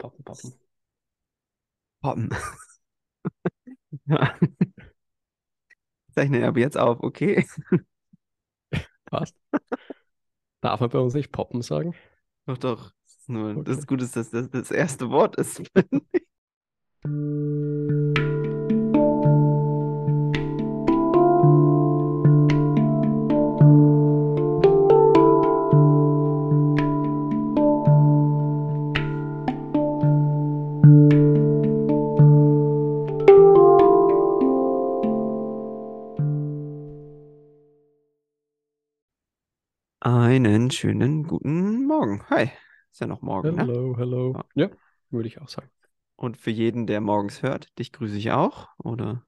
poppen, 0.00 0.24
poppen. 0.24 0.52
Poppen. 2.02 2.28
ja. 4.06 4.34
Zeichne 6.14 6.46
aber 6.46 6.60
jetzt 6.60 6.78
auf, 6.78 7.02
okay. 7.02 7.46
Passt. 9.10 9.34
Darf 10.62 10.80
man 10.80 10.88
bei 10.90 10.98
uns 10.98 11.12
nicht 11.14 11.32
poppen 11.32 11.60
sagen? 11.62 11.94
Doch, 12.46 12.58
doch. 12.58 12.92
Nur 13.26 13.56
Okay. 13.58 13.64
das 13.64 13.86
Gute 13.86 14.04
ist, 14.04 14.16
dass 14.16 14.30
das 14.30 14.50
das 14.50 14.70
erste 14.70 15.10
Wort 15.10 15.36
ist. 15.36 15.62
Einen 40.12 40.72
schönen 40.72 41.22
guten 41.22 41.86
Morgen. 41.86 42.24
Hi. 42.30 42.50
Ist 42.90 43.00
ja 43.00 43.06
noch 43.06 43.22
morgen, 43.22 43.54
ne? 43.54 43.62
Hello, 43.62 43.96
hello. 43.96 44.42
Ja. 44.56 44.68
Würde 45.10 45.28
ich 45.28 45.40
auch 45.40 45.46
sagen. 45.48 45.70
Und 46.16 46.36
für 46.36 46.50
jeden, 46.50 46.88
der 46.88 47.00
morgens 47.00 47.42
hört, 47.42 47.78
dich 47.78 47.92
grüße 47.92 48.16
ich 48.16 48.32
auch. 48.32 48.70
Oder 48.78 49.24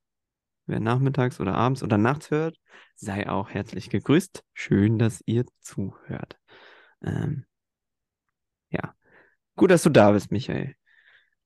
wer 0.66 0.80
nachmittags 0.80 1.38
oder 1.38 1.54
abends 1.54 1.84
oder 1.84 1.98
nachts 1.98 2.32
hört, 2.32 2.58
sei 2.96 3.30
auch 3.30 3.50
herzlich 3.50 3.90
gegrüßt. 3.90 4.42
Schön, 4.54 4.98
dass 4.98 5.22
ihr 5.24 5.44
zuhört. 5.60 6.40
Ähm, 7.04 7.46
ja. 8.70 8.96
Gut, 9.56 9.70
dass 9.70 9.82
du 9.84 9.90
da 9.90 10.12
bist, 10.12 10.32
Michael. 10.32 10.74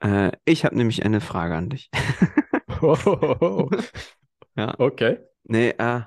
Äh, 0.00 0.32
ich 0.44 0.64
habe 0.64 0.76
nämlich 0.76 1.04
eine 1.04 1.20
Frage 1.20 1.56
an 1.56 1.70
dich. 1.70 1.90
Oh, 2.82 3.68
Ja. 4.56 4.74
okay. 4.78 5.18
Nee, 5.44 5.70
äh, 5.78 6.02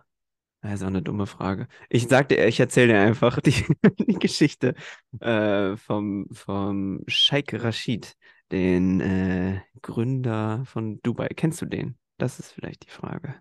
das 0.61 0.73
ist 0.73 0.83
auch 0.83 0.87
eine 0.87 1.01
dumme 1.01 1.25
Frage. 1.25 1.67
Ich 1.89 2.07
sagte, 2.07 2.35
ich 2.35 2.59
erzähle 2.59 2.93
dir 2.93 2.99
einfach 3.01 3.39
die, 3.39 3.53
die 3.99 4.19
Geschichte 4.19 4.75
äh, 5.21 5.77
vom, 5.77 6.27
vom 6.31 7.01
Sheikh 7.07 7.57
Rashid, 7.63 8.15
den 8.51 8.99
äh, 8.99 9.61
Gründer 9.81 10.63
von 10.65 10.99
Dubai. 11.01 11.29
Kennst 11.29 11.61
du 11.61 11.65
den? 11.65 11.97
Das 12.17 12.39
ist 12.39 12.51
vielleicht 12.51 12.85
die 12.85 12.91
Frage. 12.91 13.35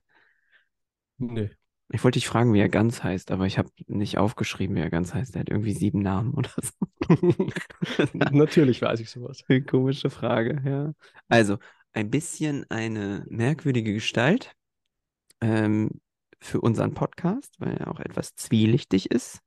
Nee. 1.19 1.50
Ich 1.91 2.05
wollte 2.05 2.19
dich 2.19 2.28
fragen, 2.28 2.52
wie 2.52 2.61
er 2.61 2.69
ganz 2.69 3.02
heißt, 3.02 3.30
aber 3.30 3.46
ich 3.46 3.56
habe 3.56 3.70
nicht 3.86 4.19
aufgeschrieben, 4.19 4.77
wie 4.77 4.80
er 4.80 4.91
ganz 4.91 5.14
heißt. 5.14 5.34
Er 5.34 5.41
hat 5.41 5.48
irgendwie 5.48 5.72
sieben 5.72 6.00
Namen 6.00 6.34
oder 6.34 6.50
so. 6.61 7.08
Natürlich 8.12 8.83
weiß 8.83 9.00
ich 9.00 9.11
sowas. 9.11 9.42
Komische 9.66 10.11
Frage, 10.11 10.61
ja. 10.64 10.92
Also, 11.28 11.56
ein 11.94 12.11
bisschen 12.11 12.66
eine 12.70 13.24
merkwürdige 13.30 13.94
Gestalt 13.94 14.55
ähm, 15.41 16.00
für 16.41 16.61
unseren 16.61 16.94
Podcast, 16.94 17.55
weil 17.58 17.77
er 17.77 17.89
auch 17.89 18.00
etwas 18.00 18.34
zwielichtig 18.34 19.11
ist. 19.11 19.41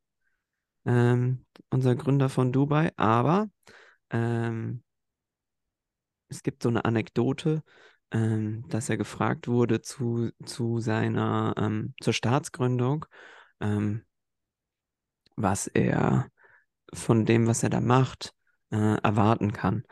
Ähm, 0.85 1.45
unser 1.69 1.95
Gründer 1.95 2.29
von 2.29 2.51
Dubai, 2.51 2.91
aber 2.97 3.49
ähm, 4.09 4.83
es 6.27 6.43
gibt 6.43 6.63
so 6.63 6.69
eine 6.69 6.85
Anekdote, 6.85 7.63
ähm, 8.11 8.65
dass 8.69 8.89
er 8.89 8.97
gefragt 8.97 9.47
wurde 9.47 9.81
zu, 9.81 10.31
zu 10.45 10.79
seiner, 10.79 11.53
ähm, 11.57 11.93
zur 12.01 12.13
Staatsgründung, 12.13 13.05
ähm, 13.59 14.05
was 15.35 15.67
er 15.67 16.29
von 16.93 17.25
dem, 17.25 17.47
was 17.47 17.63
er 17.63 17.69
da 17.69 17.79
macht, 17.79 18.33
äh, 18.71 18.97
erwarten 19.01 19.53
kann. 19.53 19.83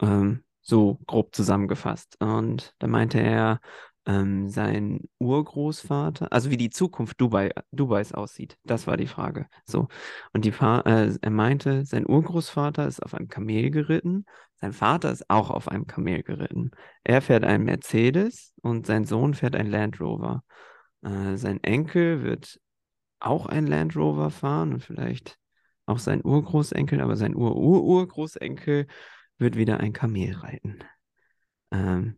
Ähm, 0.00 0.44
so 0.60 0.98
grob 1.06 1.34
zusammengefasst. 1.34 2.16
Und 2.20 2.74
da 2.78 2.86
meinte 2.86 3.20
er, 3.20 3.60
ähm, 4.08 4.48
sein 4.48 5.02
Urgroßvater, 5.18 6.32
also 6.32 6.50
wie 6.50 6.56
die 6.56 6.70
Zukunft 6.70 7.20
Dubai, 7.20 7.50
Dubais 7.72 8.12
aussieht, 8.14 8.56
das 8.64 8.86
war 8.86 8.96
die 8.96 9.06
Frage. 9.06 9.46
So. 9.66 9.88
Und 10.32 10.46
die 10.46 10.50
äh, 10.50 11.14
er 11.20 11.30
meinte, 11.30 11.84
sein 11.84 12.06
Urgroßvater 12.06 12.88
ist 12.88 13.02
auf 13.02 13.14
einem 13.14 13.28
Kamel 13.28 13.70
geritten, 13.70 14.24
sein 14.56 14.72
Vater 14.72 15.12
ist 15.12 15.28
auch 15.28 15.50
auf 15.50 15.68
einem 15.68 15.86
Kamel 15.86 16.22
geritten. 16.22 16.70
Er 17.04 17.20
fährt 17.20 17.44
einen 17.44 17.64
Mercedes 17.64 18.54
und 18.62 18.86
sein 18.86 19.04
Sohn 19.04 19.34
fährt 19.34 19.54
einen 19.54 19.70
Land 19.70 20.00
Rover. 20.00 20.42
Äh, 21.02 21.36
sein 21.36 21.62
Enkel 21.62 22.22
wird 22.22 22.58
auch 23.20 23.46
einen 23.46 23.66
Land 23.66 23.94
Rover 23.94 24.30
fahren 24.30 24.72
und 24.72 24.82
vielleicht 24.82 25.38
auch 25.84 25.98
sein 25.98 26.24
Urgroßenkel, 26.24 27.00
aber 27.02 27.16
sein 27.16 27.36
Ur-Ur-Urgroßenkel 27.36 28.86
wird 29.36 29.56
wieder 29.56 29.80
ein 29.80 29.92
Kamel 29.92 30.34
reiten. 30.34 30.78
Ähm, 31.70 32.16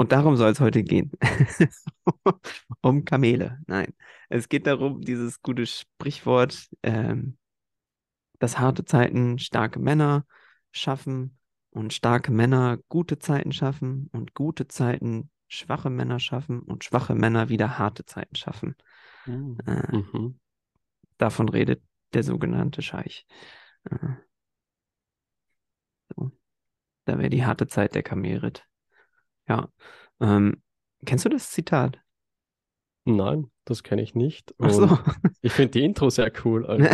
und 0.00 0.12
darum 0.12 0.34
soll 0.36 0.50
es 0.50 0.60
heute 0.60 0.82
gehen. 0.82 1.12
um 2.80 3.04
Kamele. 3.04 3.58
Nein, 3.66 3.92
es 4.30 4.48
geht 4.48 4.66
darum, 4.66 5.02
dieses 5.02 5.42
gute 5.42 5.66
Sprichwort, 5.66 6.70
ähm, 6.82 7.36
dass 8.38 8.58
harte 8.58 8.86
Zeiten 8.86 9.38
starke 9.38 9.78
Männer 9.78 10.24
schaffen 10.72 11.36
und 11.68 11.92
starke 11.92 12.32
Männer 12.32 12.78
gute 12.88 13.18
Zeiten 13.18 13.52
schaffen 13.52 14.08
und 14.12 14.32
gute 14.32 14.68
Zeiten 14.68 15.30
schwache 15.48 15.90
Männer 15.90 16.18
schaffen 16.18 16.60
und 16.60 16.82
schwache 16.82 17.14
Männer 17.14 17.50
wieder 17.50 17.78
harte 17.78 18.06
Zeiten 18.06 18.36
schaffen. 18.36 18.76
Äh, 19.26 19.96
Mhm. 19.98 20.40
davon 21.18 21.50
redet 21.50 21.82
der 22.14 22.22
sogenannte 22.22 22.80
Scheich. 22.80 23.26
Äh, 23.84 23.96
so. 26.16 26.32
Da 27.04 27.18
wäre 27.18 27.28
die 27.28 27.44
harte 27.44 27.66
Zeit 27.66 27.94
der 27.94 28.02
Kamelritt. 28.02 28.64
Ja. 29.50 29.68
Ähm, 30.20 30.62
kennst 31.04 31.24
du 31.24 31.28
das 31.28 31.50
Zitat? 31.50 31.98
Nein, 33.04 33.50
das 33.64 33.82
kenne 33.82 34.00
ich 34.00 34.14
nicht. 34.14 34.54
Ach 34.58 34.70
so. 34.70 34.98
Ich 35.42 35.52
finde 35.52 35.72
die 35.72 35.84
Intro 35.84 36.08
sehr 36.08 36.32
cool. 36.44 36.64
Also 36.68 36.86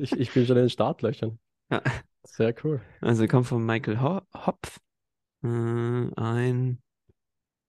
ich, 0.00 0.12
ich 0.12 0.32
bin 0.32 0.46
schon 0.46 0.56
in 0.56 0.64
den 0.64 0.70
Startlöchern. 0.70 1.38
Ja. 1.70 1.82
Sehr 2.24 2.54
cool. 2.64 2.80
Also 3.00 3.26
kommt 3.26 3.46
von 3.46 3.64
Michael 3.64 4.00
Ho 4.00 4.22
Hopf, 4.34 4.80
äh, 5.42 5.48
ein 5.48 6.82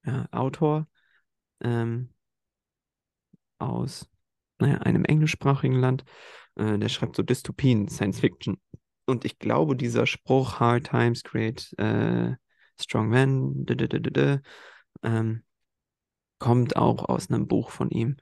ja, 0.05 0.25
Autor 0.31 0.87
ähm, 1.61 2.09
aus 3.59 4.09
naja, 4.59 4.77
einem 4.77 5.03
englischsprachigen 5.03 5.79
Land. 5.79 6.05
Äh, 6.55 6.79
der 6.79 6.87
schreibt 6.87 7.17
so 7.17 7.23
Dystopien, 7.23 7.89
Science 7.89 8.21
Fiction. 8.21 8.57
Und 9.05 9.25
ich 9.25 9.37
glaube, 9.37 9.75
dieser 9.75 10.05
Spruch, 10.05 10.61
Hard 10.61 10.85
Times 10.85 11.23
create 11.23 11.73
äh, 11.77 12.35
Strong 12.79 13.09
Men, 13.09 13.65
d 13.65 13.75
-d 13.75 13.87
-d 13.87 13.99
-d 13.99 14.11
-d, 14.11 14.41
ähm, 15.03 15.43
kommt 16.39 16.75
auch 16.75 17.07
aus 17.07 17.29
einem 17.29 17.47
Buch 17.47 17.69
von 17.71 17.89
ihm. 17.89 18.17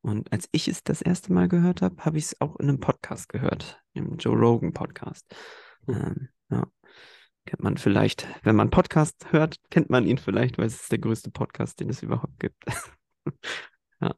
Und 0.00 0.32
als 0.32 0.48
ich 0.52 0.68
es 0.68 0.82
das 0.84 1.02
erste 1.02 1.32
Mal 1.32 1.48
gehört 1.48 1.82
habe, 1.82 2.04
habe 2.04 2.18
ich 2.18 2.26
es 2.26 2.40
auch 2.40 2.56
in 2.56 2.68
einem 2.68 2.80
Podcast 2.80 3.28
gehört, 3.28 3.82
im 3.92 4.16
Joe 4.16 4.36
Rogan 4.36 4.72
Podcast. 4.72 5.34
Hm. 5.86 5.94
Ähm, 5.94 6.28
ja. 6.50 6.66
Kennt 7.44 7.62
man 7.62 7.76
vielleicht, 7.78 8.26
wenn 8.42 8.56
man 8.56 8.70
Podcast 8.70 9.32
hört, 9.32 9.56
kennt 9.70 9.88
man 9.88 10.04
ihn 10.04 10.18
vielleicht, 10.18 10.58
weil 10.58 10.66
es 10.66 10.82
ist 10.82 10.92
der 10.92 10.98
größte 10.98 11.30
Podcast, 11.30 11.80
den 11.80 11.88
es 11.88 12.02
überhaupt 12.02 12.38
gibt. 12.38 12.62
ja. 14.00 14.14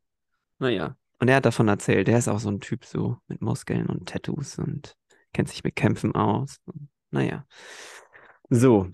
Naja. 0.59 0.97
Und 1.21 1.29
er 1.29 1.37
hat 1.37 1.45
davon 1.45 1.69
erzählt, 1.69 2.09
er 2.09 2.19
ist 2.19 2.29
auch 2.29 2.41
so 2.41 2.49
ein 2.49 2.61
Typ 2.61 2.85
so 2.85 3.19
mit 3.29 3.41
Muskeln 3.41 3.87
und 3.87 4.09
Tattoos 4.09 4.59
und 4.59 4.97
kennt 5.33 5.49
sich 5.49 5.63
mit 5.63 5.77
Kämpfen 5.77 6.15
aus. 6.15 6.61
Naja. 7.11 7.47
So. 8.49 8.91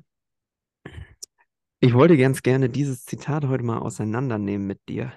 Ich 1.80 1.94
wollte 1.94 2.16
ganz 2.18 2.42
gerne 2.42 2.68
dieses 2.68 3.04
Zitat 3.06 3.44
heute 3.46 3.64
mal 3.64 3.78
auseinandernehmen 3.78 4.66
mit 4.66 4.86
dir, 4.90 5.12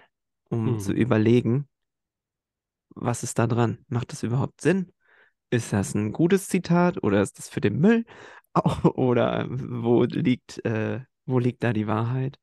um 0.50 0.72
Mhm. 0.72 0.80
zu 0.80 0.94
überlegen, 0.94 1.68
was 2.96 3.24
ist 3.24 3.40
da 3.40 3.48
dran? 3.48 3.86
Macht 3.88 4.12
das 4.12 4.24
überhaupt 4.24 4.62
Sinn? 4.62 4.92
Ist 5.50 5.74
das 5.74 5.96
ein 5.96 6.12
gutes 6.14 6.48
Zitat 6.50 7.04
oder 7.04 7.22
ist 7.22 7.40
das 7.40 7.50
für 7.50 7.62
den 7.62 7.80
Müll? 7.80 8.06
Oder 8.96 9.48
wo 9.50 10.04
liegt, 10.06 10.64
äh, 10.66 11.02
wo 11.26 11.40
liegt 11.40 11.64
da 11.64 11.74
die 11.74 11.88
Wahrheit? 11.88 12.40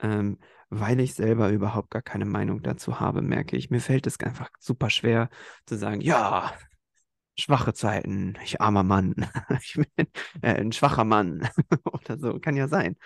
Ähm, 0.00 0.38
weil 0.70 1.00
ich 1.00 1.14
selber 1.14 1.50
überhaupt 1.50 1.90
gar 1.90 2.02
keine 2.02 2.26
Meinung 2.26 2.62
dazu 2.62 3.00
habe, 3.00 3.22
merke 3.22 3.56
ich. 3.56 3.70
Mir 3.70 3.80
fällt 3.80 4.06
es 4.06 4.20
einfach 4.20 4.50
super 4.60 4.90
schwer 4.90 5.30
zu 5.66 5.76
sagen, 5.76 6.00
ja, 6.00 6.54
schwache 7.38 7.74
Zeiten, 7.74 8.36
ich 8.44 8.60
armer 8.60 8.82
Mann, 8.82 9.14
ich 9.62 9.74
bin 9.74 10.06
äh, 10.42 10.54
ein 10.60 10.72
schwacher 10.72 11.04
Mann 11.04 11.48
oder 11.84 12.18
so, 12.18 12.38
kann 12.40 12.56
ja 12.56 12.68
sein. 12.68 12.96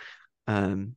Ähm, 0.46 0.96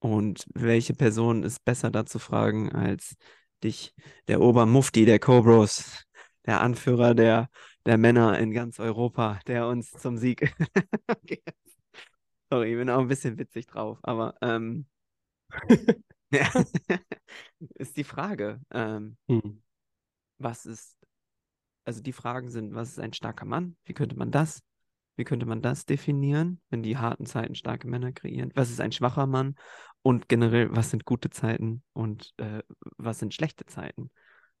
und 0.00 0.46
welche 0.54 0.94
Person 0.94 1.42
ist 1.44 1.64
besser 1.64 1.90
da 1.90 2.06
zu 2.06 2.18
fragen 2.18 2.72
als 2.72 3.16
dich, 3.64 3.94
der 4.28 4.40
Obermufti 4.40 5.04
der 5.04 5.18
Cobros, 5.18 6.04
der 6.46 6.60
Anführer 6.60 7.14
der, 7.14 7.48
der 7.86 7.98
Männer 7.98 8.38
in 8.38 8.52
ganz 8.52 8.80
Europa, 8.80 9.40
der 9.46 9.68
uns 9.68 9.90
zum 9.92 10.18
Sieg. 10.18 10.54
okay. 11.08 11.42
Sorry, 12.50 12.72
ich 12.72 12.78
bin 12.78 12.90
auch 12.90 13.00
ein 13.00 13.08
bisschen 13.08 13.38
witzig 13.38 13.66
drauf, 13.66 13.98
aber 14.02 14.34
ähm, 14.42 14.86
ja, 16.30 16.48
ist 17.74 17.96
die 17.96 18.04
Frage, 18.04 18.60
ähm, 18.70 19.16
Hm. 19.28 19.62
was 20.38 20.66
ist, 20.66 20.96
also 21.84 22.02
die 22.02 22.12
Fragen 22.12 22.50
sind, 22.50 22.74
was 22.74 22.90
ist 22.90 23.00
ein 23.00 23.12
starker 23.12 23.44
Mann? 23.46 23.76
Wie 23.84 23.94
könnte 23.94 24.16
man 24.16 24.30
das 24.30 24.62
Wie 25.16 25.24
könnte 25.24 25.46
man 25.46 25.60
das 25.62 25.84
definieren, 25.86 26.60
wenn 26.70 26.82
die 26.82 26.96
harten 26.96 27.26
Zeiten 27.26 27.54
starke 27.54 27.86
Männer 27.86 28.12
kreieren? 28.12 28.50
Was 28.54 28.70
ist 28.70 28.80
ein 28.80 28.92
schwacher 28.92 29.26
Mann? 29.26 29.56
Und 30.02 30.28
generell, 30.28 30.74
was 30.74 30.90
sind 30.90 31.04
gute 31.04 31.30
Zeiten 31.30 31.82
und 31.92 32.32
äh, 32.38 32.62
was 32.96 33.18
sind 33.18 33.34
schlechte 33.34 33.66
Zeiten? 33.66 34.10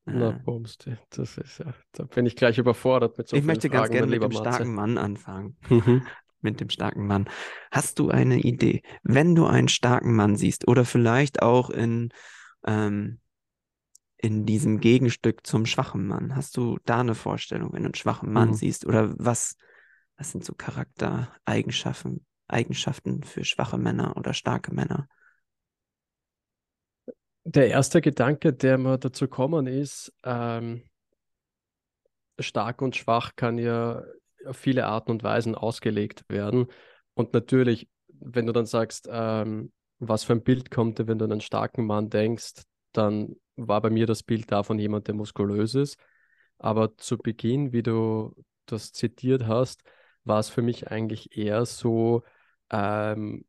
Na, 0.04 0.30
Äh, 0.30 0.38
Bums, 0.44 0.78
das 1.10 1.38
ist 1.38 1.58
ja, 1.58 1.72
da 1.92 2.04
bin 2.04 2.26
ich 2.26 2.36
gleich 2.36 2.58
überfordert 2.58 3.16
mit 3.18 3.28
so 3.28 3.38
ich 3.38 3.44
möchte 3.44 3.70
ganz 3.70 3.86
Fragen, 3.86 3.92
gerne 3.92 4.06
mein 4.08 4.20
mit 4.20 4.22
dem 4.22 4.32
starken 4.32 4.74
Mann 4.74 4.98
anfangen. 4.98 5.56
Mhm. 5.68 6.06
Mit 6.44 6.60
dem 6.60 6.70
starken 6.70 7.06
Mann. 7.06 7.28
Hast 7.70 8.00
du 8.00 8.10
eine 8.10 8.40
Idee, 8.40 8.82
wenn 9.04 9.36
du 9.36 9.46
einen 9.46 9.68
starken 9.68 10.16
Mann 10.16 10.34
siehst 10.34 10.66
oder 10.66 10.84
vielleicht 10.84 11.40
auch 11.40 11.70
in, 11.70 12.08
ähm, 12.66 13.20
in 14.16 14.44
diesem 14.46 14.80
Gegenstück 14.80 15.46
zum 15.46 15.66
schwachen 15.66 16.06
Mann, 16.06 16.34
hast 16.36 16.56
du 16.56 16.78
da 16.84 17.00
eine 17.00 17.14
Vorstellung, 17.14 17.72
wenn 17.72 17.82
du 17.82 17.86
einen 17.88 17.94
schwachen 17.94 18.32
Mann 18.32 18.52
Mhm. 18.52 18.54
siehst? 18.54 18.86
Oder 18.86 19.14
was, 19.18 19.56
was 20.16 20.32
sind 20.32 20.44
so 20.44 20.54
Charaktereigenschaften 20.54 22.24
Eigenschaften 22.52 23.22
für 23.22 23.44
schwache 23.44 23.78
Männer 23.78 24.16
oder 24.16 24.34
starke 24.34 24.74
Männer? 24.74 25.08
Der 27.44 27.68
erste 27.68 28.00
Gedanke, 28.00 28.52
der 28.52 28.78
mir 28.78 28.98
dazu 28.98 29.26
kommen 29.26 29.66
ist, 29.66 30.12
ähm, 30.22 30.88
stark 32.38 32.82
und 32.82 32.94
schwach 32.94 33.34
kann 33.34 33.58
ja 33.58 34.04
auf 34.46 34.56
viele 34.56 34.86
Arten 34.86 35.10
und 35.10 35.22
Weisen 35.22 35.54
ausgelegt 35.54 36.24
werden. 36.28 36.66
Und 37.14 37.32
natürlich, 37.32 37.88
wenn 38.08 38.46
du 38.46 38.52
dann 38.52 38.66
sagst, 38.66 39.08
ähm, 39.10 39.72
was 39.98 40.24
für 40.24 40.32
ein 40.32 40.42
Bild 40.42 40.70
kommt 40.70 40.98
wenn 41.06 41.18
du 41.18 41.24
an 41.24 41.32
einen 41.32 41.40
starken 41.40 41.86
Mann 41.86 42.10
denkst, 42.10 42.62
dann 42.92 43.36
war 43.56 43.80
bei 43.80 43.90
mir 43.90 44.06
das 44.06 44.22
Bild 44.22 44.50
davon 44.50 44.78
jemand, 44.78 45.06
der 45.08 45.14
muskulös 45.14 45.74
ist. 45.74 45.98
Aber 46.58 46.96
zu 46.96 47.18
Beginn, 47.18 47.72
wie 47.72 47.82
du 47.82 48.34
das 48.66 48.92
zitiert 48.92 49.46
hast, 49.46 49.82
war 50.24 50.38
es 50.38 50.48
für 50.48 50.62
mich 50.62 50.90
eigentlich 50.90 51.36
eher 51.36 51.66
so 51.66 52.22
ähm, 52.70 53.44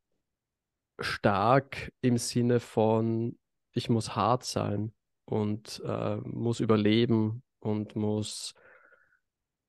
stark 0.99 1.91
im 2.01 2.17
Sinne 2.17 2.59
von, 2.59 3.37
ich 3.73 3.89
muss 3.89 4.15
hart 4.15 4.43
sein 4.43 4.93
und 5.25 5.81
äh, 5.85 6.17
muss 6.17 6.59
überleben 6.59 7.43
und 7.59 7.95
muss, 7.95 8.53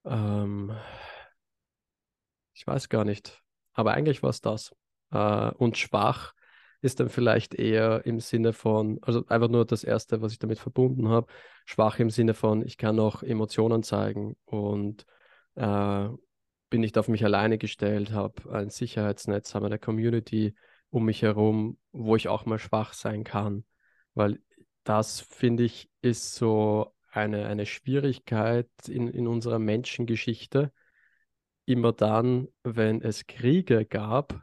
ähm, 0.05 0.75
ich 2.55 2.67
weiß 2.67 2.89
gar 2.89 3.05
nicht, 3.05 3.43
aber 3.73 3.93
eigentlich 3.95 4.23
war 4.23 4.31
es 4.31 4.41
das. 4.41 4.75
Äh, 5.11 5.51
und 5.53 5.79
schwach 5.79 6.35
ist 6.81 7.01
dann 7.01 7.09
vielleicht 7.09 7.55
eher 7.55 8.05
im 8.05 8.21
Sinne 8.21 8.53
von, 8.53 8.99
also 9.03 9.25
einfach 9.29 9.49
nur 9.49 9.65
das 9.65 9.85
Erste, 9.85 10.21
was 10.21 10.33
ich 10.33 10.39
damit 10.39 10.59
verbunden 10.59 11.09
habe, 11.09 11.33
schwach 11.65 11.99
im 11.99 12.11
Sinne 12.11 12.35
von, 12.35 12.65
ich 12.65 12.77
kann 12.77 13.01
auch 13.01 13.23
Emotionen 13.23 13.83
zeigen 13.83 14.37
und 14.45 15.07
äh, 15.55 16.09
bin 16.75 16.81
nicht 16.81 16.99
auf 16.99 17.07
mich 17.07 17.25
alleine 17.25 17.57
gestellt, 17.57 18.11
habe 18.11 18.51
ein 18.53 18.69
Sicherheitsnetz, 18.69 19.55
habe 19.55 19.67
eine 19.67 19.79
Community 19.79 20.57
um 20.91 21.05
mich 21.05 21.23
herum, 21.23 21.79
wo 21.93 22.17
ich 22.17 22.27
auch 22.27 22.47
mal 22.47 22.59
schwach 22.59 22.95
sein 22.95 23.23
kann. 23.23 23.65
Weil 24.15 24.41
das, 24.83 25.21
finde 25.21 25.63
ich, 25.63 25.89
ist 26.03 26.35
so 26.35 26.93
eine, 27.13 27.47
eine 27.47 27.65
Schwierigkeit 27.65 28.69
in, 28.89 29.07
in 29.07 29.29
unserer 29.29 29.61
Menschengeschichte. 29.61 30.73
Immer 31.65 31.93
dann, 31.93 32.49
wenn 32.65 33.01
es 33.03 33.29
Kriege 33.29 33.87
gab, 33.87 34.43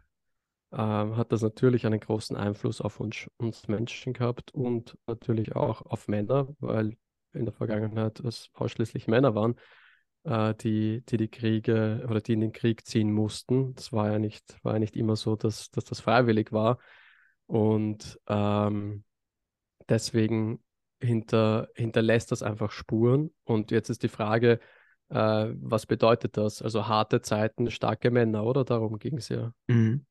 ähm, 0.72 1.18
hat 1.18 1.34
das 1.34 1.42
natürlich 1.42 1.86
einen 1.86 2.00
großen 2.00 2.38
Einfluss 2.38 2.80
auf 2.80 3.02
uns, 3.02 3.30
uns 3.36 3.68
Menschen 3.68 4.14
gehabt 4.14 4.54
und 4.54 4.98
natürlich 5.06 5.54
auch 5.58 5.82
auf 5.82 6.08
Männer, 6.08 6.48
weil 6.60 6.96
in 7.34 7.44
der 7.44 7.54
Vergangenheit 7.54 8.22
es 8.22 8.52
ausschließlich 8.54 9.10
Männer 9.10 9.36
waren, 9.36 9.56
äh, 10.24 10.54
die, 10.56 11.04
die 11.06 11.18
die 11.18 11.28
Kriege 11.30 12.06
oder 12.10 12.22
die 12.22 12.34
in 12.34 12.42
den 12.42 12.52
Krieg 12.52 12.86
ziehen 12.86 13.12
mussten. 13.12 13.74
Das 13.76 13.92
war 13.92 14.12
ja 14.12 14.20
nicht, 14.20 14.58
war 14.64 14.74
ja 14.74 14.80
nicht 14.80 14.96
immer 14.96 15.16
so, 15.16 15.36
dass, 15.36 15.72
dass 15.72 15.86
das 15.86 16.02
freiwillig 16.02 16.52
war. 16.52 16.78
Und 17.48 18.20
ähm, 18.28 19.04
deswegen 19.90 20.64
hinter, 21.02 21.70
hinterlässt 21.76 22.32
das 22.32 22.44
einfach 22.44 22.72
Spuren. 22.72 23.32
Und 23.44 23.72
jetzt 23.72 23.90
ist 23.90 24.04
die 24.04 24.10
Frage, 24.10 24.60
äh, 25.10 25.48
was 25.56 25.86
bedeutet 25.86 26.38
das? 26.38 26.62
Also 26.62 26.88
harte 26.88 27.22
Zeiten, 27.22 27.70
starke 27.72 28.12
Männer, 28.12 28.46
oder? 28.46 28.64
Darum 28.64 29.00
ging 29.00 29.18
es 29.18 29.30
ja. 29.30 29.54
Mhm. 29.68 30.06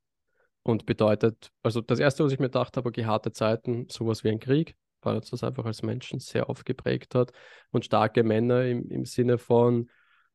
Und 0.62 0.84
bedeutet, 0.84 1.50
also 1.62 1.80
das 1.80 2.00
Erste, 2.00 2.22
was 2.22 2.32
ich 2.32 2.38
mir 2.38 2.48
gedacht 2.48 2.76
habe, 2.76 2.88
okay, 2.88 3.06
harte 3.06 3.32
Zeiten, 3.32 3.86
sowas 3.88 4.24
wie 4.24 4.28
ein 4.28 4.40
Krieg, 4.40 4.76
weil 5.00 5.16
uns 5.16 5.30
das 5.30 5.42
einfach 5.42 5.64
als 5.64 5.82
Menschen 5.82 6.20
sehr 6.20 6.50
aufgeprägt 6.50 7.14
hat. 7.14 7.32
Und 7.70 7.86
starke 7.86 8.22
Männer 8.22 8.66
im, 8.66 8.90
im 8.90 9.06
Sinne 9.06 9.38
von, 9.38 9.88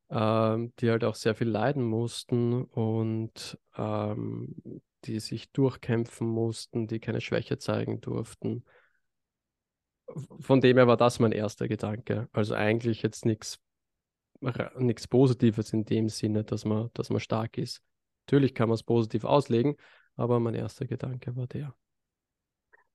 ähm, 0.09 0.73
die 0.79 0.89
halt 0.89 1.03
auch 1.03 1.15
sehr 1.15 1.35
viel 1.35 1.49
leiden 1.49 1.83
mussten 1.83 2.63
und 2.63 3.57
ähm, 3.75 4.55
die 5.05 5.19
sich 5.19 5.51
durchkämpfen 5.51 6.27
mussten, 6.27 6.87
die 6.87 6.99
keine 6.99 7.21
Schwäche 7.21 7.57
zeigen 7.57 8.01
durften. 8.01 8.65
Von 10.39 10.61
dem 10.61 10.77
her 10.77 10.87
war 10.87 10.97
das 10.97 11.19
mein 11.19 11.31
erster 11.31 11.67
Gedanke. 11.67 12.29
Also 12.31 12.53
eigentlich 12.53 13.01
jetzt 13.01 13.25
nichts 13.25 13.59
Positives 15.09 15.73
in 15.73 15.85
dem 15.85 16.09
Sinne, 16.09 16.43
dass 16.43 16.65
man, 16.65 16.89
dass 16.93 17.09
man 17.09 17.19
stark 17.19 17.57
ist. 17.57 17.81
Natürlich 18.27 18.53
kann 18.53 18.69
man 18.69 18.75
es 18.75 18.83
positiv 18.83 19.23
auslegen, 19.23 19.75
aber 20.15 20.39
mein 20.39 20.53
erster 20.55 20.85
Gedanke 20.85 21.35
war 21.35 21.47
der. 21.47 21.75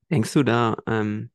Denkst 0.09 0.33
du 0.33 0.43
da, 0.43 0.75
ähm, 0.87 1.31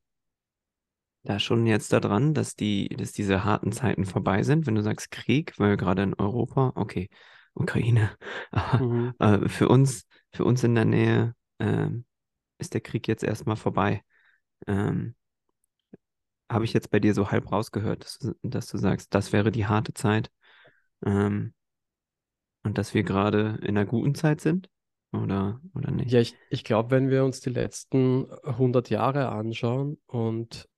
da 1.27 1.39
schon 1.39 1.67
jetzt 1.67 1.93
daran, 1.93 2.35
dass 2.35 2.57
die, 2.57 2.89
dass 2.91 3.13
diese 3.13 3.45
harten 3.45 3.73
Zeiten 3.73 4.05
vorbei 4.07 4.43
sind, 4.43 4.67
wenn 4.67 4.75
du 4.77 4.83
sagst 4.83 5.11
Krieg, 5.11 5.55
weil 5.59 5.77
gerade 5.77 6.03
in 6.03 6.15
Europa, 6.15 6.73
okay, 6.77 7.09
Ukraine, 7.55 8.17
Mhm. 8.79 9.17
äh, 9.19 9.49
für 9.49 9.69
uns, 9.69 10.07
für 10.33 10.45
uns 10.45 10.65
in 10.65 10.75
der 10.75 10.85
Nähe 10.85 11.35
ähm, 11.59 12.05
ist 12.59 12.75
der 12.75 12.83
Krieg 12.83 13.09
jetzt 13.09 13.25
erstmal 13.25 13.57
vorbei. 13.57 14.03
Ähm, 14.67 15.17
habe 16.51 16.65
ich 16.65 16.73
jetzt 16.73 16.91
bei 16.91 17.01
dir 17.01 17.15
so 17.15 17.31
halb 17.31 17.51
rausgehört, 17.53 18.05
dass, 18.05 18.19
du- 18.19 18.35
dass 18.43 18.67
du 18.67 18.79
sagst, 18.79 19.15
das 19.15 19.33
wäre 19.33 19.51
die 19.51 19.67
harte 19.67 19.95
Zeit 19.95 20.31
ähm, 21.07 21.55
und 22.65 22.77
dass 22.79 22.93
wir 22.95 23.03
gerade 23.03 23.59
in 23.63 23.69
einer 23.79 23.87
guten 23.87 24.15
Zeit 24.15 24.41
sind? 24.41 24.69
Oder, 25.13 25.61
oder 25.75 25.91
nicht? 25.91 26.11
Ja, 26.11 26.21
ich, 26.21 26.39
ich 26.49 26.63
glaube, 26.65 26.91
wenn 26.93 27.11
wir 27.11 27.25
uns 27.25 27.41
die 27.41 27.51
letzten 27.51 28.27
100 28.45 28.91
Jahre 28.91 29.29
anschauen 29.31 29.99
und 30.07 30.69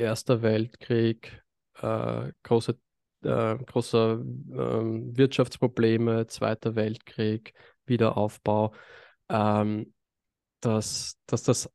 Erster 0.00 0.42
Weltkrieg, 0.42 1.42
äh, 1.80 2.32
große, 2.42 2.78
äh, 3.22 3.56
große 3.56 4.24
ähm, 4.24 5.16
Wirtschaftsprobleme, 5.16 6.26
Zweiter 6.26 6.74
Weltkrieg, 6.74 7.52
Wiederaufbau, 7.86 8.72
ähm, 9.28 9.92
dass, 10.60 11.18
dass 11.26 11.42
das 11.42 11.70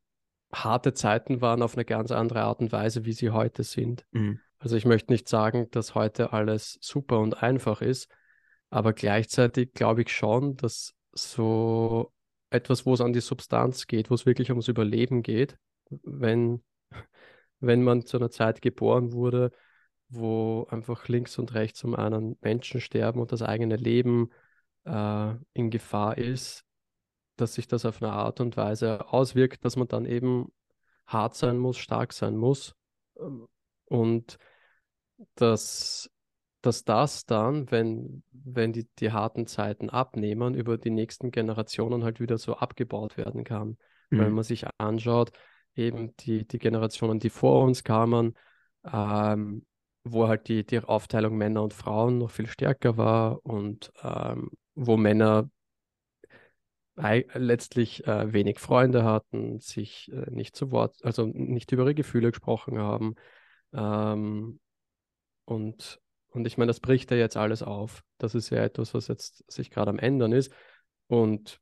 harte 0.52 0.94
Zeiten 0.94 1.42
waren 1.42 1.62
auf 1.62 1.76
eine 1.76 1.86
ganz 1.86 2.12
andere 2.12 2.42
Art 2.42 2.62
und 2.62 2.72
Weise, 2.72 3.06
wie 3.06 3.14
sie 3.14 3.30
heute 3.30 3.64
sind. 3.64 4.06
Mhm. 4.12 4.40
Also 4.58 4.76
ich 4.76 4.86
möchte 4.86 5.12
nicht 5.12 5.30
sagen, 5.30 5.70
dass 5.72 5.96
heute 5.96 6.34
alles 6.34 6.78
super 6.82 7.20
und 7.20 7.44
einfach 7.44 7.82
ist, 7.82 8.10
aber 8.70 8.94
gleichzeitig 8.94 9.74
glaube 9.74 10.02
ich 10.02 10.10
schon, 10.12 10.56
dass 10.56 10.94
so 11.12 12.12
etwas, 12.50 12.86
wo 12.86 12.94
es 12.94 13.02
an 13.02 13.14
die 13.14 13.22
Substanz 13.22 13.86
geht, 13.86 14.10
wo 14.10 14.16
es 14.16 14.26
wirklich 14.26 14.50
ums 14.50 14.68
Überleben 14.68 15.22
geht, 15.22 15.58
wenn, 16.04 16.64
wenn 17.60 17.84
man 17.84 18.06
zu 18.06 18.18
einer 18.18 18.30
Zeit 18.32 18.62
geboren 18.62 19.12
wurde, 19.14 19.52
wo 20.10 20.68
einfach 20.70 21.08
links 21.08 21.38
und 21.40 21.54
rechts 21.54 21.84
um 21.84 21.96
einen 21.96 22.38
Menschen 22.42 22.82
sterben 22.82 23.20
und 23.20 23.32
das 23.32 23.42
eigene 23.42 23.76
Leben 23.76 24.30
äh, 24.86 25.34
in 25.54 25.70
Gefahr 25.72 26.18
ist, 26.18 26.64
dass 27.38 27.56
sich 27.56 27.68
das 27.68 27.86
auf 27.86 28.02
eine 28.02 28.12
Art 28.14 28.40
und 28.42 28.58
Weise 28.58 29.08
auswirkt, 29.12 29.66
dass 29.66 29.76
man 29.76 29.88
dann 29.88 30.06
eben 30.06 30.52
hart 31.08 31.36
sein 31.36 31.58
muss, 31.58 31.78
stark 31.78 32.14
sein 32.14 32.38
muss. 32.38 32.76
Ähm, 33.20 33.48
Und 33.86 34.38
dass, 35.36 36.10
dass 36.62 36.84
das 36.84 37.26
dann, 37.26 37.70
wenn, 37.72 38.24
wenn 38.32 38.74
die, 38.74 38.88
die 39.00 39.12
harten 39.12 39.48
Zeiten 39.48 39.90
abnehmen, 39.90 40.56
über 40.56 40.78
die 40.78 40.90
nächsten 40.90 41.32
Generationen 41.32 42.04
halt 42.04 42.20
wieder 42.20 42.38
so 42.38 42.56
abgebaut 42.56 43.18
werden 43.18 43.44
kann. 43.44 43.78
Weil 44.16 44.28
wenn 44.28 44.34
Mhm. 44.34 44.36
man 44.36 44.44
sich 44.44 44.66
anschaut, 44.78 45.32
eben 45.76 46.16
die, 46.18 46.48
die 46.48 46.60
Generationen, 46.60 47.20
die 47.20 47.30
vor 47.30 47.64
uns 47.64 47.84
kamen, 47.84 48.36
ähm, 48.86 49.66
wo 50.04 50.28
halt 50.28 50.48
die, 50.48 50.66
die 50.66 50.80
Aufteilung 50.80 51.38
Männer 51.38 51.64
und 51.64 51.74
Frauen 51.74 52.20
noch 52.20 52.32
viel 52.32 52.48
stärker 52.48 52.98
war 52.98 53.46
und 53.46 53.92
ähm, 54.04 54.52
wo 54.76 54.98
Männer 54.98 55.50
letztlich 56.98 58.08
äh, 58.08 58.32
wenig 58.32 58.60
Freunde 58.60 59.04
hatten, 59.04 59.60
sich 59.60 60.10
äh, 60.12 60.32
nicht 60.32 60.56
zu 60.56 60.72
Wort, 60.72 60.98
also 61.04 61.26
nicht 61.26 61.72
über 61.72 61.84
ihre 61.84 61.96
Gefühle 61.96 62.32
gesprochen 62.32 62.80
haben. 62.80 63.16
Ähm, 63.74 64.60
und, 65.44 66.00
und 66.30 66.48
ich 66.48 66.58
meine, 66.58 66.70
das 66.70 66.80
bricht 66.80 67.12
ja 67.12 67.18
jetzt 67.18 67.36
alles 67.36 67.64
auf. 67.64 68.04
Das 68.18 68.34
ist 68.34 68.50
ja 68.50 68.64
etwas, 68.64 68.94
was 68.94 69.08
jetzt 69.08 69.44
sich 69.52 69.72
gerade 69.72 69.90
am 69.90 70.00
Ändern 70.00 70.32
ist. 70.32 70.54
Und 71.08 71.60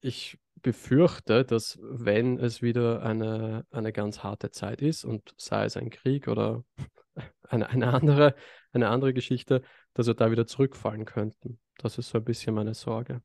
ich 0.00 0.38
befürchte, 0.62 1.44
dass 1.44 1.78
wenn 1.82 2.38
es 2.38 2.62
wieder 2.62 3.02
eine, 3.02 3.66
eine 3.70 3.92
ganz 3.92 4.22
harte 4.22 4.50
Zeit 4.50 4.82
ist 4.82 5.04
und 5.04 5.34
sei 5.36 5.64
es 5.64 5.76
ein 5.76 5.90
Krieg 5.90 6.28
oder 6.28 6.64
eine, 7.48 7.68
eine 7.68 7.92
andere, 7.92 8.34
eine 8.72 8.88
andere 8.88 9.14
Geschichte, 9.14 9.62
dass 9.94 10.06
wir 10.06 10.14
da 10.14 10.30
wieder 10.30 10.46
zurückfallen 10.46 11.04
könnten. 11.04 11.58
Das 11.78 11.98
ist 11.98 12.10
so 12.10 12.18
ein 12.18 12.24
bisschen 12.24 12.54
meine 12.54 12.74
Sorge. 12.74 13.22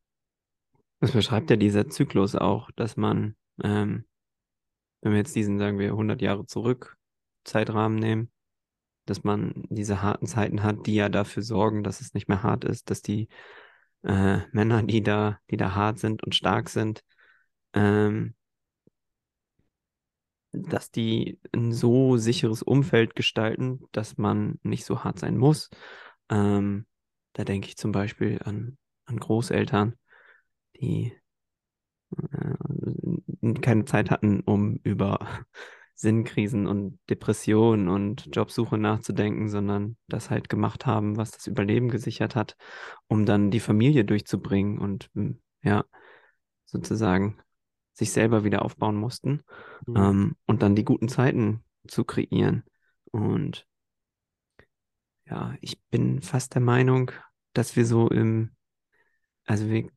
Das 0.99 1.11
beschreibt 1.11 1.49
ja 1.49 1.55
dieser 1.55 1.89
Zyklus 1.89 2.35
auch, 2.35 2.71
dass 2.75 2.97
man, 2.97 3.35
ähm, 3.63 4.05
wenn 5.01 5.11
wir 5.11 5.19
jetzt 5.19 5.35
diesen, 5.35 5.59
sagen 5.59 5.77
wir, 5.77 5.89
100 5.91 6.21
Jahre 6.21 6.45
zurück 6.45 6.95
Zeitrahmen 7.43 7.99
nehmen, 7.99 8.31
dass 9.05 9.23
man 9.23 9.53
diese 9.69 10.01
harten 10.01 10.25
Zeiten 10.25 10.63
hat, 10.63 10.87
die 10.87 10.95
ja 10.95 11.09
dafür 11.09 11.43
sorgen, 11.43 11.83
dass 11.83 12.01
es 12.01 12.13
nicht 12.13 12.27
mehr 12.27 12.43
hart 12.43 12.63
ist, 12.63 12.89
dass 12.89 13.01
die 13.01 13.27
äh, 14.03 14.39
Männer, 14.51 14.83
die 14.83 15.03
da, 15.03 15.39
die 15.51 15.57
da 15.57 15.75
hart 15.75 15.99
sind 15.99 16.23
und 16.23 16.33
stark 16.33 16.69
sind, 16.69 17.03
ähm, 17.75 18.33
dass 20.51 20.91
die 20.91 21.39
ein 21.53 21.71
so 21.71 22.17
sicheres 22.17 22.63
Umfeld 22.63 23.15
gestalten, 23.15 23.81
dass 23.91 24.17
man 24.17 24.59
nicht 24.63 24.85
so 24.85 25.03
hart 25.03 25.19
sein 25.19 25.37
muss. 25.37 25.69
Ähm, 26.29 26.85
da 27.33 27.43
denke 27.43 27.67
ich 27.67 27.77
zum 27.77 27.91
Beispiel 27.91 28.39
an, 28.43 28.77
an 29.05 29.17
Großeltern, 29.17 29.95
die 30.79 31.13
äh, 32.17 33.53
keine 33.61 33.85
Zeit 33.85 34.11
hatten, 34.11 34.41
um 34.41 34.79
über 34.83 35.19
Sinnkrisen 35.95 36.67
und 36.67 36.99
Depressionen 37.09 37.87
und 37.87 38.29
Jobsuche 38.35 38.77
nachzudenken, 38.77 39.47
sondern 39.47 39.97
das 40.07 40.29
halt 40.29 40.49
gemacht 40.49 40.85
haben, 40.85 41.15
was 41.15 41.31
das 41.31 41.47
Überleben 41.47 41.89
gesichert 41.89 42.35
hat, 42.35 42.57
um 43.07 43.25
dann 43.25 43.49
die 43.49 43.61
Familie 43.61 44.03
durchzubringen 44.03 44.77
und 44.77 45.09
hm, 45.13 45.39
ja, 45.63 45.85
sozusagen 46.65 47.37
sich 47.95 48.11
selber 48.11 48.43
wieder 48.43 48.63
aufbauen 48.63 48.95
mussten 48.95 49.41
mhm. 49.87 49.95
ähm, 49.95 50.35
und 50.45 50.61
dann 50.61 50.75
die 50.75 50.83
guten 50.83 51.07
Zeiten 51.07 51.63
zu 51.87 52.03
kreieren. 52.03 52.63
Und 53.11 53.67
ja, 55.25 55.55
ich 55.61 55.81
bin 55.89 56.21
fast 56.21 56.53
der 56.53 56.61
Meinung, 56.61 57.11
dass 57.53 57.75
wir 57.75 57.85
so 57.85 58.09
im, 58.09 58.51
also 59.45 59.69
wir, 59.69 59.89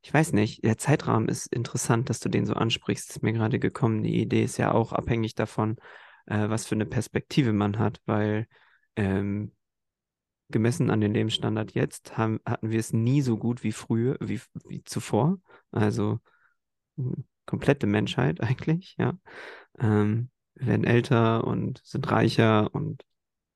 ich 0.00 0.12
weiß 0.12 0.32
nicht, 0.32 0.64
der 0.64 0.78
Zeitrahmen 0.78 1.28
ist 1.28 1.46
interessant, 1.46 2.08
dass 2.08 2.20
du 2.20 2.28
den 2.28 2.46
so 2.46 2.54
ansprichst, 2.54 3.10
ist 3.10 3.22
mir 3.22 3.32
gerade 3.32 3.58
gekommen. 3.58 4.02
Die 4.02 4.20
Idee 4.20 4.42
ist 4.42 4.56
ja 4.56 4.72
auch 4.72 4.92
abhängig 4.92 5.34
davon, 5.34 5.76
äh, 6.26 6.48
was 6.48 6.66
für 6.66 6.74
eine 6.74 6.86
Perspektive 6.86 7.52
man 7.52 7.78
hat, 7.78 8.00
weil 8.06 8.46
ähm, 8.96 9.52
gemessen 10.48 10.90
an 10.90 11.00
den 11.00 11.12
Lebensstandard 11.12 11.72
jetzt 11.72 12.16
haben, 12.16 12.40
hatten 12.46 12.70
wir 12.70 12.80
es 12.80 12.92
nie 12.92 13.20
so 13.20 13.36
gut 13.36 13.62
wie 13.62 13.72
früher, 13.72 14.16
wie, 14.20 14.40
wie 14.66 14.82
zuvor. 14.84 15.38
Also 15.70 16.20
komplette 17.46 17.86
Menschheit 17.86 18.40
eigentlich, 18.40 18.96
ja. 18.98 19.18
Ähm, 19.78 20.30
wir 20.54 20.68
werden 20.68 20.84
älter 20.84 21.44
und 21.44 21.80
sind 21.84 22.10
reicher 22.10 22.72
und 22.74 23.04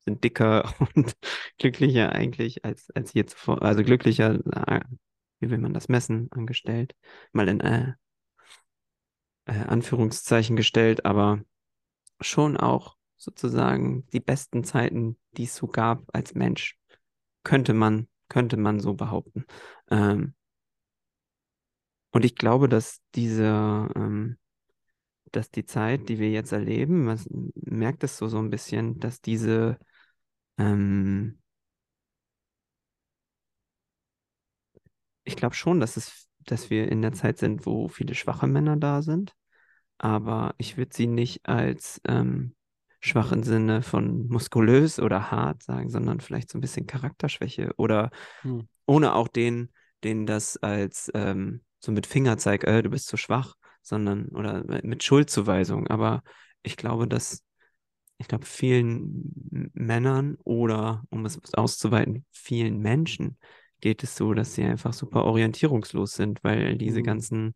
sind 0.01 0.23
dicker 0.23 0.73
und 0.95 1.15
glücklicher 1.57 2.11
eigentlich 2.11 2.65
als, 2.65 2.89
als 2.91 3.13
je 3.13 3.25
zuvor. 3.25 3.61
Also 3.61 3.83
glücklicher, 3.83 4.39
äh, 4.67 4.81
wie 5.39 5.49
will 5.49 5.59
man 5.59 5.73
das 5.73 5.87
messen, 5.89 6.29
angestellt. 6.31 6.95
Mal 7.31 7.47
in 7.47 7.61
äh, 7.61 7.93
äh, 9.45 9.51
Anführungszeichen 9.51 10.55
gestellt, 10.55 11.05
aber 11.05 11.41
schon 12.19 12.57
auch 12.57 12.95
sozusagen 13.15 14.05
die 14.07 14.19
besten 14.19 14.63
Zeiten, 14.63 15.17
die 15.31 15.43
es 15.43 15.55
so 15.55 15.67
gab 15.67 16.03
als 16.13 16.35
Mensch. 16.35 16.77
Könnte 17.43 17.73
man, 17.73 18.07
könnte 18.27 18.57
man 18.57 18.79
so 18.79 18.93
behaupten. 18.93 19.45
Ähm, 19.89 20.33
und 22.11 22.25
ich 22.25 22.35
glaube, 22.35 22.69
dass 22.69 23.01
diese, 23.15 23.87
ähm, 23.95 24.37
dass 25.31 25.51
die 25.51 25.65
Zeit, 25.65 26.09
die 26.09 26.19
wir 26.19 26.31
jetzt 26.31 26.51
erleben, 26.51 27.05
man 27.05 27.19
merkt 27.55 28.03
es 28.03 28.17
so, 28.17 28.27
so 28.27 28.39
ein 28.39 28.49
bisschen, 28.49 28.99
dass 28.99 29.21
diese, 29.21 29.77
ähm, 30.57 31.39
ich 35.23 35.35
glaube 35.35 35.55
schon, 35.55 35.79
dass 35.79 35.97
es, 35.97 36.27
dass 36.39 36.69
wir 36.69 36.91
in 36.91 37.01
der 37.01 37.13
Zeit 37.13 37.37
sind, 37.37 37.65
wo 37.65 37.87
viele 37.87 38.15
schwache 38.15 38.47
Männer 38.47 38.77
da 38.77 39.01
sind, 39.03 39.35
aber 39.99 40.55
ich 40.57 40.77
würde 40.77 40.95
sie 40.95 41.07
nicht 41.07 41.47
als 41.47 42.01
ähm, 42.07 42.55
schwach 43.01 43.31
im 43.31 43.43
Sinne 43.43 43.83
von 43.83 44.27
muskulös 44.27 44.99
oder 44.99 45.29
hart 45.29 45.61
sagen, 45.63 45.89
sondern 45.89 46.21
vielleicht 46.21 46.49
so 46.49 46.57
ein 46.57 46.61
bisschen 46.61 46.87
Charakterschwäche 46.87 47.71
oder 47.77 48.09
hm. 48.41 48.67
ohne 48.87 49.13
auch 49.13 49.27
den, 49.27 49.71
den 50.03 50.25
das 50.25 50.57
als 50.57 51.11
ähm, 51.13 51.61
so 51.79 51.91
mit 51.91 52.07
Fingerzeig, 52.07 52.65
äh, 52.65 52.81
du 52.81 52.89
bist 52.89 53.07
zu 53.07 53.17
schwach, 53.17 53.55
sondern 53.81 54.27
oder 54.29 54.63
mit 54.83 55.03
Schuldzuweisung. 55.03 55.87
Aber 55.87 56.23
ich 56.63 56.77
glaube, 56.77 57.07
dass 57.07 57.43
ich 58.19 58.27
glaube, 58.27 58.45
vielen 58.45 59.71
Männern 59.73 60.37
oder, 60.43 61.03
um 61.09 61.25
es 61.25 61.39
auszuweiten, 61.53 62.25
vielen 62.31 62.79
Menschen 62.79 63.37
geht 63.79 64.03
es 64.03 64.15
so, 64.15 64.33
dass 64.33 64.53
sie 64.53 64.63
einfach 64.63 64.91
super 64.91 65.23
orientierungslos 65.23 66.13
sind, 66.13 66.43
weil 66.43 66.77
diese 66.77 66.99
mhm. 66.99 67.03
ganzen 67.03 67.55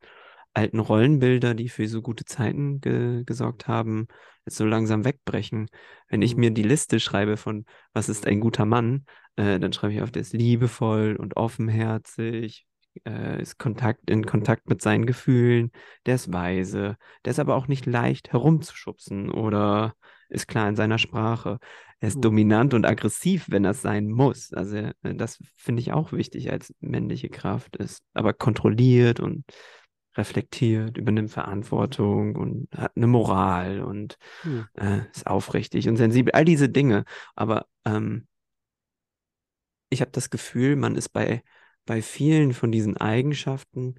alten 0.54 0.80
Rollenbilder, 0.80 1.54
die 1.54 1.68
für 1.68 1.88
so 1.88 2.02
gute 2.02 2.24
Zeiten 2.24 2.80
ge 2.80 3.24
gesorgt 3.26 3.68
haben, 3.68 4.08
jetzt 4.46 4.56
so 4.56 4.66
langsam 4.66 5.04
wegbrechen. 5.04 5.68
Wenn 6.08 6.22
ich 6.22 6.36
mhm. 6.36 6.40
mir 6.40 6.52
die 6.52 6.64
Liste 6.64 7.02
schreibe 7.02 7.36
von, 7.36 7.66
was 7.92 8.08
ist 8.08 8.26
ein 8.26 8.40
guter 8.40 8.66
Mann, 8.66 9.06
äh, 9.36 9.60
dann 9.60 9.74
schreibe 9.74 9.94
ich 9.94 10.02
auf, 10.02 10.12
der 10.12 10.22
ist 10.22 10.34
liebevoll 10.34 11.18
und 11.18 11.36
offenherzig, 11.36 12.66
äh, 13.06 13.42
ist 13.42 13.58
Kontakt, 13.58 14.10
in 14.10 14.26
Kontakt 14.26 14.70
mit 14.70 14.82
seinen 14.82 15.06
Gefühlen, 15.06 15.72
der 16.06 16.16
ist 16.16 16.32
weise, 16.32 16.98
der 17.26 17.32
ist 17.32 17.40
aber 17.40 17.56
auch 17.56 17.68
nicht 17.68 17.86
leicht 17.86 18.32
herumzuschubsen 18.32 19.30
oder 19.30 19.96
ist 20.30 20.48
klar 20.48 20.68
in 20.68 20.76
seiner 20.76 20.98
Sprache. 20.98 21.60
Er 22.00 22.08
ist 22.08 22.18
mhm. 22.18 22.22
dominant 22.22 22.74
und 22.74 22.86
aggressiv, 22.86 23.46
wenn 23.50 23.64
das 23.64 23.82
sein 23.82 24.10
muss. 24.10 24.54
Also 24.54 24.78
äh, 24.78 24.94
das 25.16 25.40
finde 25.56 25.82
ich 25.82 25.94
auch 25.94 26.12
wichtig 26.12 26.52
als 26.52 26.74
männliche 26.80 27.30
Kraft, 27.30 27.76
ist 27.78 28.04
aber 28.14 28.34
kontrolliert 28.34 29.20
und 29.20 29.46
reflektiert, 30.16 30.98
übernimmt 30.98 31.32
Verantwortung 31.32 32.36
und 32.36 32.68
hat 32.76 32.92
eine 32.96 33.08
Moral 33.08 33.82
und 33.82 34.18
mhm. 34.44 34.68
äh, 34.76 35.02
ist 35.14 35.28
aufrichtig 35.28 35.88
und 35.88 35.98
sensibel, 35.98 36.34
all 36.34 36.46
diese 36.46 36.70
Dinge. 36.70 37.06
Aber 37.36 37.66
ähm, 37.86 38.28
ich 39.90 40.02
habe 40.02 40.12
das 40.12 40.30
Gefühl, 40.30 40.76
man 40.76 40.96
ist 40.96 41.10
bei 41.10 41.44
bei 41.86 42.02
vielen 42.02 42.54
von 42.54 42.72
diesen 42.72 42.98
Eigenschaften 42.98 43.96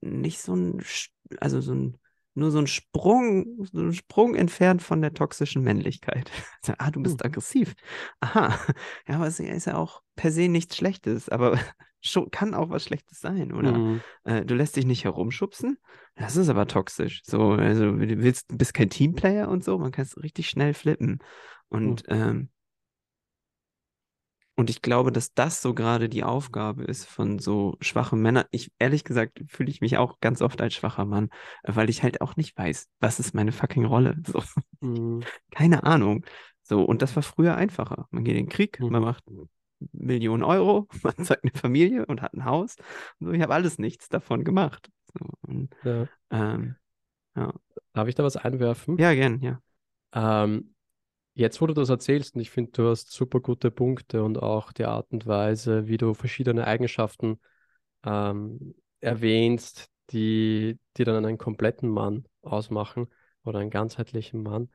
nicht 0.00 0.40
so 0.40 0.54
ein, 0.54 0.82
also 1.40 1.60
so 1.60 1.74
ein, 1.74 1.98
nur 2.34 2.50
so 2.50 2.58
ein 2.58 2.66
Sprung, 2.66 3.66
so 3.72 3.80
ein 3.80 3.92
Sprung 3.92 4.34
entfernt 4.34 4.82
von 4.82 5.02
der 5.02 5.14
toxischen 5.14 5.62
Männlichkeit. 5.62 6.30
ah, 6.78 6.90
du 6.90 7.02
bist 7.02 7.20
mhm. 7.20 7.26
aggressiv. 7.26 7.74
Aha. 8.20 8.58
Ja, 9.08 9.16
aber 9.16 9.26
es 9.26 9.40
ist 9.40 9.66
ja 9.66 9.76
auch 9.76 10.02
per 10.16 10.30
se 10.30 10.48
nichts 10.48 10.76
Schlechtes, 10.76 11.28
aber 11.28 11.58
schon, 12.00 12.30
kann 12.30 12.54
auch 12.54 12.70
was 12.70 12.84
Schlechtes 12.84 13.20
sein, 13.20 13.52
oder? 13.52 13.72
Mhm. 13.72 14.00
Äh, 14.24 14.44
du 14.44 14.54
lässt 14.54 14.76
dich 14.76 14.86
nicht 14.86 15.04
herumschubsen. 15.04 15.78
Das 16.14 16.36
ist 16.36 16.48
aber 16.48 16.66
toxisch. 16.66 17.22
So, 17.24 17.52
also 17.52 17.92
du 17.92 18.22
willst, 18.22 18.56
bist 18.56 18.74
kein 18.74 18.90
Teamplayer 18.90 19.48
und 19.48 19.64
so, 19.64 19.78
man 19.78 19.92
kann 19.92 20.04
es 20.04 20.22
richtig 20.22 20.48
schnell 20.48 20.74
flippen. 20.74 21.18
Und 21.68 22.08
mhm. 22.08 22.14
ähm, 22.14 22.48
und 24.54 24.68
ich 24.68 24.82
glaube, 24.82 25.12
dass 25.12 25.32
das 25.32 25.62
so 25.62 25.74
gerade 25.74 26.08
die 26.08 26.24
Aufgabe 26.24 26.84
ist 26.84 27.06
von 27.06 27.38
so 27.38 27.76
schwachen 27.80 28.20
Männern. 28.20 28.44
Ich, 28.50 28.70
ehrlich 28.78 29.02
gesagt, 29.02 29.42
fühle 29.48 29.70
ich 29.70 29.80
mich 29.80 29.96
auch 29.96 30.20
ganz 30.20 30.42
oft 30.42 30.60
als 30.60 30.74
schwacher 30.74 31.06
Mann, 31.06 31.30
weil 31.62 31.88
ich 31.88 32.02
halt 32.02 32.20
auch 32.20 32.36
nicht 32.36 32.56
weiß, 32.56 32.88
was 33.00 33.18
ist 33.18 33.34
meine 33.34 33.52
fucking 33.52 33.84
Rolle. 33.84 34.16
So. 34.26 34.42
Mhm. 34.80 35.22
Keine 35.50 35.84
Ahnung. 35.84 36.24
So, 36.62 36.82
und 36.84 37.02
das 37.02 37.16
war 37.16 37.22
früher 37.22 37.56
einfacher. 37.56 38.06
Man 38.10 38.24
geht 38.24 38.36
in 38.36 38.46
den 38.46 38.50
Krieg, 38.50 38.78
mhm. 38.78 38.90
man 38.90 39.02
macht 39.02 39.24
Millionen 39.92 40.42
Euro, 40.42 40.86
man 41.02 41.16
zeigt 41.24 41.44
eine 41.44 41.52
Familie 41.52 42.06
und 42.06 42.22
hat 42.22 42.34
ein 42.34 42.44
Haus. 42.44 42.76
So, 43.20 43.32
ich 43.32 43.42
habe 43.42 43.54
alles 43.54 43.78
nichts 43.78 44.08
davon 44.08 44.44
gemacht. 44.44 44.90
So, 45.18 45.26
und, 45.42 45.74
ja. 45.82 46.08
Ähm, 46.30 46.76
ja. 47.36 47.52
Darf 47.94 48.08
ich 48.08 48.14
da 48.14 48.22
was 48.22 48.36
einwerfen? 48.36 48.98
Ja, 48.98 49.14
gern, 49.14 49.40
ja. 49.40 49.60
Ähm, 50.14 50.74
Jetzt, 51.34 51.60
wo 51.62 51.66
du 51.66 51.72
das 51.72 51.88
erzählst, 51.88 52.34
und 52.34 52.42
ich 52.42 52.50
finde, 52.50 52.72
du 52.72 52.88
hast 52.88 53.10
super 53.10 53.40
gute 53.40 53.70
Punkte 53.70 54.22
und 54.22 54.42
auch 54.42 54.72
die 54.72 54.84
Art 54.84 55.06
und 55.10 55.26
Weise, 55.26 55.86
wie 55.88 55.96
du 55.96 56.12
verschiedene 56.12 56.66
Eigenschaften 56.66 57.40
ähm, 58.04 58.74
erwähnst, 59.00 59.88
die, 60.10 60.78
die 60.96 61.04
dann 61.04 61.24
einen 61.24 61.38
kompletten 61.38 61.88
Mann 61.88 62.26
ausmachen 62.42 63.08
oder 63.44 63.60
einen 63.60 63.70
ganzheitlichen 63.70 64.42
Mann, 64.42 64.68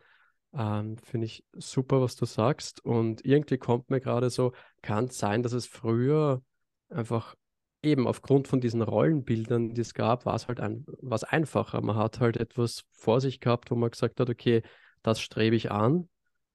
ähm, 0.54 0.98
finde 0.98 1.26
ich 1.26 1.46
super, 1.54 2.02
was 2.02 2.16
du 2.16 2.26
sagst. 2.26 2.84
Und 2.84 3.24
irgendwie 3.24 3.60
kommt 3.60 3.92
mir 3.92 4.02
gerade 4.02 4.32
so, 4.32 4.54
kann 4.82 5.06
es 5.06 5.20
sein, 5.20 5.44
dass 5.44 5.54
es 5.54 5.68
früher 5.68 6.42
einfach 6.90 7.36
eben 7.84 8.08
aufgrund 8.08 8.48
von 8.48 8.62
diesen 8.62 8.82
Rollenbildern, 8.82 9.76
die 9.76 9.82
es 9.82 9.94
gab, 9.94 10.26
war 10.26 10.34
es 10.34 10.48
halt 10.48 10.60
ein, 10.60 10.86
was 11.02 11.24
einfacher. 11.24 11.82
Man 11.82 11.98
hat 11.98 12.20
halt 12.20 12.38
etwas 12.38 12.84
vor 12.94 13.22
sich 13.22 13.40
gehabt, 13.40 13.70
wo 13.70 13.76
man 13.76 13.92
gesagt 13.92 14.20
hat, 14.20 14.30
okay, 14.32 14.64
das 15.04 15.22
strebe 15.22 15.56
ich 15.56 15.70
an 15.70 16.10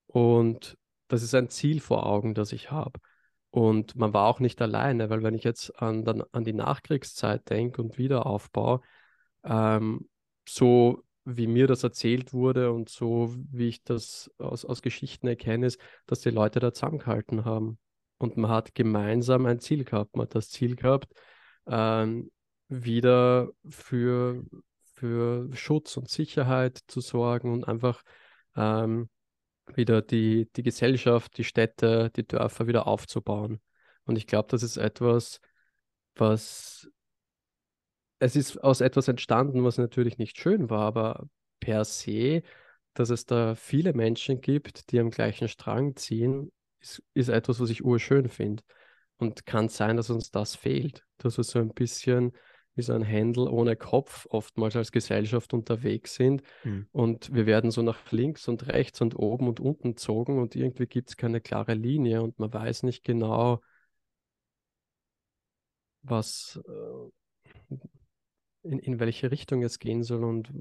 und 0.06 0.76
das 1.09 1.23
ist 1.23 1.35
ein 1.35 1.49
Ziel 1.50 1.80
vor 1.80 2.06
Augen, 2.06 2.35
das 2.35 2.52
ich 2.52 2.71
habe. 2.71 2.99
Und 3.50 3.97
man 3.97 4.14
war 4.14 4.26
auch 4.26 4.40
nicht 4.40 4.62
alleine, 4.62 5.11
weil 5.11 5.23
wenn 5.23 5.35
ich 5.35 5.44
jetzt 5.44 5.71
an, 5.80 6.04
dann, 6.04 6.23
an 6.32 6.44
die 6.44 6.54
Nachkriegszeit 6.54 7.49
denke 7.50 7.82
und 7.82 7.99
Wiederaufbau, 7.99 8.82
ähm, 9.44 10.09
so 10.49 11.04
wie 11.25 11.47
mir 11.47 11.66
das 11.66 11.85
erzählt 11.85 12.32
wurde 12.32 12.73
und 12.73 12.88
so 12.88 13.35
wie 13.50 13.68
ich 13.68 13.85
das 13.85 14.30
aus, 14.38 14.64
aus 14.64 14.82
Geschichten 14.82 15.26
erkenne, 15.28 15.66
ist, 15.66 15.80
dass 16.06 16.21
die 16.21 16.30
Leute 16.30 16.61
da 16.61 16.73
zusammengehalten 16.73 17.44
haben. 17.44 17.78
und 18.18 18.37
man 18.37 18.50
hat 18.50 18.75
gemeinsam 18.75 19.47
ein 19.47 19.61
Ziel 19.61 19.85
gehabt. 19.85 20.16
Man 20.16 20.26
hat 20.26 20.35
das 20.37 20.49
Ziel 20.49 20.76
gehabt, 20.76 21.12
ähm, 21.66 22.30
wieder 22.68 23.50
für, 23.68 24.44
für 24.94 25.54
Schutz 25.54 25.97
und 25.97 26.09
Sicherheit 26.09 26.78
zu 26.87 27.00
sorgen 27.00 27.52
und 27.52 27.66
einfach 27.68 28.02
ähm, 28.56 29.09
wieder 29.75 30.02
die, 30.02 30.50
die 30.57 30.62
Gesellschaft, 30.62 31.37
die 31.38 31.45
Städte, 31.45 32.11
die 32.16 32.26
Dörfer 32.26 32.66
wieder 32.66 32.87
aufzubauen. 32.87 33.61
Und 34.04 34.16
ich 34.16 34.26
glaube, 34.26 34.49
das 34.50 34.62
ist 34.62 34.76
etwas, 34.76 35.40
was 36.14 36.90
es 38.19 38.37
ist 38.37 38.62
aus 38.62 38.81
etwas 38.81 39.09
entstanden, 39.09 39.64
was 39.64 39.78
natürlich 39.78 40.16
nicht 40.16 40.38
schön 40.38 40.71
war, 40.71 40.83
aber 40.83 41.28
per 41.59 41.85
se, 41.85 42.42
dass 42.95 43.11
es 43.11 43.26
da 43.26 43.57
viele 43.57 43.95
Menschen 43.95 44.40
gibt, 44.40 44.92
die 44.92 45.00
am 45.00 45.11
gleichen 45.11 45.49
Strang 45.49 45.97
ziehen, 45.97 46.52
ist, 46.78 47.02
ist 47.14 47.28
etwas, 47.28 47.59
was 47.59 47.71
ich 47.71 47.85
urschön 47.85 48.28
finde. 48.28 48.62
Und 49.16 49.45
kann 49.47 49.69
sein, 49.69 49.97
dass 49.97 50.11
uns 50.11 50.31
das 50.31 50.54
fehlt, 50.57 51.04
dass 51.19 51.37
wir 51.37 51.45
so 51.45 51.59
ein 51.59 51.75
bisschen 51.75 52.33
wie 52.75 52.83
so 52.83 52.93
ein 52.93 53.02
Händel 53.02 53.49
ohne 53.49 53.76
Kopf 53.76 54.26
oftmals 54.31 54.76
als 54.76 54.93
Gesellschaft 54.93 55.52
unterwegs 55.52 56.14
sind. 56.14 56.43
Mhm. 56.64 56.87
Und 56.93 57.35
wir 57.35 57.47
werden 57.47 57.71
so 57.71 57.83
nach 57.83 58.11
links 58.12 58.49
und 58.49 58.67
rechts 58.69 59.00
und 59.00 59.14
oben 59.14 59.49
und 59.49 59.61
unten 59.61 59.91
gezogen 59.91 60.38
und 60.38 60.57
irgendwie 60.57 60.87
gibt 60.87 61.11
es 61.11 61.17
keine 61.17 61.41
klare 61.41 61.75
Linie 61.75 62.23
und 62.23 62.38
man 62.38 62.52
weiß 62.52 62.83
nicht 62.85 63.05
genau, 63.05 63.61
was, 66.02 66.61
äh, 66.67 67.76
in, 68.62 68.79
in 68.79 69.00
welche 69.00 69.31
Richtung 69.31 69.62
es 69.62 69.79
gehen 69.79 70.02
soll 70.02 70.25
und 70.25 70.52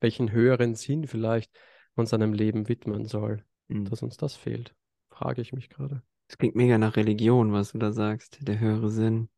welchen 0.00 0.32
höheren 0.32 0.74
Sinn 0.74 1.06
vielleicht 1.06 1.52
man 1.94 2.06
seinem 2.06 2.32
Leben 2.32 2.68
widmen 2.68 3.04
soll. 3.04 3.44
Mhm. 3.68 3.84
Dass 3.84 4.02
uns 4.02 4.16
das 4.16 4.34
fehlt, 4.34 4.74
frage 5.10 5.40
ich 5.40 5.52
mich 5.52 5.68
gerade. 5.68 6.02
Es 6.26 6.38
klingt 6.38 6.56
mega 6.56 6.78
nach 6.78 6.96
Religion, 6.96 7.52
was 7.52 7.72
du 7.72 7.78
da 7.78 7.92
sagst, 7.92 8.38
der 8.48 8.58
höhere 8.58 8.90
Sinn 8.90 9.28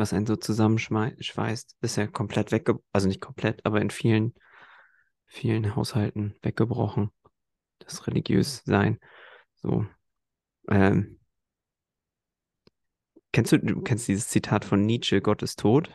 was 0.00 0.12
einen 0.12 0.26
so 0.26 0.36
zusammenschweißt, 0.36 1.76
ist 1.80 1.96
ja 1.96 2.06
komplett 2.06 2.52
weggebrochen, 2.52 2.84
also 2.92 3.08
nicht 3.08 3.20
komplett, 3.20 3.64
aber 3.64 3.80
in 3.80 3.90
vielen, 3.90 4.34
vielen 5.26 5.76
Haushalten 5.76 6.34
weggebrochen. 6.42 7.10
Das 7.78 8.06
religiös 8.06 8.62
sein. 8.64 8.98
So. 9.56 9.86
Ähm, 10.68 11.20
kennst 13.32 13.52
du, 13.52 13.58
du 13.58 13.80
kennst 13.82 14.08
dieses 14.08 14.28
Zitat 14.28 14.64
von 14.64 14.84
Nietzsche, 14.84 15.20
Gott 15.20 15.42
ist 15.42 15.60
tot? 15.60 15.90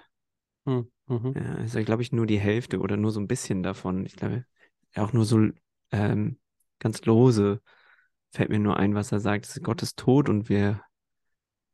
Hm, 0.65 0.89
mhm. 1.07 1.33
Ja, 1.35 1.55
ist 1.55 1.75
ja, 1.75 1.83
glaube 1.83 2.01
ich, 2.01 2.11
nur 2.11 2.25
die 2.25 2.39
Hälfte 2.39 2.79
oder 2.79 2.97
nur 2.97 3.11
so 3.11 3.19
ein 3.19 3.27
bisschen 3.27 3.63
davon. 3.63 4.05
Ich 4.05 4.15
glaube, 4.15 4.45
auch 4.95 5.13
nur 5.13 5.25
so 5.25 5.49
ähm, 5.91 6.39
ganz 6.79 7.03
lose 7.05 7.61
fällt 8.31 8.49
mir 8.49 8.59
nur 8.59 8.77
ein, 8.77 8.95
was 8.95 9.11
er 9.11 9.19
sagt. 9.19 9.59
Gott 9.63 9.81
ist 9.81 9.97
tot 9.97 10.29
und 10.29 10.49
wir 10.49 10.81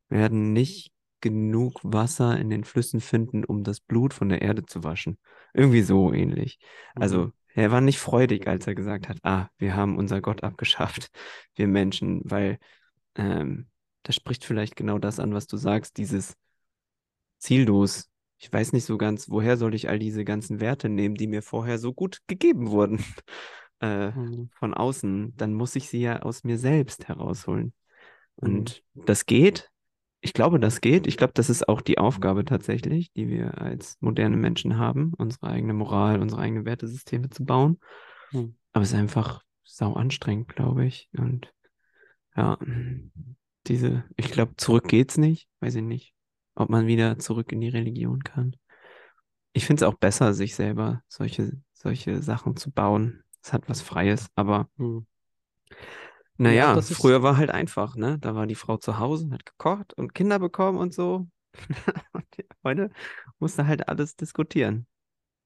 werden 0.08 0.52
nicht 0.52 0.91
genug 1.22 1.80
Wasser 1.82 2.38
in 2.38 2.50
den 2.50 2.64
Flüssen 2.64 3.00
finden, 3.00 3.44
um 3.44 3.64
das 3.64 3.80
Blut 3.80 4.12
von 4.12 4.28
der 4.28 4.42
Erde 4.42 4.66
zu 4.66 4.84
waschen. 4.84 5.16
Irgendwie 5.54 5.82
so 5.82 6.12
ähnlich. 6.12 6.58
Also, 6.94 7.26
mhm. 7.26 7.32
er 7.54 7.70
war 7.70 7.80
nicht 7.80 7.98
freudig, 7.98 8.46
als 8.46 8.66
er 8.66 8.74
gesagt 8.74 9.08
hat, 9.08 9.18
ah, 9.22 9.48
wir 9.56 9.74
haben 9.74 9.96
unser 9.96 10.20
Gott 10.20 10.42
abgeschafft, 10.44 11.10
wir 11.54 11.66
Menschen, 11.66 12.20
weil 12.24 12.58
ähm, 13.14 13.68
das 14.02 14.16
spricht 14.16 14.44
vielleicht 14.44 14.76
genau 14.76 14.98
das 14.98 15.18
an, 15.18 15.32
was 15.32 15.46
du 15.46 15.56
sagst, 15.56 15.96
dieses 15.96 16.36
ziellos. 17.38 18.10
Ich 18.38 18.52
weiß 18.52 18.72
nicht 18.72 18.84
so 18.84 18.98
ganz, 18.98 19.30
woher 19.30 19.56
soll 19.56 19.74
ich 19.74 19.88
all 19.88 20.00
diese 20.00 20.24
ganzen 20.24 20.60
Werte 20.60 20.88
nehmen, 20.88 21.14
die 21.14 21.28
mir 21.28 21.42
vorher 21.42 21.78
so 21.78 21.92
gut 21.92 22.18
gegeben 22.26 22.70
wurden 22.70 23.04
äh, 23.80 24.10
mhm. 24.10 24.50
von 24.52 24.74
außen. 24.74 25.34
Dann 25.36 25.54
muss 25.54 25.76
ich 25.76 25.88
sie 25.88 26.00
ja 26.00 26.22
aus 26.22 26.42
mir 26.42 26.58
selbst 26.58 27.06
herausholen. 27.06 27.72
Und 28.34 28.82
mhm. 28.94 29.04
das 29.04 29.26
geht, 29.26 29.71
ich 30.24 30.32
glaube, 30.32 30.60
das 30.60 30.80
geht. 30.80 31.08
Ich 31.08 31.16
glaube, 31.16 31.32
das 31.34 31.50
ist 31.50 31.68
auch 31.68 31.80
die 31.80 31.98
Aufgabe 31.98 32.44
tatsächlich, 32.44 33.12
die 33.12 33.28
wir 33.28 33.60
als 33.60 33.96
moderne 34.00 34.36
Menschen 34.36 34.78
haben, 34.78 35.12
unsere 35.18 35.48
eigene 35.48 35.74
Moral, 35.74 36.20
unsere 36.20 36.40
eigenen 36.40 36.64
Wertesysteme 36.64 37.28
zu 37.28 37.44
bauen. 37.44 37.80
Hm. 38.30 38.54
Aber 38.72 38.82
es 38.84 38.92
ist 38.92 38.98
einfach 38.98 39.42
sau 39.64 39.94
anstrengend, 39.94 40.48
glaube 40.48 40.86
ich. 40.86 41.10
Und 41.18 41.52
ja, 42.36 42.56
diese, 43.66 44.04
ich 44.16 44.30
glaube, 44.30 44.54
zurück 44.56 44.86
geht's 44.86 45.18
nicht. 45.18 45.48
Weiß 45.58 45.74
ich 45.74 45.82
nicht, 45.82 46.14
ob 46.54 46.70
man 46.70 46.86
wieder 46.86 47.18
zurück 47.18 47.50
in 47.50 47.60
die 47.60 47.68
Religion 47.68 48.22
kann. 48.22 48.54
Ich 49.52 49.66
finde 49.66 49.84
es 49.84 49.88
auch 49.90 49.98
besser, 49.98 50.34
sich 50.34 50.54
selber 50.54 51.02
solche, 51.08 51.60
solche 51.72 52.22
Sachen 52.22 52.54
zu 52.54 52.70
bauen. 52.70 53.24
Es 53.42 53.52
hat 53.52 53.68
was 53.68 53.82
Freies, 53.82 54.28
aber 54.36 54.68
hm. 54.76 55.04
Naja, 56.42 56.74
ja, 56.74 56.82
früher 56.82 57.22
war 57.22 57.36
halt 57.36 57.50
einfach, 57.50 57.94
ne? 57.94 58.18
Da 58.18 58.34
war 58.34 58.48
die 58.48 58.56
Frau 58.56 58.76
zu 58.76 58.98
Hause, 58.98 59.30
hat 59.30 59.46
gekocht 59.46 59.94
und 59.94 60.12
Kinder 60.12 60.40
bekommen 60.40 60.76
und 60.76 60.92
so. 60.92 61.28
und 62.12 62.26
heute 62.64 62.90
musste 63.38 63.68
halt 63.68 63.88
alles 63.88 64.16
diskutieren. 64.16 64.88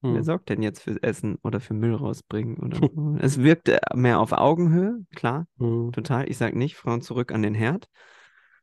Hm. 0.03 0.15
Wer 0.15 0.25
sorgt 0.25 0.49
denn 0.49 0.63
jetzt 0.63 0.83
für 0.83 1.03
Essen 1.03 1.37
oder 1.43 1.61
für 1.61 1.75
Müll 1.75 1.95
rausbringen? 1.95 2.57
Oder 2.57 2.81
es 3.23 3.43
wirkte 3.43 3.79
mehr 3.95 4.21
auf 4.21 4.33
Augenhöhe, 4.33 5.05
klar, 5.15 5.47
hm. 5.59 5.93
total. 5.93 6.31
Ich 6.31 6.39
sag 6.39 6.55
nicht, 6.55 6.77
Frauen 6.77 7.03
zurück 7.03 7.31
an 7.31 7.43
den 7.43 7.55
Herd. 7.55 7.91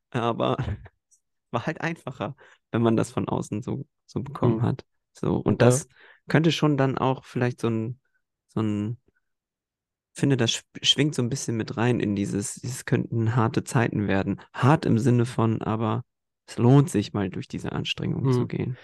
Aber 0.10 0.58
war 1.52 1.67
halt 1.67 1.82
einfacher, 1.82 2.36
wenn 2.72 2.82
man 2.82 2.96
das 2.96 3.12
von 3.12 3.28
außen 3.28 3.62
so, 3.62 3.86
so 4.08 4.24
bekommen 4.24 4.62
hm. 4.62 4.63
hat. 4.63 4.86
So, 5.12 5.36
und 5.36 5.62
das 5.62 5.84
ja. 5.84 5.96
könnte 6.30 6.52
schon 6.52 6.78
dann 6.78 6.98
auch 6.98 7.26
vielleicht 7.26 7.62
so 7.62 7.69
ein, 7.69 8.00
so 8.48 8.62
ein 8.62 8.98
finde, 10.13 10.38
das 10.38 10.63
schwingt 10.82 11.15
so 11.15 11.21
ein 11.21 11.30
bisschen 11.30 11.58
mit 11.58 11.78
rein 11.78 11.99
in 11.99 12.15
dieses, 12.15 12.63
es 12.63 12.86
könnten 12.86 13.36
harte 13.36 13.63
Zeiten 13.63 14.08
werden. 14.08 14.39
Hart 14.54 14.86
im 14.86 14.97
Sinne 14.97 15.26
von, 15.26 15.62
aber 15.62 16.04
es 16.45 16.58
lohnt 16.58 16.89
sich 16.89 17.13
mal 17.13 17.30
durch 17.30 17.47
diese 17.47 17.71
Anstrengung 17.71 18.26
hm. 18.26 18.34
zu 18.34 18.47
gehen. 18.47 18.78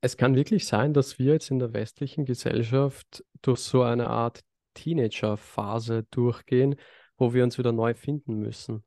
Es 0.00 0.16
kann 0.16 0.36
wirklich 0.36 0.66
sein, 0.66 0.92
dass 0.92 1.18
wir 1.18 1.32
jetzt 1.32 1.50
in 1.50 1.58
der 1.58 1.72
westlichen 1.72 2.24
Gesellschaft 2.24 3.24
durch 3.42 3.60
so 3.60 3.82
eine 3.82 4.08
Art 4.08 4.42
Teenager-Phase 4.74 6.06
durchgehen, 6.10 6.76
wo 7.16 7.32
wir 7.32 7.42
uns 7.42 7.58
wieder 7.58 7.72
neu 7.72 7.94
finden 7.94 8.38
müssen. 8.38 8.84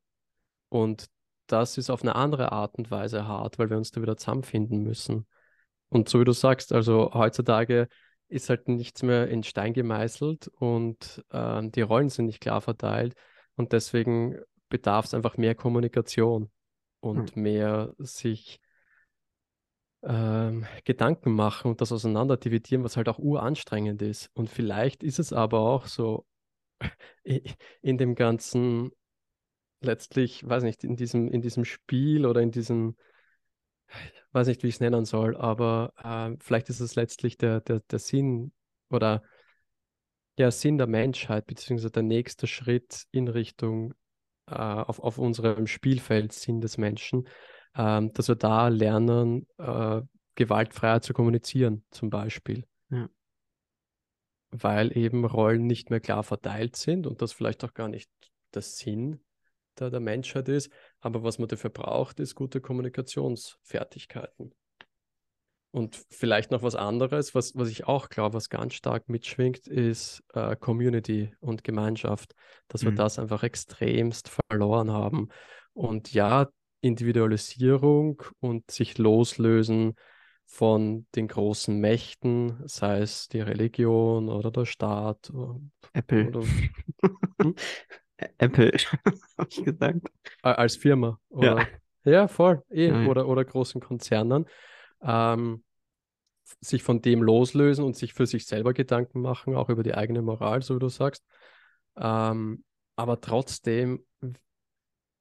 Und 0.69 1.08
das 1.47 1.78
ist 1.80 1.89
auf 1.89 2.04
eine 2.04 2.15
andere 2.15 2.52
Art 2.52 2.75
und 2.75 2.91
Weise 2.91 3.28
hart, 3.28 3.58
weil 3.58 3.71
wir 3.71 3.78
uns 3.78 3.91
da 3.91 4.02
wieder 4.02 4.17
zusammenfinden 4.17 4.84
müssen. 4.84 5.25
Und 5.89 6.08
so 6.08 6.19
wie 6.19 6.25
du 6.25 6.32
sagst, 6.32 6.71
also 6.71 7.12
heutzutage 7.13 7.88
ist 8.29 8.49
halt 8.49 8.67
nichts 8.67 9.03
mehr 9.03 9.27
in 9.27 9.43
Stein 9.43 9.73
gemeißelt 9.73 10.47
und 10.47 11.23
äh, 11.31 11.61
die 11.69 11.81
Rollen 11.81 12.09
sind 12.09 12.25
nicht 12.25 12.41
klar 12.41 12.61
verteilt 12.61 13.15
und 13.55 13.73
deswegen 13.73 14.39
bedarf 14.69 15.05
es 15.05 15.13
einfach 15.13 15.35
mehr 15.37 15.55
Kommunikation 15.55 16.49
und 17.01 17.35
hm. 17.35 17.41
mehr 17.41 17.93
sich 17.97 18.61
ähm, 20.03 20.65
Gedanken 20.85 21.33
machen 21.33 21.71
und 21.71 21.81
das 21.81 21.91
auseinander 21.91 22.37
dividieren, 22.37 22.83
was 22.83 22.97
halt 22.97 23.09
auch 23.09 23.19
uranstrengend 23.19 24.01
ist. 24.01 24.29
Und 24.33 24.49
vielleicht 24.49 25.03
ist 25.03 25.19
es 25.19 25.33
aber 25.33 25.59
auch 25.59 25.87
so 25.87 26.25
in 27.81 27.97
dem 27.97 28.15
ganzen, 28.15 28.91
letztlich, 29.81 30.47
weiß 30.47 30.63
nicht, 30.63 30.83
in 30.83 30.95
diesem, 30.95 31.29
in 31.29 31.41
diesem 31.41 31.65
Spiel 31.65 32.25
oder 32.25 32.41
in 32.41 32.51
diesem 32.51 32.95
weiß 34.32 34.47
nicht, 34.47 34.63
wie 34.63 34.67
ich 34.67 34.75
es 34.75 34.80
nennen 34.80 35.06
soll, 35.06 35.36
aber 35.36 35.93
äh, 36.04 36.38
vielleicht 36.41 36.69
ist 36.69 36.80
es 36.80 36.95
letztlich 36.95 37.38
der, 37.38 37.62
der, 37.62 37.80
der 37.80 37.99
Sinn 37.99 38.52
oder 38.89 39.23
der 40.38 40.52
Sinn 40.52 40.78
der 40.78 40.88
Menschheit, 40.88 41.47
beziehungsweise 41.47 41.91
der 41.91 42.04
nächste 42.04 42.47
Schritt 42.47 43.06
in 43.12 43.28
Richtung 43.28 43.93
äh, 44.47 44.54
auf, 44.54 44.99
auf 44.99 45.17
unserem 45.17 45.67
Spielfeld 45.67 46.32
Sinn 46.32 46.62
des 46.62 46.78
Menschen, 46.78 47.28
äh, 47.73 48.02
dass 48.13 48.28
wir 48.28 48.36
da 48.36 48.69
lernen, 48.69 49.47
äh, 49.58 50.02
gewaltfreier 50.36 51.02
zu 51.02 51.13
kommunizieren, 51.13 51.84
zum 51.91 52.10
Beispiel. 52.10 52.65
Ja. 52.89 53.10
Weil 54.52 54.97
eben 54.97 55.25
Rollen 55.25 55.67
nicht 55.67 55.89
mehr 55.89 55.99
klar 55.99 56.23
verteilt 56.23 56.78
sind 56.78 57.06
und 57.06 57.21
das 57.21 57.34
vielleicht 57.34 57.63
auch 57.63 57.73
gar 57.73 57.89
nicht 57.89 58.10
der 58.54 58.62
Sinn 58.62 59.19
der, 59.78 59.89
der 59.89 59.99
Menschheit 59.99 60.47
ist. 60.47 60.71
Aber 61.01 61.23
was 61.23 61.39
man 61.39 61.47
dafür 61.47 61.69
braucht, 61.69 62.19
ist 62.19 62.35
gute 62.35 62.62
Kommunikationsfertigkeiten. 62.62 64.53
Und 65.71 66.03
vielleicht 66.09 66.49
noch 66.49 66.63
was 66.63 66.75
anderes, 66.75 67.35
was, 67.35 67.55
was 67.55 67.69
ich 67.69 67.88
auch 67.88 68.09
glaube, 68.09 68.33
was 68.33 68.49
ganz 68.49 68.73
stark 68.73 69.07
mitschwingt, 69.07 69.67
ist 69.67 70.23
äh, 70.33 70.55
Community 70.55 71.31
und 71.41 71.63
Gemeinschaft, 71.63 72.33
dass 72.67 72.83
wir 72.83 72.91
mhm. 72.91 72.95
das 72.95 73.19
einfach 73.19 73.43
extremst 73.43 74.29
verloren 74.49 74.91
haben. 74.91 75.29
Und 75.73 76.12
ja, 76.12 76.49
Individualisierung 76.81 78.23
und 78.39 78.71
sich 78.71 78.97
loslösen 78.97 79.93
von 80.45 81.05
den 81.15 81.27
großen 81.27 81.79
Mächten, 81.79 82.59
sei 82.65 83.01
es 83.01 83.27
die 83.27 83.41
Religion 83.41 84.29
oder 84.29 84.49
der 84.49 84.65
Staat. 84.65 85.31
Apple. 85.93 86.29
Oder, 86.29 86.41
hm? 87.41 87.55
Apple, 88.38 88.71
habe 89.38 89.47
ich 89.49 89.63
gesagt. 89.63 90.01
Als 90.41 90.75
Firma. 90.75 91.19
Oder, 91.29 91.67
ja. 92.03 92.12
ja, 92.12 92.27
voll. 92.27 92.63
Eh, 92.69 92.91
Oder, 93.08 93.27
oder 93.27 93.45
großen 93.45 93.82
Konzernen. 93.82 94.45
Ähm, 95.01 95.63
sich 96.62 96.84
von 96.84 97.01
dem 97.01 97.21
loslösen 97.21 97.86
und 97.86 97.95
sich 97.95 98.13
für 98.13 98.25
sich 98.25 98.45
selber 98.45 98.73
Gedanken 98.73 99.21
machen, 99.21 99.55
auch 99.55 99.69
über 99.69 99.84
die 99.84 99.93
eigene 99.93 100.21
Moral, 100.21 100.62
so 100.62 100.75
wie 100.75 100.79
du 100.79 100.89
sagst. 100.89 101.23
Ähm, 101.95 102.63
aber 102.95 103.21
trotzdem 103.21 104.05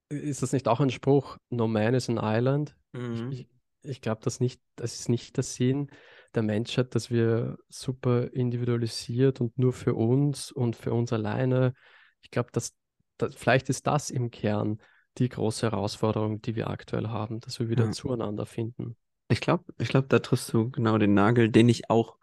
ist 0.09 0.43
das 0.43 0.53
nicht 0.53 0.69
auch 0.69 0.81
ein 0.81 0.91
Spruch, 0.91 1.37
No 1.51 1.69
man 1.69 1.95
is 1.95 2.09
an 2.09 2.19
island? 2.21 2.75
Mhm. 2.93 3.31
Ich, 3.31 3.41
ich, 3.41 3.49
ich 3.83 4.01
glaube, 4.01 4.21
das 4.25 4.41
nicht, 4.41 4.61
das 4.77 4.95
ist 4.95 5.09
nicht 5.09 5.37
der 5.37 5.45
Sinn 5.45 5.91
der 6.35 6.43
Menschheit, 6.43 6.95
dass 6.95 7.11
wir 7.11 7.59
super 7.69 8.33
individualisiert 8.33 9.41
und 9.41 9.59
nur 9.59 9.73
für 9.73 9.95
uns 9.95 10.53
und 10.53 10.77
für 10.77 10.93
uns 10.93 11.13
alleine. 11.13 11.75
Ich 12.23 12.31
glaube, 12.31 12.51
dass, 12.53 12.75
dass 13.19 13.35
vielleicht 13.35 13.69
ist 13.69 13.87
das 13.87 14.11
im 14.11 14.31
Kern 14.31 14.81
die 15.19 15.29
große 15.29 15.71
Herausforderung, 15.71 16.41
die 16.43 16.55
wir 16.55 16.71
aktuell 16.71 17.09
haben, 17.09 17.41
dass 17.41 17.59
wir 17.59 17.69
wieder 17.69 17.87
Ja. 17.87 17.93
zueinander 17.93 18.47
finden. 18.47 18.97
Ich 19.29 19.41
glaube, 19.41 19.65
ich 19.79 19.89
glaube, 19.89 20.09
da 20.09 20.21
triffst 20.21 20.53
du 20.53 20.71
genau 20.71 20.97
den 20.99 21.15
Nagel, 21.15 21.51
den 21.51 21.69
ich 21.69 21.91
auch, 21.91 22.17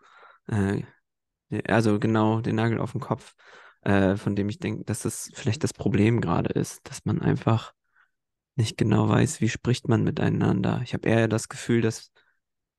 äh, 0.48 0.82
also 1.68 2.00
genau 2.00 2.42
den 2.42 2.56
Nagel 2.56 2.80
auf 2.80 2.94
den 2.94 3.02
Kopf, 3.02 3.36
äh, 3.82 4.16
von 4.16 4.36
dem 4.36 4.50
ich 4.50 4.60
denke, 4.60 4.84
dass 4.86 5.02
das 5.04 5.30
vielleicht 5.34 5.64
das 5.64 5.74
Problem 5.74 6.22
gerade 6.22 6.50
ist, 6.50 6.90
dass 6.90 7.06
man 7.06 7.22
einfach 7.22 7.74
nicht 8.56 8.78
genau 8.78 9.10
weiß, 9.10 9.42
wie 9.42 9.50
spricht 9.50 9.88
man 9.88 10.04
miteinander. 10.04 10.82
Ich 10.84 10.94
habe 10.94 11.08
eher 11.08 11.28
das 11.28 11.50
Gefühl, 11.50 11.82
dass, 11.82 12.12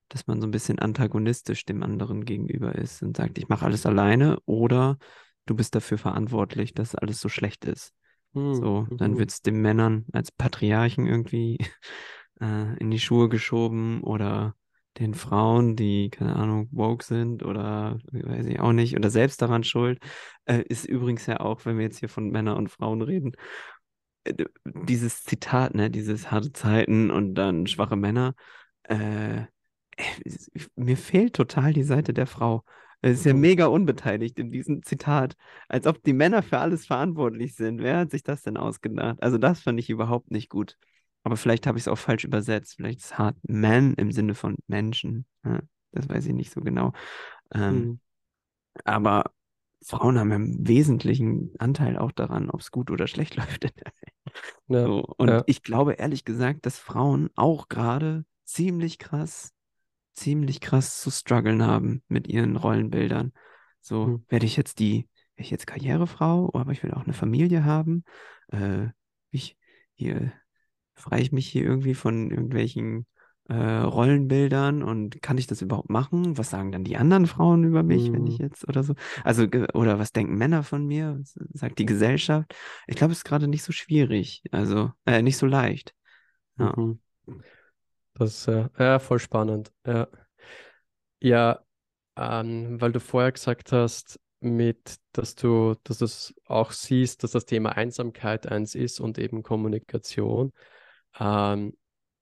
dass 0.09 0.26
man 0.26 0.40
so 0.40 0.46
ein 0.46 0.50
bisschen 0.52 0.79
antagonistisch 0.79 1.64
dem 1.66 1.83
anderen 1.83 2.24
gegenüber 2.24 2.74
ist 2.74 3.02
und 3.02 3.16
sagt, 3.16 3.38
ich 3.38 3.48
mache 3.48 3.66
alles 3.66 3.87
alleine 3.87 4.38
oder 4.46 4.98
du 5.44 5.55
bist 5.55 5.74
dafür 5.74 5.98
verantwortlich, 5.98 6.74
dass 6.74 6.94
alles 6.94 7.20
so 7.20 7.29
schlecht 7.29 7.64
ist. 7.64 7.94
Hm, 8.37 8.55
So, 8.55 8.88
dann 8.96 9.18
mhm, 9.18 9.18
wird 9.18 9.31
es 9.31 9.42
den 9.42 9.61
Männern 9.61 10.07
als 10.12 10.33
Patriarchen 10.33 11.07
irgendwie 11.07 11.59
äh, 12.40 12.77
in 12.79 12.90
die 12.90 12.99
Schuhe 13.01 13.29
geschoben 13.29 14.03
oder 14.03 14.57
den 14.99 15.14
Frauen, 15.14 15.77
die, 15.77 16.11
keine 16.11 16.37
Ahnung, 16.37 16.68
woke 16.72 17.05
sind 17.05 17.44
oder 17.44 17.99
weiß 18.12 18.46
ich 18.46 18.61
auch 18.61 18.72
nicht, 18.72 18.96
oder 18.96 19.11
selbst 19.11 19.42
daran 19.42 19.64
schuld. 19.64 20.01
Äh, 20.46 20.62
ist 20.68 20.87
übrigens 20.87 21.27
ja 21.27 21.40
auch, 21.40 21.64
wenn 21.66 21.77
wir 21.79 21.85
jetzt 21.85 21.99
hier 22.01 22.09
von 22.09 22.31
Männern 22.31 22.57
und 22.57 22.68
Frauen 22.70 23.03
reden, 23.03 23.33
äh, 24.25 24.35
dieses 24.64 25.25
Zitat, 25.25 25.75
ne, 25.75 25.90
dieses 25.90 26.31
harte 26.31 26.53
Zeiten 26.53 27.11
und 27.11 27.35
dann 27.35 27.66
schwache 27.66 27.96
Männer, 27.96 28.35
äh, 28.85 29.44
es- 30.25 30.51
mir 30.77 30.96
fehlt 30.96 31.35
total 31.35 31.72
die 31.72 31.85
Seite 31.85 32.14
der 32.14 32.27
Frau. 32.27 32.64
Es 33.06 33.18
ist 33.20 33.24
ja 33.24 33.34
mega 33.34 33.66
unbeteiligt 33.66 34.38
in 34.40 34.50
diesem 34.50 34.82
Zitat, 34.82 35.36
als 35.68 35.86
ob 35.86 36.02
die 36.02 36.12
Männer 36.12 36.42
für 36.42 36.58
alles 36.58 36.86
verantwortlich 36.86 37.54
sind. 37.54 37.80
Wer 37.80 37.98
hat 37.98 38.10
sich 38.10 38.24
das 38.24 38.42
denn 38.42 38.56
ausgedacht? 38.56 39.22
Also 39.22 39.38
das 39.38 39.60
fand 39.60 39.78
ich 39.78 39.90
überhaupt 39.90 40.32
nicht 40.32 40.48
gut. 40.48 40.76
Aber 41.22 41.36
vielleicht 41.36 41.68
habe 41.68 41.78
ich 41.78 41.84
es 41.84 41.88
auch 41.88 41.98
falsch 41.98 42.24
übersetzt. 42.24 42.74
Vielleicht 42.74 43.00
ist 43.00 43.16
hart 43.16 43.36
man 43.46 43.94
im 43.94 44.10
Sinne 44.10 44.34
von 44.34 44.56
Menschen. 44.66 45.24
Ja, 45.44 45.60
das 45.92 46.08
weiß 46.08 46.26
ich 46.26 46.32
nicht 46.32 46.52
so 46.52 46.60
genau. 46.60 46.92
Ähm, 47.54 47.74
mhm. 47.76 48.00
aber 48.84 49.30
Frauen 49.84 50.18
haben 50.18 50.30
ja 50.30 50.36
einen 50.36 50.66
wesentlichen 50.66 51.52
Anteil 51.58 51.96
auch 51.96 52.10
daran, 52.10 52.50
ob 52.50 52.60
es 52.60 52.72
gut 52.72 52.90
oder 52.90 53.06
schlecht 53.06 53.36
läuft 53.36 53.64
in 53.64 53.70
der 53.76 53.92
Welt. 54.00 54.34
Ja, 54.68 54.84
So, 54.84 55.04
und 55.16 55.28
ja, 55.28 55.44
ich 55.46 55.62
glaube 55.62 55.92
ehrlich 55.92 56.24
gesagt, 56.24 56.66
dass 56.66 56.78
Frauen 56.78 57.30
auch 57.36 57.68
gerade 57.68 58.24
ziemlich 58.44 58.98
krass, 58.98 59.52
ziemlich 60.16 60.61
krass 60.61 61.00
zu 61.00 61.11
strugglen 61.11 61.62
haben 61.62 62.02
mit 62.09 62.26
ihren 62.26 62.57
Rollenbildern. 62.57 63.33
So, 63.81 64.07
hm, 64.07 64.24
werde 64.29 64.46
ich 64.46 64.57
jetzt 64.57 64.79
die, 64.79 65.09
werde 65.35 65.44
ich 65.44 65.50
jetzt 65.50 65.66
Karrierefrau, 65.66 66.50
aber 66.55 66.72
ich 66.72 66.83
will 66.83 66.92
auch 66.92 67.05
eine 67.05 67.12
Familie 67.12 67.64
haben. 67.64 68.05
Äh, 68.48 68.88
ich, 69.31 69.57
hier, 69.94 70.33
freie 70.94 71.22
ich 71.22 71.33
mich 71.33 71.46
hier 71.46 71.62
irgendwie 71.62 71.94
von 71.94 72.31
irgendwelchen 72.31 73.07
äh, 73.48 73.55
Rollenbildern 73.55 74.83
und 74.83 75.22
kann 75.22 75.38
ich 75.38 75.46
das 75.46 75.62
überhaupt 75.62 75.90
machen? 75.90 76.37
Was 76.37 76.50
sagen 76.50 76.72
dann 76.72 76.85
die 76.85 76.96
anderen 76.96 77.26
Frauen 77.26 77.64
über 77.64 77.83
mich, 77.83 78.12
wenn 78.12 78.26
ich 78.26 78.38
hm, 78.38 78.46
jetzt 78.46 78.68
oder 78.68 78.83
so? 78.83 78.94
Also, 79.22 79.44
oder 79.74 79.98
was 79.98 80.12
denken 80.12 80.37
Männer 80.37 80.62
von 80.62 80.85
mir? 80.87 81.18
Was 81.20 81.38
sagt 81.52 81.79
die 81.79 81.87
Gesellschaft? 81.87 82.55
Ich 82.87 82.96
glaube, 82.96 83.12
es 83.12 83.18
ist 83.18 83.24
gerade 83.24 83.46
nicht 83.46 83.62
so 83.62 83.72
schwierig, 83.72 84.42
also 84.50 84.90
äh, 85.05 85.22
nicht 85.22 85.37
so 85.37 85.46
leicht. 85.46 85.94
Ja. 86.59 86.74
mhm. 86.76 86.98
Das 88.18 88.31
ist 88.31 88.48
äh, 88.48 88.68
ja, 88.79 88.98
voll 88.98 89.18
spannend. 89.18 89.72
Ja, 89.87 90.09
ja 91.20 91.61
ähm, 92.16 92.81
weil 92.81 92.92
du 92.92 93.00
vorher 93.00 93.33
gesagt 93.33 93.72
hast, 93.72 94.18
mit, 94.40 94.96
dass 95.12 95.35
du, 95.35 95.74
dass 95.85 96.00
es 96.00 96.35
auch 96.46 96.72
siehst, 96.72 97.22
dass 97.22 97.33
das 97.33 97.46
Thema 97.46 97.76
Einsamkeit 97.76 98.46
eins 98.46 98.74
ist 98.74 99.00
und 99.00 99.18
eben 99.18 99.42
Kommunikation. 99.42 100.52
Ähm, 101.18 101.76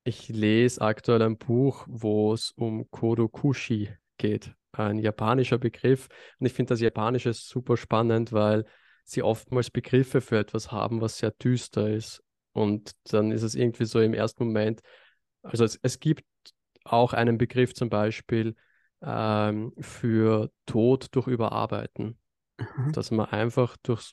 ich 0.04 0.28
lese 0.28 0.80
aktuell 0.82 1.22
ein 1.22 1.38
Buch, 1.38 1.86
wo 1.88 2.32
es 2.34 2.52
um 2.52 2.90
Kodokushi 2.90 3.90
geht, 4.18 4.54
ein 4.72 4.98
japanischer 4.98 5.58
Begriff. 5.58 6.08
Und 6.38 6.46
ich 6.46 6.52
finde 6.52 6.70
das 6.70 6.80
Japanische 6.80 7.32
super 7.32 7.76
spannend, 7.76 8.32
weil 8.32 8.64
sie 9.04 9.22
oftmals 9.22 9.70
Begriffe 9.70 10.20
für 10.20 10.38
etwas 10.38 10.72
haben, 10.72 11.00
was 11.00 11.18
sehr 11.18 11.30
düster 11.30 11.88
ist. 11.90 12.22
Und 12.52 12.92
dann 13.12 13.32
ist 13.32 13.42
es 13.42 13.54
irgendwie 13.54 13.84
so 13.86 14.00
im 14.00 14.14
ersten 14.14 14.44
Moment, 14.44 14.80
also 15.44 15.64
es, 15.64 15.78
es 15.82 16.00
gibt 16.00 16.24
auch 16.84 17.12
einen 17.12 17.38
Begriff 17.38 17.74
zum 17.74 17.88
Beispiel 17.88 18.56
ähm, 19.02 19.72
für 19.78 20.50
Tod 20.66 21.08
durch 21.12 21.28
Überarbeiten, 21.28 22.18
Mhm. 22.58 22.92
dass 22.92 23.10
man 23.10 23.26
einfach 23.26 23.76
durch 23.82 24.12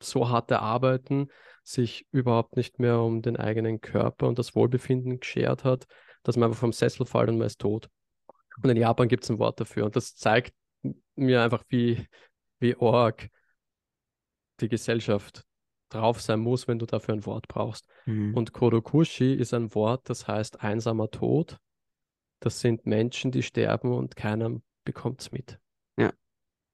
so 0.00 0.28
harte 0.28 0.60
Arbeiten 0.60 1.28
sich 1.62 2.06
überhaupt 2.10 2.56
nicht 2.56 2.78
mehr 2.78 3.00
um 3.00 3.22
den 3.22 3.36
eigenen 3.36 3.80
Körper 3.80 4.28
und 4.28 4.38
das 4.38 4.54
Wohlbefinden 4.54 5.20
geschert 5.20 5.64
hat, 5.64 5.86
dass 6.22 6.36
man 6.36 6.48
einfach 6.48 6.60
vom 6.60 6.72
Sessel 6.72 7.06
fällt 7.06 7.30
und 7.30 7.38
man 7.38 7.46
ist 7.46 7.60
tot. 7.60 7.88
Und 8.62 8.68
in 8.70 8.76
Japan 8.76 9.08
gibt 9.08 9.24
es 9.24 9.30
ein 9.30 9.38
Wort 9.38 9.60
dafür. 9.60 9.86
Und 9.86 9.96
das 9.96 10.14
zeigt 10.14 10.54
mir 11.16 11.42
einfach, 11.42 11.64
wie, 11.68 12.06
wie 12.58 12.76
arg 12.78 13.28
die 14.60 14.68
Gesellschaft 14.68 15.44
drauf 15.90 16.20
sein 16.20 16.40
muss, 16.40 16.66
wenn 16.68 16.78
du 16.78 16.86
dafür 16.86 17.14
ein 17.14 17.26
Wort 17.26 17.48
brauchst. 17.48 17.86
Mhm. 18.06 18.34
Und 18.34 18.52
Kodokushi 18.52 19.34
ist 19.34 19.54
ein 19.54 19.74
Wort, 19.74 20.08
das 20.08 20.26
heißt 20.26 20.60
einsamer 20.62 21.10
Tod. 21.10 21.58
Das 22.40 22.60
sind 22.60 22.84
Menschen, 22.86 23.30
die 23.30 23.42
sterben 23.42 23.92
und 23.92 24.16
keiner 24.16 24.60
bekommt 24.84 25.20
es 25.20 25.32
mit. 25.32 25.58
Ja, 25.96 26.12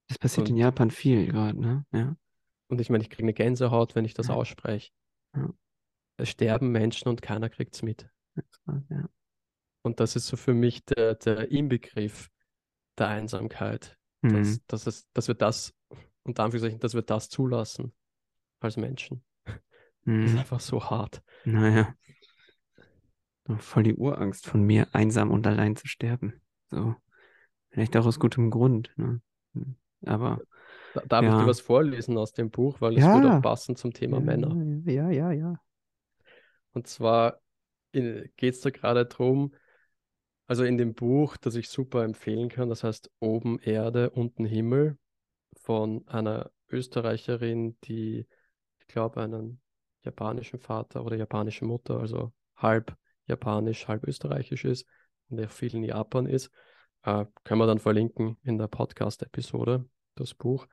das 0.08 0.18
passiert 0.18 0.48
in 0.48 0.54
Und, 0.54 0.60
Japan 0.60 0.90
viel 0.90 1.26
gerade, 1.26 1.60
ne? 1.60 1.84
Ja. 1.92 2.16
und 2.68 2.80
ich 2.80 2.90
meine, 2.90 3.02
ich 3.04 3.10
kriege 3.10 3.22
eine 3.24 3.34
Gänsehaut, 3.34 3.94
wenn 3.94 4.04
ich 4.04 4.14
das 4.14 4.28
Ja. 4.28 4.34
ausspreche. 4.34 4.90
Ja. 5.36 5.52
Es 6.16 6.28
sterben 6.30 6.70
Menschen 6.70 7.08
und 7.08 7.22
keiner 7.22 7.48
kriegt 7.48 7.74
es 7.74 7.82
mit. 7.82 8.08
ja. 8.88 9.08
Und 9.82 9.98
das 10.00 10.14
ist 10.16 10.26
so 10.26 10.36
für 10.36 10.52
mich 10.54 10.84
der, 10.84 11.14
der 11.14 11.50
Inbegriff 11.50 12.30
der 12.98 13.08
Einsamkeit, 13.08 13.96
dass, 14.22 14.48
Mhm. 14.48 14.58
dass, 14.66 14.86
es, 14.86 15.08
dass 15.12 15.28
wir 15.28 15.34
das, 15.34 15.72
unter 16.22 16.44
Anführungszeichen, 16.44 16.80
dass 16.80 16.94
wir 16.94 17.02
das 17.02 17.28
zulassen 17.30 17.94
als 18.60 18.76
Menschen. 18.76 19.24
Das 20.20 20.32
ist 20.32 20.38
Mhm. 20.38 20.38
einfach 20.38 20.60
so 20.60 20.82
hart. 20.90 21.22
Naja, 21.44 21.94
voll 23.58 23.82
die 23.82 23.94
Urangst 23.94 24.46
von 24.46 24.62
mir, 24.62 24.88
einsam 24.92 25.30
und 25.30 25.46
allein 25.46 25.76
zu 25.76 25.86
sterben. 25.86 26.40
So, 26.70 26.94
vielleicht 27.70 27.96
auch 27.96 28.06
aus 28.06 28.18
gutem 28.20 28.50
Grund, 28.50 28.92
ne? 28.96 29.20
Mhm. 29.54 29.76
Aber 30.06 30.40
Da, 30.92 31.02
darf 31.06 31.26
ich 31.26 31.34
dir 31.34 31.46
ja, 31.46 31.46
was 31.46 31.60
vorlesen 31.60 32.16
aus 32.18 32.32
dem 32.32 32.50
Buch, 32.50 32.80
weil 32.80 32.96
es 32.96 33.12
würde 33.12 33.28
auch 33.28 33.38
ja, 33.38 33.40
passen 33.40 33.76
zum 33.76 33.92
Thema 33.92 34.18
ja, 34.18 34.20
Männer. 34.20 34.56
ja, 34.86 35.10
ja, 35.10 35.32
ja. 35.32 35.60
Und 36.72 36.86
zwar 36.86 37.40
geht 37.92 38.54
es 38.54 38.60
da 38.60 38.70
gerade 38.70 39.06
darum, 39.06 39.54
also 40.46 40.64
in 40.64 40.78
dem 40.78 40.94
Buch, 40.94 41.36
das 41.36 41.54
ich 41.54 41.68
super 41.68 42.04
empfehlen 42.04 42.48
kann, 42.48 42.68
das 42.68 42.84
heißt 42.84 43.10
Oben 43.20 43.58
Erde, 43.60 44.10
unten 44.10 44.44
Himmel, 44.44 44.98
von 45.56 46.06
einer 46.08 46.50
Österreicherin, 46.70 47.76
die, 47.84 48.26
glaube, 48.92 49.20
einen 49.20 49.60
japanischen 50.02 50.58
Vater 50.58 51.04
oder 51.04 51.16
japanische 51.16 51.64
Mutter, 51.64 52.00
also 52.00 52.32
halb 52.56 52.96
japanisch, 53.26 53.88
halb 53.88 54.04
österreichisch 54.04 54.64
ist 54.64 54.86
und 55.28 55.38
der 55.38 55.48
viel 55.48 55.74
in 55.74 55.84
Japan 55.84 56.26
ist. 56.26 56.50
Äh, 57.02 57.26
können 57.44 57.60
wir 57.60 57.66
dann 57.66 57.78
verlinken 57.78 58.36
in 58.42 58.58
der 58.58 58.68
Podcast-Episode, 58.68 59.88
das 60.16 60.34
Buch. 60.34 60.66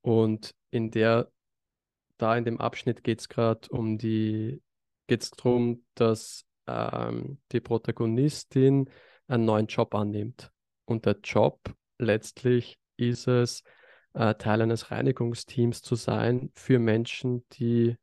Und 0.00 0.54
in 0.70 0.90
der, 0.90 1.30
da 2.18 2.36
in 2.36 2.44
dem 2.44 2.60
Abschnitt 2.60 3.04
geht 3.04 3.20
es 3.20 3.28
gerade 3.28 3.68
um 3.70 3.98
die, 3.98 4.62
geht 5.06 5.22
es 5.22 5.30
darum, 5.30 5.84
dass 5.94 6.44
ähm, 6.66 7.40
die 7.52 7.60
Protagonistin 7.60 8.90
einen 9.28 9.44
neuen 9.44 9.66
Job 9.66 9.94
annimmt. 9.94 10.50
Und 10.84 11.06
der 11.06 11.18
Job 11.22 11.60
letztlich 11.98 12.78
ist 12.96 13.28
es, 13.28 13.62
äh, 14.14 14.34
Teil 14.34 14.62
eines 14.62 14.90
Reinigungsteams 14.90 15.82
zu 15.82 15.94
sein 15.94 16.50
für 16.54 16.78
Menschen, 16.78 17.44
die 17.52 17.96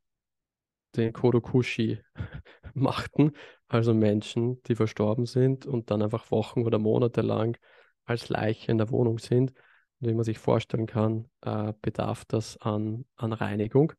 den 0.95 1.13
Kodokushi 1.13 1.99
machten, 2.73 3.33
also 3.67 3.93
Menschen, 3.93 4.61
die 4.63 4.75
verstorben 4.75 5.25
sind 5.25 5.65
und 5.65 5.91
dann 5.91 6.01
einfach 6.01 6.31
Wochen 6.31 6.65
oder 6.65 6.79
Monate 6.79 7.21
lang 7.21 7.57
als 8.05 8.29
Leiche 8.29 8.71
in 8.71 8.77
der 8.77 8.89
Wohnung 8.89 9.19
sind. 9.19 9.51
Und 9.99 10.07
wie 10.09 10.13
man 10.13 10.23
sich 10.23 10.39
vorstellen 10.39 10.87
kann, 10.87 11.29
äh, 11.41 11.73
bedarf 11.81 12.25
das 12.25 12.57
an, 12.57 13.05
an 13.15 13.33
Reinigung. 13.33 13.93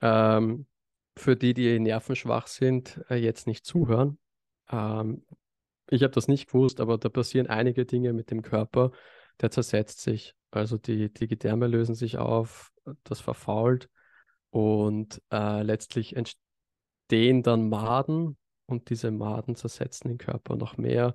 Ähm, 0.00 0.66
für 1.16 1.36
die, 1.36 1.54
die 1.54 1.78
nervenschwach 1.78 2.46
sind, 2.46 3.00
äh, 3.10 3.16
jetzt 3.16 3.46
nicht 3.46 3.64
zuhören. 3.64 4.18
Ähm, 4.70 5.24
ich 5.90 6.02
habe 6.02 6.12
das 6.12 6.28
nicht 6.28 6.48
gewusst, 6.48 6.80
aber 6.80 6.98
da 6.98 7.08
passieren 7.08 7.46
einige 7.46 7.84
Dinge 7.84 8.12
mit 8.12 8.30
dem 8.30 8.42
Körper, 8.42 8.92
der 9.40 9.50
zersetzt 9.50 10.00
sich. 10.00 10.34
Also 10.50 10.78
die, 10.78 11.12
die 11.12 11.28
Gedärme 11.28 11.66
lösen 11.66 11.94
sich 11.94 12.18
auf, 12.18 12.72
das 13.04 13.20
verfault 13.20 13.88
Und 14.50 15.22
äh, 15.32 15.62
letztlich 15.62 16.16
entstehen 16.16 17.42
dann 17.42 17.68
Maden 17.68 18.38
und 18.66 18.90
diese 18.90 19.10
Maden 19.10 19.56
zersetzen 19.56 20.08
den 20.10 20.18
Körper 20.18 20.56
noch 20.56 20.76
mehr. 20.78 21.14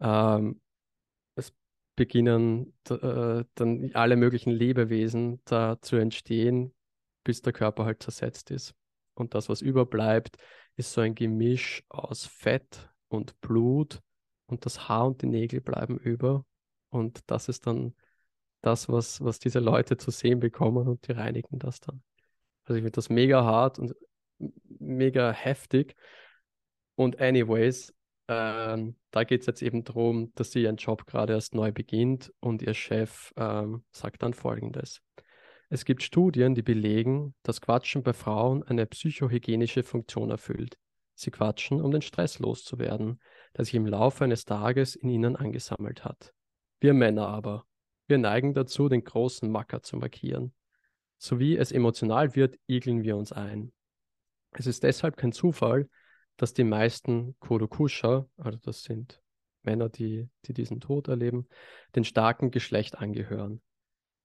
Ähm, 0.00 0.60
es 1.36 1.52
beginnen 1.96 2.74
äh, 2.90 3.44
dann 3.54 3.90
alle 3.94 4.16
möglichen 4.16 4.52
Lebewesen 4.52 5.42
da 5.44 5.80
zu 5.80 5.96
entstehen, 5.96 6.74
bis 7.24 7.42
der 7.42 7.52
Körper 7.52 7.84
halt 7.84 8.02
zersetzt 8.02 8.50
ist. 8.50 8.74
Und 9.14 9.34
das, 9.34 9.48
was 9.48 9.62
überbleibt, 9.62 10.36
ist 10.76 10.92
so 10.92 11.00
ein 11.00 11.14
Gemisch 11.14 11.84
aus 11.88 12.26
Fett 12.26 12.90
und 13.08 13.40
Blut 13.40 14.00
und 14.46 14.66
das 14.66 14.88
Haar 14.88 15.06
und 15.08 15.22
die 15.22 15.26
Nägel 15.26 15.60
bleiben 15.60 15.98
über. 15.98 16.44
Und 16.90 17.20
das 17.26 17.48
ist 17.48 17.66
dann 17.66 17.94
das, 18.62 18.88
was, 18.88 19.22
was 19.22 19.38
diese 19.38 19.58
Leute 19.58 19.96
zu 19.96 20.10
sehen 20.10 20.40
bekommen 20.40 20.88
und 20.88 21.06
die 21.08 21.12
reinigen 21.12 21.58
das 21.58 21.80
dann. 21.80 22.02
Also 22.64 22.76
ich 22.76 22.82
finde 22.82 22.92
das 22.92 23.08
mega 23.08 23.44
hart 23.44 23.78
und 23.78 23.94
mega 24.78 25.32
heftig. 25.32 25.96
Und 26.94 27.20
anyways, 27.20 27.94
ähm, 28.28 28.96
da 29.10 29.24
geht 29.24 29.40
es 29.40 29.46
jetzt 29.46 29.62
eben 29.62 29.84
darum, 29.84 30.32
dass 30.34 30.52
sie 30.52 30.62
ihren 30.62 30.76
Job 30.76 31.06
gerade 31.06 31.32
erst 31.32 31.54
neu 31.54 31.72
beginnt 31.72 32.32
und 32.40 32.62
ihr 32.62 32.74
Chef 32.74 33.32
ähm, 33.36 33.82
sagt 33.90 34.22
dann 34.22 34.34
Folgendes. 34.34 35.02
Es 35.68 35.84
gibt 35.84 36.02
Studien, 36.02 36.54
die 36.54 36.62
belegen, 36.62 37.34
dass 37.42 37.60
Quatschen 37.60 38.02
bei 38.02 38.12
Frauen 38.12 38.62
eine 38.64 38.86
psychohygienische 38.86 39.82
Funktion 39.82 40.30
erfüllt. 40.30 40.76
Sie 41.14 41.30
quatschen, 41.30 41.80
um 41.80 41.90
den 41.90 42.02
Stress 42.02 42.38
loszuwerden, 42.38 43.20
der 43.56 43.64
sich 43.64 43.74
im 43.74 43.86
Laufe 43.86 44.24
eines 44.24 44.44
Tages 44.44 44.96
in 44.96 45.10
ihnen 45.10 45.36
angesammelt 45.36 46.04
hat. 46.04 46.32
Wir 46.80 46.94
Männer 46.94 47.28
aber, 47.28 47.66
wir 48.10 48.18
neigen 48.18 48.52
dazu, 48.52 48.88
den 48.88 49.04
großen 49.04 49.50
Macker 49.50 49.82
zu 49.82 49.96
markieren. 49.96 50.52
Sowie 51.16 51.56
es 51.56 51.72
emotional 51.72 52.34
wird, 52.34 52.58
igeln 52.66 53.02
wir 53.02 53.16
uns 53.16 53.32
ein. 53.32 53.72
Es 54.52 54.66
ist 54.66 54.82
deshalb 54.82 55.16
kein 55.16 55.32
Zufall, 55.32 55.88
dass 56.36 56.54
die 56.54 56.64
meisten 56.64 57.36
Kodokusha, 57.38 58.26
also 58.36 58.58
das 58.62 58.82
sind 58.82 59.22
Männer, 59.62 59.88
die, 59.88 60.28
die 60.46 60.54
diesen 60.54 60.80
Tod 60.80 61.08
erleben, 61.08 61.46
den 61.94 62.04
starken 62.04 62.50
Geschlecht 62.50 62.98
angehören. 62.98 63.60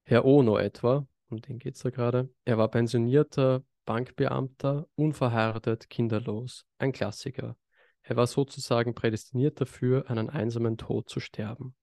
Herr 0.03 0.25
Ono 0.25 0.57
etwa, 0.57 1.07
um 1.29 1.41
den 1.41 1.59
geht 1.59 1.75
es 1.75 1.81
da 1.81 1.89
gerade, 1.89 2.29
er 2.45 2.57
war 2.57 2.69
pensionierter 2.69 3.63
Bankbeamter, 3.85 4.87
unverheiratet, 4.95 5.89
kinderlos, 5.89 6.65
ein 6.79 6.91
Klassiker. 6.91 7.55
Er 8.01 8.15
war 8.15 8.27
sozusagen 8.27 8.95
prädestiniert 8.95 9.59
dafür, 9.61 10.09
einen 10.09 10.29
einsamen 10.29 10.77
Tod 10.77 11.09
zu 11.09 11.19
sterben. 11.19 11.75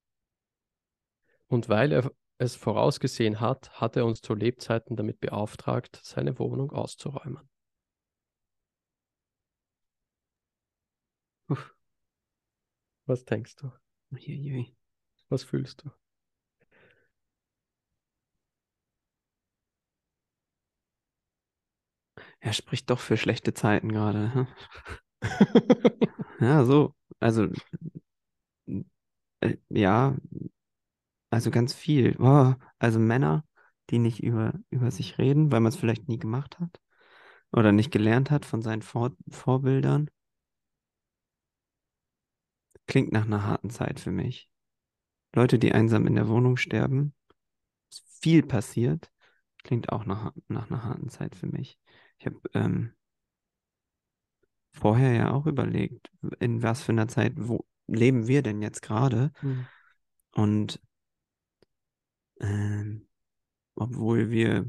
Und 1.53 1.69
weil 1.69 1.93
er 1.93 2.11
es 2.39 2.57
vorausgesehen 2.57 3.39
hat, 3.39 3.79
hat 3.79 3.97
er 3.97 4.07
uns 4.07 4.23
zu 4.23 4.33
Lebzeiten 4.33 4.97
damit 4.97 5.21
beauftragt, 5.21 6.01
seine 6.03 6.39
Wohnung 6.39 6.73
auszuräumen. 6.73 7.47
Uff. 11.51 11.75
Was 13.05 13.27
denkst 13.27 13.57
du? 13.57 13.71
Uiuiui. 14.13 14.75
Was 15.29 15.45
fühlst 15.45 15.85
du? 15.85 15.91
Er 22.41 22.55
spricht 22.55 22.89
doch 22.89 22.99
für 22.99 23.19
schlechte 23.19 23.53
Zeiten 23.53 23.93
gerade. 23.93 24.33
Hm? 24.33 24.47
ja, 26.41 26.65
so. 26.65 26.95
Also, 27.21 27.49
äh, 29.41 29.57
ja, 29.69 30.17
also 31.33 31.51
ganz 31.51 31.73
viel. 31.73 32.17
Oh, 32.19 32.55
also 32.79 32.99
Männer, 32.99 33.45
die 33.91 33.99
nicht 33.99 34.23
über, 34.23 34.53
über 34.71 34.91
sich 34.91 35.17
reden, 35.17 35.51
weil 35.51 35.61
man 35.61 35.71
es 35.71 35.77
vielleicht 35.77 36.07
nie 36.07 36.19
gemacht 36.19 36.61
hat 36.61 36.79
oder 37.53 37.73
nicht 37.73 37.91
gelernt 37.91 38.31
hat 38.31 38.45
von 38.45 38.61
seinen 38.61 38.83
Vor 38.83 39.13
Vorbildern. 39.31 40.11
Klingt 42.87 43.13
nach 43.13 43.25
einer 43.25 43.45
harten 43.47 43.71
Zeit 43.71 43.99
für 43.99 44.11
mich. 44.11 44.51
Leute, 45.35 45.59
die 45.59 45.73
einsam 45.73 46.07
in 46.07 46.17
der 46.17 46.29
Wohnung 46.29 46.59
sterben, 46.59 47.15
viel 48.21 48.43
passiert, 48.43 49.11
klingt 49.65 49.91
auch 49.91 50.05
nach, 50.05 50.33
nach 50.49 50.71
einer 50.71 50.85
harten 50.85 51.09
Zeit 51.09 51.35
für 51.35 51.47
mich. 51.47 51.79
Ich 52.19 52.27
habe 52.27 52.41
ähm, 52.53 52.93
vorher 54.73 55.15
ja 55.15 55.33
auch 55.33 55.47
überlegt, 55.47 56.11
in 56.41 56.63
was 56.63 56.83
für 56.83 56.93
einer 56.93 57.09
Zeit 57.09 57.33
wo 57.37 57.65
leben 57.87 58.29
wir 58.29 58.43
denn 58.43 58.61
jetzt 58.61 58.83
gerade? 58.83 59.33
Mhm. 59.41 59.67
Und 60.35 60.81
ähm, 62.43 63.09
obwohl 63.75 64.31
wir 64.31 64.67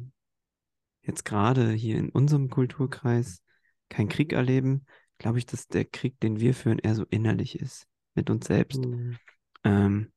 jetzt 1.01 1.25
gerade 1.25 1.71
hier 1.71 1.97
in 1.97 2.09
unserem 2.09 2.49
Kulturkreis 2.49 3.43
keinen 3.89 4.09
Krieg 4.09 4.33
erleben, 4.33 4.85
glaube 5.17 5.37
ich, 5.37 5.45
dass 5.45 5.67
der 5.67 5.85
Krieg, 5.85 6.19
den 6.19 6.39
wir 6.39 6.53
führen, 6.53 6.79
eher 6.79 6.95
so 6.95 7.05
innerlich 7.09 7.59
ist, 7.59 7.87
mit 8.15 8.29
uns 8.29 8.47
selbst. 8.47 8.85
Mhm. 8.85 9.17
Ähm, 9.63 10.11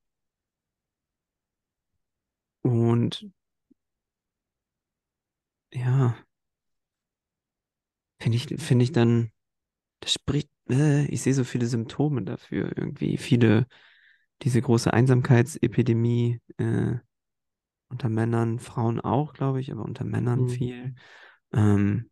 und 2.63 3.31
ja, 5.73 6.17
finde 8.21 8.37
ich, 8.37 8.47
finde 8.61 8.85
ich 8.85 8.93
dann, 8.93 9.31
das 10.01 10.13
spricht, 10.13 10.51
äh, 10.69 11.07
ich 11.07 11.23
sehe 11.23 11.35
so 11.35 11.45
viele 11.45 11.67
Symptome 11.67 12.23
dafür, 12.23 12.77
irgendwie 12.77 13.17
viele, 13.19 13.67
diese 14.43 14.61
große 14.61 14.93
Einsamkeitsepidemie, 14.93 16.41
äh, 16.59 16.97
unter 17.89 18.09
Männern, 18.09 18.59
Frauen 18.59 19.01
auch, 19.01 19.33
glaube 19.33 19.61
ich, 19.61 19.73
aber 19.73 19.85
unter 19.85 20.05
Männern 20.05 20.43
mhm. 20.43 20.49
viel. 20.49 20.95
Ähm, 21.53 22.11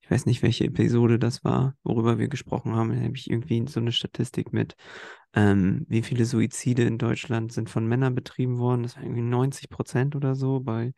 ich 0.00 0.10
weiß 0.10 0.26
nicht, 0.26 0.42
welche 0.42 0.64
Episode 0.64 1.18
das 1.18 1.44
war, 1.44 1.76
worüber 1.84 2.18
wir 2.18 2.28
gesprochen 2.28 2.74
haben. 2.74 2.90
Da 2.90 3.00
habe 3.00 3.16
ich 3.16 3.30
irgendwie 3.30 3.64
so 3.68 3.80
eine 3.80 3.92
Statistik 3.92 4.52
mit, 4.52 4.74
ähm, 5.32 5.86
wie 5.88 6.02
viele 6.02 6.24
Suizide 6.24 6.82
in 6.82 6.98
Deutschland 6.98 7.52
sind 7.52 7.70
von 7.70 7.86
Männern 7.86 8.14
betrieben 8.14 8.58
worden. 8.58 8.82
Das 8.82 8.96
war 8.96 9.04
irgendwie 9.04 9.22
90 9.22 9.68
Prozent 9.68 10.16
oder 10.16 10.34
so 10.34 10.60
bei 10.60 10.92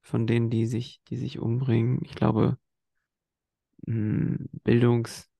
von 0.00 0.26
denen, 0.26 0.50
die 0.50 0.66
sich, 0.66 1.00
die 1.08 1.16
sich 1.16 1.38
umbringen. 1.38 2.00
Ich 2.02 2.14
glaube, 2.14 2.58
hm, 3.86 4.48
Bildungs, 4.64 5.30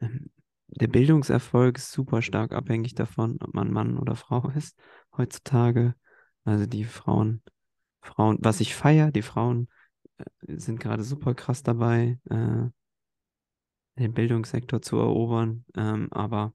ähm, 0.00 0.30
der 0.68 0.88
Bildungserfolg 0.88 1.78
ist 1.78 1.92
super 1.92 2.22
stark 2.22 2.52
abhängig 2.52 2.94
davon, 2.94 3.38
ob 3.40 3.54
man 3.54 3.70
Mann 3.70 3.98
oder 3.98 4.16
Frau 4.16 4.48
ist 4.56 4.78
heutzutage. 5.16 5.94
Also 6.46 6.66
die 6.66 6.84
Frauen, 6.84 7.42
Frauen, 8.00 8.38
was 8.40 8.60
ich 8.60 8.74
feiere, 8.74 9.10
die 9.10 9.22
Frauen 9.22 9.68
äh, 10.18 10.56
sind 10.56 10.80
gerade 10.80 11.02
super 11.02 11.34
krass 11.34 11.62
dabei, 11.62 12.18
äh, 12.30 12.70
den 13.98 14.14
Bildungssektor 14.14 14.80
zu 14.80 14.96
erobern. 14.96 15.64
Ähm, 15.76 16.08
aber 16.12 16.54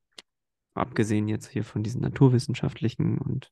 abgesehen 0.74 1.28
jetzt 1.28 1.50
hier 1.50 1.64
von 1.64 1.84
diesen 1.84 2.02
naturwissenschaftlichen 2.02 3.18
und 3.18 3.52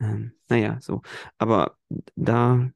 ähm, 0.00 0.32
naja, 0.48 0.78
so. 0.80 1.02
Aber 1.38 1.76
da, 2.16 2.70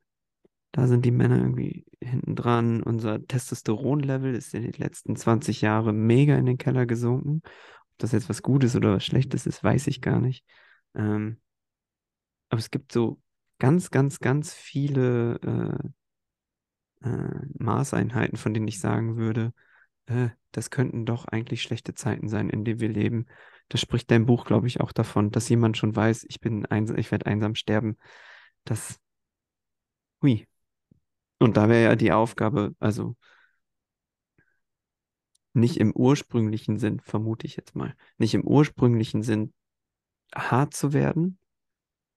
da 0.72 0.86
sind 0.86 1.04
die 1.04 1.10
Männer 1.10 1.38
irgendwie 1.38 1.84
hinten 2.00 2.36
dran. 2.36 2.82
Unser 2.82 3.24
Testosteronlevel 3.26 4.34
ist 4.34 4.54
in 4.54 4.62
den 4.62 4.72
letzten 4.72 5.16
20 5.16 5.60
Jahren 5.62 5.96
mega 6.06 6.36
in 6.36 6.46
den 6.46 6.58
Keller 6.58 6.86
gesunken. 6.86 7.42
Ob 7.44 7.98
das 7.98 8.12
jetzt 8.12 8.28
was 8.28 8.42
Gutes 8.42 8.76
oder 8.76 8.94
was 8.94 9.04
Schlechtes 9.04 9.46
ist, 9.46 9.62
weiß 9.62 9.86
ich 9.88 10.00
gar 10.00 10.20
nicht. 10.20 10.44
Ähm, 10.94 11.40
aber 12.52 12.58
es 12.58 12.70
gibt 12.70 12.92
so 12.92 13.18
ganz, 13.58 13.90
ganz, 13.90 14.20
ganz 14.20 14.52
viele 14.52 15.40
äh, 17.02 17.08
äh, 17.08 17.46
Maßeinheiten, 17.54 18.36
von 18.36 18.52
denen 18.52 18.68
ich 18.68 18.78
sagen 18.78 19.16
würde, 19.16 19.54
äh, 20.04 20.28
das 20.50 20.68
könnten 20.68 21.06
doch 21.06 21.24
eigentlich 21.24 21.62
schlechte 21.62 21.94
Zeiten 21.94 22.28
sein, 22.28 22.50
in 22.50 22.62
denen 22.66 22.78
wir 22.78 22.90
leben. 22.90 23.24
Das 23.70 23.80
spricht 23.80 24.10
dein 24.10 24.26
Buch, 24.26 24.44
glaube 24.44 24.66
ich, 24.66 24.82
auch 24.82 24.92
davon, 24.92 25.30
dass 25.30 25.48
jemand 25.48 25.78
schon 25.78 25.96
weiß, 25.96 26.26
ich 26.28 26.40
bin 26.40 26.66
einsam, 26.66 26.98
ich 26.98 27.10
werde 27.10 27.24
einsam 27.24 27.54
sterben. 27.54 27.96
Das, 28.64 29.00
hui. 30.20 30.46
Und 31.38 31.56
da 31.56 31.70
wäre 31.70 31.84
ja 31.84 31.96
die 31.96 32.12
Aufgabe, 32.12 32.76
also 32.80 33.16
nicht 35.54 35.78
im 35.78 35.92
ursprünglichen 35.92 36.78
Sinn, 36.78 37.00
vermute 37.00 37.46
ich 37.46 37.56
jetzt 37.56 37.74
mal, 37.74 37.96
nicht 38.18 38.34
im 38.34 38.44
ursprünglichen 38.44 39.22
Sinn 39.22 39.54
hart 40.34 40.74
zu 40.74 40.92
werden, 40.92 41.38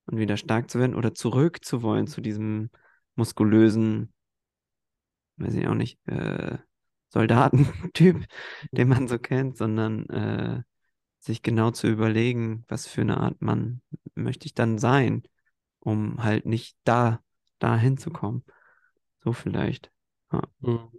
und 0.05 0.17
wieder 0.17 0.37
stark 0.37 0.69
zu 0.69 0.79
werden 0.79 0.95
oder 0.95 1.13
zurück 1.13 1.63
zu 1.63 1.81
wollen 1.81 2.07
zu 2.07 2.21
diesem 2.21 2.69
muskulösen, 3.15 4.13
weiß 5.37 5.53
ich 5.55 5.67
auch 5.67 5.75
nicht, 5.75 5.99
äh, 6.07 6.57
Soldatentyp, 7.09 8.25
den 8.71 8.87
man 8.87 9.07
so 9.07 9.17
kennt, 9.19 9.57
sondern 9.57 10.09
äh, 10.09 10.63
sich 11.19 11.41
genau 11.41 11.71
zu 11.71 11.87
überlegen, 11.87 12.65
was 12.67 12.87
für 12.87 13.01
eine 13.01 13.17
Art 13.17 13.41
Mann 13.41 13.81
möchte 14.13 14.45
ich 14.45 14.53
dann 14.53 14.77
sein, 14.77 15.23
um 15.79 16.23
halt 16.23 16.45
nicht 16.45 16.77
da, 16.83 17.21
da 17.59 17.77
hinzukommen. 17.77 18.43
So 19.23 19.33
vielleicht. 19.33 19.91
Ja. 20.31 20.43
Mhm. 20.59 20.89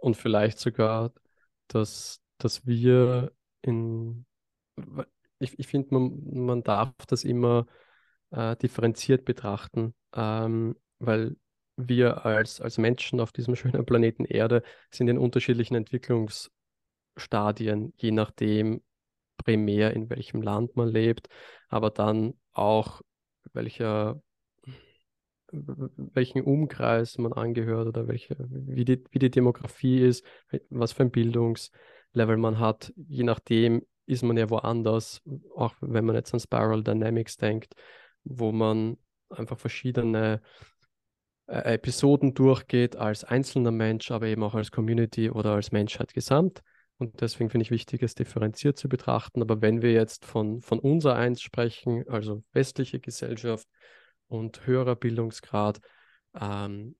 Und 0.00 0.16
vielleicht 0.16 0.58
sogar, 0.58 1.12
dass, 1.68 2.22
dass 2.38 2.66
wir 2.66 3.32
in, 3.60 4.24
ich, 5.38 5.58
ich 5.58 5.66
finde, 5.66 5.94
man, 5.94 6.46
man 6.46 6.62
darf 6.62 6.94
das 7.06 7.24
immer 7.24 7.66
äh, 8.30 8.56
differenziert 8.56 9.24
betrachten, 9.24 9.94
ähm, 10.14 10.76
weil 10.98 11.36
wir 11.76 12.26
als, 12.26 12.60
als 12.60 12.78
Menschen 12.78 13.20
auf 13.20 13.30
diesem 13.32 13.56
schönen 13.56 13.86
Planeten 13.86 14.24
Erde 14.24 14.62
sind 14.90 15.08
in 15.08 15.18
unterschiedlichen 15.18 15.74
Entwicklungsstadien, 15.74 17.92
je 17.96 18.10
nachdem 18.10 18.82
primär 19.36 19.94
in 19.94 20.10
welchem 20.10 20.42
Land 20.42 20.76
man 20.76 20.88
lebt, 20.88 21.28
aber 21.68 21.90
dann 21.90 22.34
auch 22.52 23.00
welcher 23.52 24.20
welchen 25.52 26.42
Umkreis 26.42 27.18
man 27.18 27.32
angehört 27.32 27.88
oder 27.88 28.08
welche, 28.08 28.36
wie 28.38 28.84
die, 28.84 29.04
wie 29.10 29.18
die 29.18 29.30
Demografie 29.30 30.00
ist, 30.00 30.24
was 30.70 30.92
für 30.92 31.02
ein 31.02 31.10
Bildungslevel 31.10 32.36
man 32.36 32.58
hat. 32.58 32.92
Je 32.96 33.24
nachdem 33.24 33.82
ist 34.06 34.22
man 34.22 34.36
ja 34.36 34.50
woanders, 34.50 35.22
auch 35.56 35.74
wenn 35.80 36.04
man 36.04 36.16
jetzt 36.16 36.32
an 36.34 36.40
Spiral 36.40 36.82
Dynamics 36.82 37.36
denkt, 37.36 37.74
wo 38.24 38.52
man 38.52 38.96
einfach 39.28 39.58
verschiedene 39.58 40.40
äh, 41.46 41.74
Episoden 41.74 42.34
durchgeht 42.34 42.96
als 42.96 43.24
einzelner 43.24 43.70
Mensch, 43.70 44.10
aber 44.10 44.26
eben 44.26 44.42
auch 44.42 44.54
als 44.54 44.70
Community 44.70 45.30
oder 45.30 45.52
als 45.54 45.72
Menschheit 45.72 46.14
gesamt. 46.14 46.62
Und 46.98 47.20
deswegen 47.20 47.48
finde 47.48 47.62
ich 47.62 47.70
wichtig, 47.70 48.02
es 48.02 48.14
differenziert 48.14 48.76
zu 48.76 48.88
betrachten. 48.88 49.40
Aber 49.40 49.62
wenn 49.62 49.80
wir 49.80 49.92
jetzt 49.92 50.26
von, 50.26 50.60
von 50.60 50.78
unser 50.78 51.16
Eins 51.16 51.40
sprechen, 51.40 52.04
also 52.08 52.42
westliche 52.52 53.00
Gesellschaft, 53.00 53.66
und 54.30 54.64
höherer 54.66 54.96
Bildungsgrad, 54.96 55.80
ähm, 56.40 56.96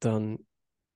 dann 0.00 0.40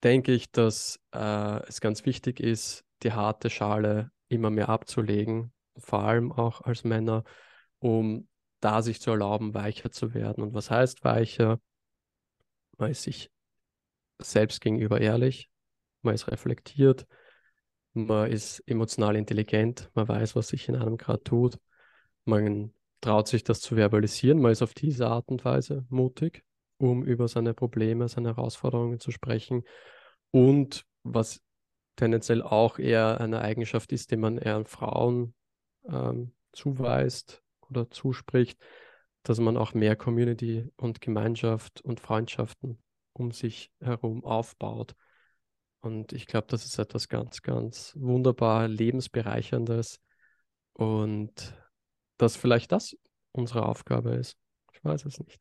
denke 0.03 0.33
ich, 0.33 0.51
dass 0.51 1.01
äh, 1.15 1.67
es 1.67 1.81
ganz 1.81 2.05
wichtig 2.05 2.41
ist, 2.41 2.85
die 3.03 3.13
harte 3.13 3.49
Schale 3.49 4.11
immer 4.29 4.51
mehr 4.51 4.69
abzulegen, 4.69 5.53
vor 5.77 6.01
allem 6.01 6.33
auch 6.33 6.61
als 6.63 6.85
Männer, 6.85 7.25
um 7.79 8.29
da 8.61 8.83
sich 8.83 9.01
zu 9.01 9.11
erlauben, 9.11 9.55
weicher 9.55 9.91
zu 9.91 10.15
werden. 10.15 10.43
Und 10.43 10.55
was 10.55 10.71
heißt 10.71 11.05
weicher? 11.05 11.61
Man 12.79 12.91
ist 12.91 13.03
sich 13.03 13.31
selbst 14.19 14.61
gegenüber 14.61 15.01
ehrlich, 15.01 15.51
man 16.03 16.15
ist 16.15 16.29
reflektiert, 16.31 17.07
man 17.93 18.31
ist 18.31 18.61
emotional 18.67 19.17
intelligent, 19.17 19.91
man 19.95 20.09
weiß, 20.09 20.37
was 20.37 20.49
sich 20.49 20.69
in 20.69 20.77
einem 20.77 20.97
gerade 20.97 21.23
tut, 21.23 21.59
man 22.25 22.73
traut 23.01 23.29
sich 23.29 23.45
das 23.45 23.61
zu 23.61 23.77
verbalisieren. 23.77 24.41
Man 24.41 24.53
ist 24.53 24.63
auf 24.63 24.75
diese 24.75 25.09
Art 25.09 25.29
und 25.29 25.45
Weise 25.45 25.85
mutig, 25.89 26.45
um 26.79 27.05
über 27.05 27.29
seine 27.29 27.55
Probleme, 27.55 28.09
seine 28.09 28.37
Herausforderungen 28.37 29.01
zu 29.01 29.11
sprechen. 29.11 29.65
Und 30.31 30.85
was 31.03 31.41
tendenziell 31.97 32.43
auch 32.43 32.79
eher 32.79 33.21
eine 33.21 33.41
Eigenschaft 33.41 33.93
ist, 33.93 34.11
die 34.11 34.17
man 34.17 34.39
eher 34.39 34.57
an 34.57 34.67
Frauen 34.67 35.35
ähm, 35.89 36.33
zuweist 36.53 37.43
oder 37.71 37.91
zuspricht, 37.91 38.59
dass 39.23 39.39
man 39.39 39.57
auch 39.57 39.75
mehr 39.75 39.97
Community 39.97 40.71
und 40.77 41.01
Gemeinschaft 41.01 41.81
und 41.83 42.01
Freundschaften 42.01 42.79
um 43.13 43.33
sich 43.33 43.71
herum 43.81 44.25
aufbaut. 44.25 44.95
Und 45.81 46.13
ich 46.13 46.27
glaube, 46.27 46.47
das 46.49 46.65
ist 46.65 46.79
etwas 46.79 47.09
ganz, 47.09 47.43
ganz 47.43 47.95
wunderbar 47.97 48.69
lebensbereicherndes. 48.69 50.01
Und 50.73 51.55
dass 52.19 52.37
vielleicht 52.37 52.73
das 52.73 52.97
unsere 53.33 53.67
Aufgabe 53.67 54.11
ist. 54.11 54.37
Ich 54.73 54.85
weiß 54.85 55.05
es 55.07 55.19
nicht. 55.21 55.41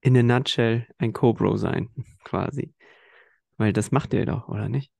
In 0.00 0.16
a 0.16 0.22
nutshell 0.22 0.86
ein 0.98 1.12
Co-Bro 1.12 1.56
sein, 1.56 1.90
quasi. 2.24 2.74
Weil 3.56 3.72
das 3.72 3.90
macht 3.90 4.14
ihr 4.14 4.26
doch, 4.26 4.48
oder 4.48 4.68
nicht? 4.68 4.92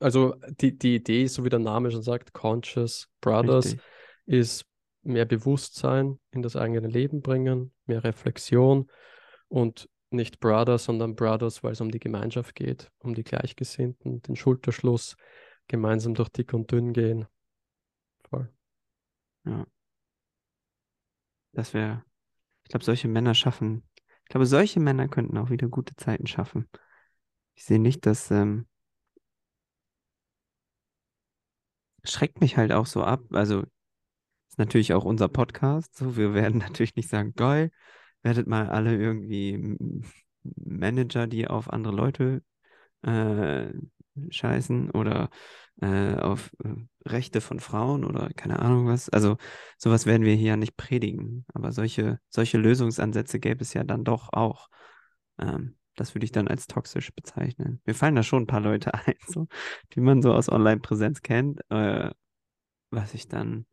Also 0.00 0.34
die, 0.60 0.76
die 0.76 0.96
Idee, 0.96 1.26
so 1.26 1.44
wie 1.44 1.48
der 1.48 1.60
Name 1.60 1.90
schon 1.90 2.02
sagt, 2.02 2.34
Conscious 2.34 3.08
Brothers, 3.20 3.66
Richtig. 3.66 3.80
ist 4.26 4.66
mehr 5.04 5.24
Bewusstsein 5.24 6.18
in 6.30 6.42
das 6.42 6.56
eigene 6.56 6.88
Leben 6.88 7.22
bringen, 7.22 7.72
mehr 7.86 8.04
Reflexion 8.04 8.90
und 9.48 9.88
nicht 10.10 10.40
Brothers, 10.40 10.84
sondern 10.84 11.16
Brothers, 11.16 11.62
weil 11.62 11.72
es 11.72 11.80
um 11.80 11.90
die 11.90 12.00
Gemeinschaft 12.00 12.54
geht, 12.54 12.90
um 12.98 13.14
die 13.14 13.24
Gleichgesinnten, 13.24 14.22
den 14.22 14.36
Schulterschluss, 14.36 15.16
gemeinsam 15.68 16.14
durch 16.14 16.28
dick 16.28 16.52
und 16.52 16.70
dünn 16.70 16.92
gehen. 16.92 17.26
Voll. 18.28 18.52
Ja. 19.44 19.66
Das 21.52 21.74
wäre, 21.74 22.04
ich 22.64 22.70
glaube, 22.70 22.84
solche 22.84 23.08
Männer 23.08 23.34
schaffen, 23.34 23.88
ich 24.24 24.30
glaube, 24.30 24.46
solche 24.46 24.80
Männer 24.80 25.08
könnten 25.08 25.36
auch 25.36 25.50
wieder 25.50 25.68
gute 25.68 25.96
Zeiten 25.96 26.26
schaffen. 26.26 26.68
Ich 27.54 27.64
sehe 27.64 27.78
nicht, 27.78 28.06
dass, 28.06 28.30
ähm, 28.30 28.66
schreckt 32.04 32.40
mich 32.40 32.56
halt 32.56 32.72
auch 32.72 32.86
so 32.86 33.02
ab. 33.02 33.20
Also, 33.32 33.64
ist 34.54 34.58
natürlich 34.58 34.94
auch 34.94 35.04
unser 35.04 35.26
Podcast. 35.26 35.96
So, 35.96 36.16
wir 36.16 36.32
werden 36.32 36.58
natürlich 36.66 36.94
nicht 36.94 37.08
sagen, 37.08 37.34
geil, 37.34 37.72
werdet 38.22 38.46
mal 38.46 38.68
alle 38.68 38.96
irgendwie 38.96 39.76
Manager, 40.44 41.26
die 41.26 41.48
auf 41.48 41.72
andere 41.72 41.92
Leute 41.92 42.42
äh, 43.02 43.72
scheißen 44.30 44.92
oder 44.92 45.28
äh, 45.80 46.14
auf 46.14 46.52
äh, 46.62 46.68
Rechte 47.04 47.40
von 47.40 47.58
Frauen 47.58 48.04
oder 48.04 48.30
keine 48.36 48.60
Ahnung 48.60 48.86
was. 48.86 49.08
Also 49.08 49.38
sowas 49.76 50.06
werden 50.06 50.24
wir 50.24 50.36
hier 50.36 50.50
ja 50.50 50.56
nicht 50.56 50.76
predigen. 50.76 51.44
Aber 51.52 51.72
solche, 51.72 52.20
solche 52.28 52.58
Lösungsansätze 52.58 53.40
gäbe 53.40 53.62
es 53.62 53.74
ja 53.74 53.82
dann 53.82 54.04
doch 54.04 54.32
auch. 54.32 54.68
Ähm, 55.40 55.76
das 55.96 56.14
würde 56.14 56.26
ich 56.26 56.32
dann 56.32 56.46
als 56.46 56.68
toxisch 56.68 57.12
bezeichnen. 57.12 57.80
Mir 57.86 57.94
fallen 57.94 58.14
da 58.14 58.22
schon 58.22 58.44
ein 58.44 58.46
paar 58.46 58.60
Leute 58.60 58.94
ein, 59.06 59.14
so, 59.26 59.48
die 59.94 60.00
man 60.00 60.22
so 60.22 60.32
aus 60.32 60.48
Online-Präsenz 60.48 61.22
kennt, 61.22 61.60
äh, 61.70 62.12
was 62.90 63.14
ich 63.14 63.26
dann 63.26 63.66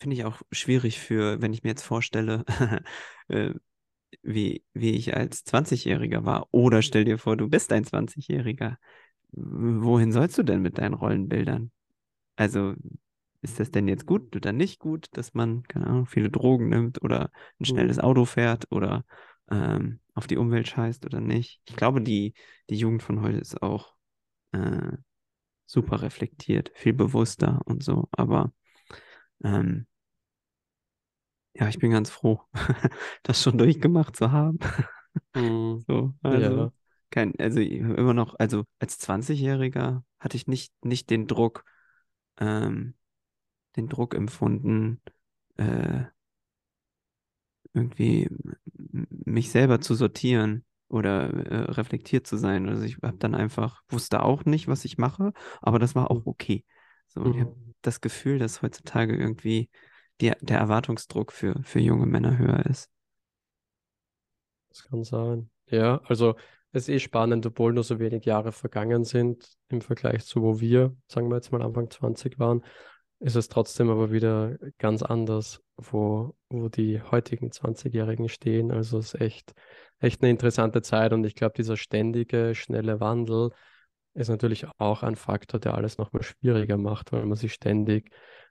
finde 0.00 0.16
ich 0.16 0.24
auch 0.24 0.42
schwierig 0.50 1.00
für, 1.00 1.40
wenn 1.40 1.52
ich 1.52 1.62
mir 1.62 1.70
jetzt 1.70 1.82
vorstelle, 1.82 2.44
äh, 3.28 3.54
wie, 4.22 4.64
wie 4.72 4.92
ich 4.92 5.16
als 5.16 5.44
20-Jähriger 5.44 6.24
war. 6.24 6.48
Oder 6.52 6.82
stell 6.82 7.04
dir 7.04 7.18
vor, 7.18 7.36
du 7.36 7.48
bist 7.48 7.72
ein 7.72 7.84
20-Jähriger 7.84 8.76
wohin 9.36 10.12
sollst 10.12 10.38
du 10.38 10.42
denn 10.42 10.62
mit 10.62 10.78
deinen 10.78 10.94
Rollenbildern? 10.94 11.70
Also 12.36 12.74
ist 13.42 13.60
das 13.60 13.70
denn 13.70 13.86
jetzt 13.88 14.06
gut 14.06 14.34
oder 14.34 14.52
nicht 14.52 14.78
gut, 14.78 15.08
dass 15.12 15.34
man, 15.34 15.62
keine 15.64 15.86
Ahnung, 15.86 16.06
viele 16.06 16.30
Drogen 16.30 16.68
nimmt 16.68 17.02
oder 17.02 17.30
ein 17.60 17.64
schnelles 17.64 17.98
mhm. 17.98 18.02
Auto 18.02 18.24
fährt 18.24 18.70
oder 18.70 19.04
ähm, 19.50 20.00
auf 20.14 20.26
die 20.26 20.36
Umwelt 20.36 20.68
scheißt 20.68 21.04
oder 21.06 21.20
nicht? 21.20 21.60
Ich 21.66 21.76
glaube, 21.76 22.00
die, 22.00 22.34
die 22.70 22.76
Jugend 22.76 23.02
von 23.02 23.20
heute 23.20 23.38
ist 23.38 23.62
auch 23.62 23.94
äh, 24.52 24.92
super 25.66 26.02
reflektiert, 26.02 26.72
viel 26.74 26.94
bewusster 26.94 27.60
und 27.66 27.82
so, 27.82 28.08
aber 28.12 28.52
ähm, 29.44 29.86
ja, 31.54 31.68
ich 31.68 31.78
bin 31.78 31.90
ganz 31.90 32.10
froh, 32.10 32.42
das 33.22 33.42
schon 33.42 33.58
durchgemacht 33.58 34.16
zu 34.16 34.32
haben. 34.32 34.58
Mhm. 35.34 35.84
So, 35.86 36.12
also. 36.22 36.56
Ja 36.56 36.72
kein, 37.10 37.32
also 37.38 37.60
immer 37.60 38.14
noch, 38.14 38.34
also 38.38 38.64
als 38.78 38.98
20-Jähriger 38.98 40.02
hatte 40.18 40.36
ich 40.36 40.46
nicht, 40.46 40.72
nicht 40.84 41.10
den 41.10 41.26
Druck, 41.26 41.64
ähm, 42.38 42.94
den 43.76 43.88
Druck 43.88 44.14
empfunden, 44.14 45.00
äh, 45.56 46.04
irgendwie 47.72 48.28
mich 48.72 49.50
selber 49.50 49.80
zu 49.80 49.94
sortieren 49.94 50.64
oder 50.88 51.30
äh, 51.30 51.70
reflektiert 51.72 52.26
zu 52.26 52.36
sein. 52.36 52.68
Also 52.68 52.82
ich 52.84 52.98
habe 53.02 53.18
dann 53.18 53.34
einfach, 53.34 53.82
wusste 53.88 54.22
auch 54.22 54.44
nicht, 54.44 54.68
was 54.68 54.84
ich 54.84 54.98
mache, 54.98 55.32
aber 55.60 55.78
das 55.78 55.94
war 55.94 56.10
auch 56.10 56.20
mhm. 56.20 56.28
okay. 56.28 56.64
So, 57.16 57.22
mhm. 57.22 57.32
ich 57.32 57.40
habe 57.40 57.56
das 57.82 58.00
Gefühl, 58.00 58.38
dass 58.38 58.62
heutzutage 58.62 59.16
irgendwie 59.16 59.70
die, 60.20 60.32
der 60.40 60.58
Erwartungsdruck 60.58 61.32
für, 61.32 61.60
für 61.62 61.80
junge 61.80 62.06
Männer 62.06 62.38
höher 62.38 62.64
ist. 62.66 62.90
Das 64.68 64.84
kann 64.84 65.02
sein. 65.02 65.50
Ja, 65.68 66.00
also 66.04 66.36
es 66.72 66.88
ist 66.88 66.94
eh 66.94 66.98
spannend, 66.98 67.46
obwohl 67.46 67.72
nur 67.72 67.84
so 67.84 67.98
wenig 67.98 68.24
Jahre 68.26 68.52
vergangen 68.52 69.04
sind 69.04 69.48
im 69.68 69.80
Vergleich 69.80 70.26
zu 70.26 70.42
wo 70.42 70.60
wir, 70.60 70.94
sagen 71.08 71.28
wir 71.28 71.36
jetzt 71.36 71.50
mal 71.50 71.62
Anfang 71.62 71.90
20 71.90 72.38
waren, 72.38 72.62
ist 73.18 73.34
es 73.34 73.48
trotzdem 73.48 73.88
aber 73.88 74.12
wieder 74.12 74.58
ganz 74.78 75.02
anders, 75.02 75.62
wo, 75.76 76.36
wo 76.50 76.68
die 76.68 77.00
heutigen 77.00 77.50
20-Jährigen 77.50 78.28
stehen. 78.28 78.70
Also 78.70 78.98
es 78.98 79.14
ist 79.14 79.20
echt, 79.22 79.54
echt 80.00 80.22
eine 80.22 80.30
interessante 80.30 80.82
Zeit 80.82 81.14
und 81.14 81.24
ich 81.24 81.34
glaube, 81.34 81.54
dieser 81.56 81.78
ständige, 81.78 82.54
schnelle 82.54 83.00
Wandel 83.00 83.52
ist 84.16 84.28
natürlich 84.28 84.66
auch 84.78 85.02
ein 85.02 85.16
Faktor, 85.16 85.60
der 85.60 85.74
alles 85.74 85.98
nochmal 85.98 86.22
schwieriger 86.22 86.76
macht, 86.76 87.12
weil 87.12 87.24
man 87.26 87.36
sich 87.36 87.52
ständig 87.52 88.10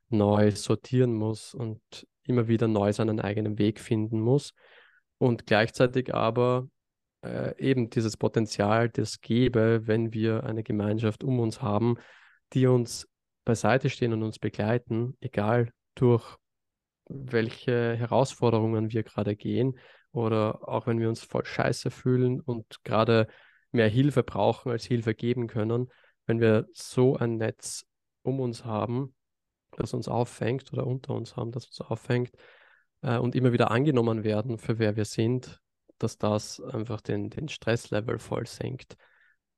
neu 0.10 0.52
sortieren 0.52 1.14
muss 1.14 1.54
und 1.54 1.82
immer 2.24 2.48
wieder 2.48 2.68
neu 2.68 2.94
seinen 2.94 3.20
eigenen 3.20 3.58
Weg 3.58 3.80
finden 3.80 4.20
muss. 4.20 4.54
Und 5.18 5.46
gleichzeitig 5.48 6.14
aber 6.14 6.68
äh, 7.24 7.58
eben 7.58 7.90
dieses 7.90 8.18
Potenzial, 8.18 8.90
das 8.90 9.22
gäbe, 9.22 9.88
wenn 9.88 10.14
wir 10.14 10.44
eine 10.44 10.64
Gemeinschaft 10.64 11.24
um 11.24 11.40
uns 11.40 11.62
haben, 11.62 11.96
die 12.54 12.68
uns 12.68 13.08
beiseite 13.44 13.90
stehen 13.90 14.14
und 14.14 14.24
uns 14.24 14.40
begleiten, 14.40 15.18
egal 15.22 15.72
durch 15.96 16.38
welche 17.08 17.96
Herausforderungen 17.96 18.92
wir 18.92 19.04
gerade 19.04 19.36
gehen 19.36 19.78
oder 20.12 20.68
auch 20.68 20.88
wenn 20.88 21.00
wir 21.00 21.10
uns 21.10 21.24
voll 21.24 21.46
scheiße 21.46 21.92
fühlen 21.92 22.42
und 22.42 22.84
gerade 22.84 23.28
mehr 23.76 23.88
Hilfe 23.90 24.24
brauchen 24.24 24.72
als 24.72 24.86
Hilfe 24.86 25.14
geben 25.14 25.48
können, 25.48 25.90
wenn 26.26 26.40
wir 26.40 26.68
so 26.74 27.18
ein 27.18 27.38
Netz 27.38 27.86
um 28.24 28.40
uns 28.40 28.66
haben, 28.66 29.16
das 29.72 29.94
uns 29.94 30.08
auffängt 30.08 30.72
oder 30.74 30.88
unter 30.88 31.14
uns 31.14 31.36
haben, 31.36 31.52
das 31.52 31.66
uns 31.68 31.82
auffängt 31.82 32.32
äh, 33.02 33.18
und 33.18 33.36
immer 33.36 33.52
wieder 33.52 33.72
angenommen 33.72 34.24
werden 34.24 34.58
für 34.58 34.80
wer 34.80 34.96
wir 34.96 35.06
sind, 35.06 35.62
dass 35.98 36.18
das 36.18 36.60
einfach 36.62 37.02
den, 37.02 37.30
den 37.30 37.48
Stresslevel 37.48 38.20
voll 38.20 38.48
senkt 38.48 38.98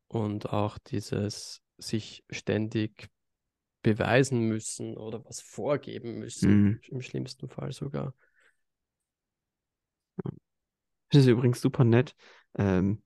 und 0.07 0.51
auch 0.51 0.78
dieses 0.78 1.61
sich 1.78 2.24
ständig 2.30 3.09
beweisen 3.84 4.41
müssen 4.41 4.97
oder 4.97 5.24
was 5.26 5.41
vorgeben 5.41 6.20
müssen, 6.20 6.51
Mhm. 6.51 6.80
im 6.89 7.01
schlimmsten 7.01 7.47
Fall 7.47 7.72
sogar. 7.72 8.13
Das 11.09 11.22
ist 11.22 11.28
übrigens 11.28 11.61
super 11.61 11.84
nett, 11.84 12.15
ähm, 12.57 13.01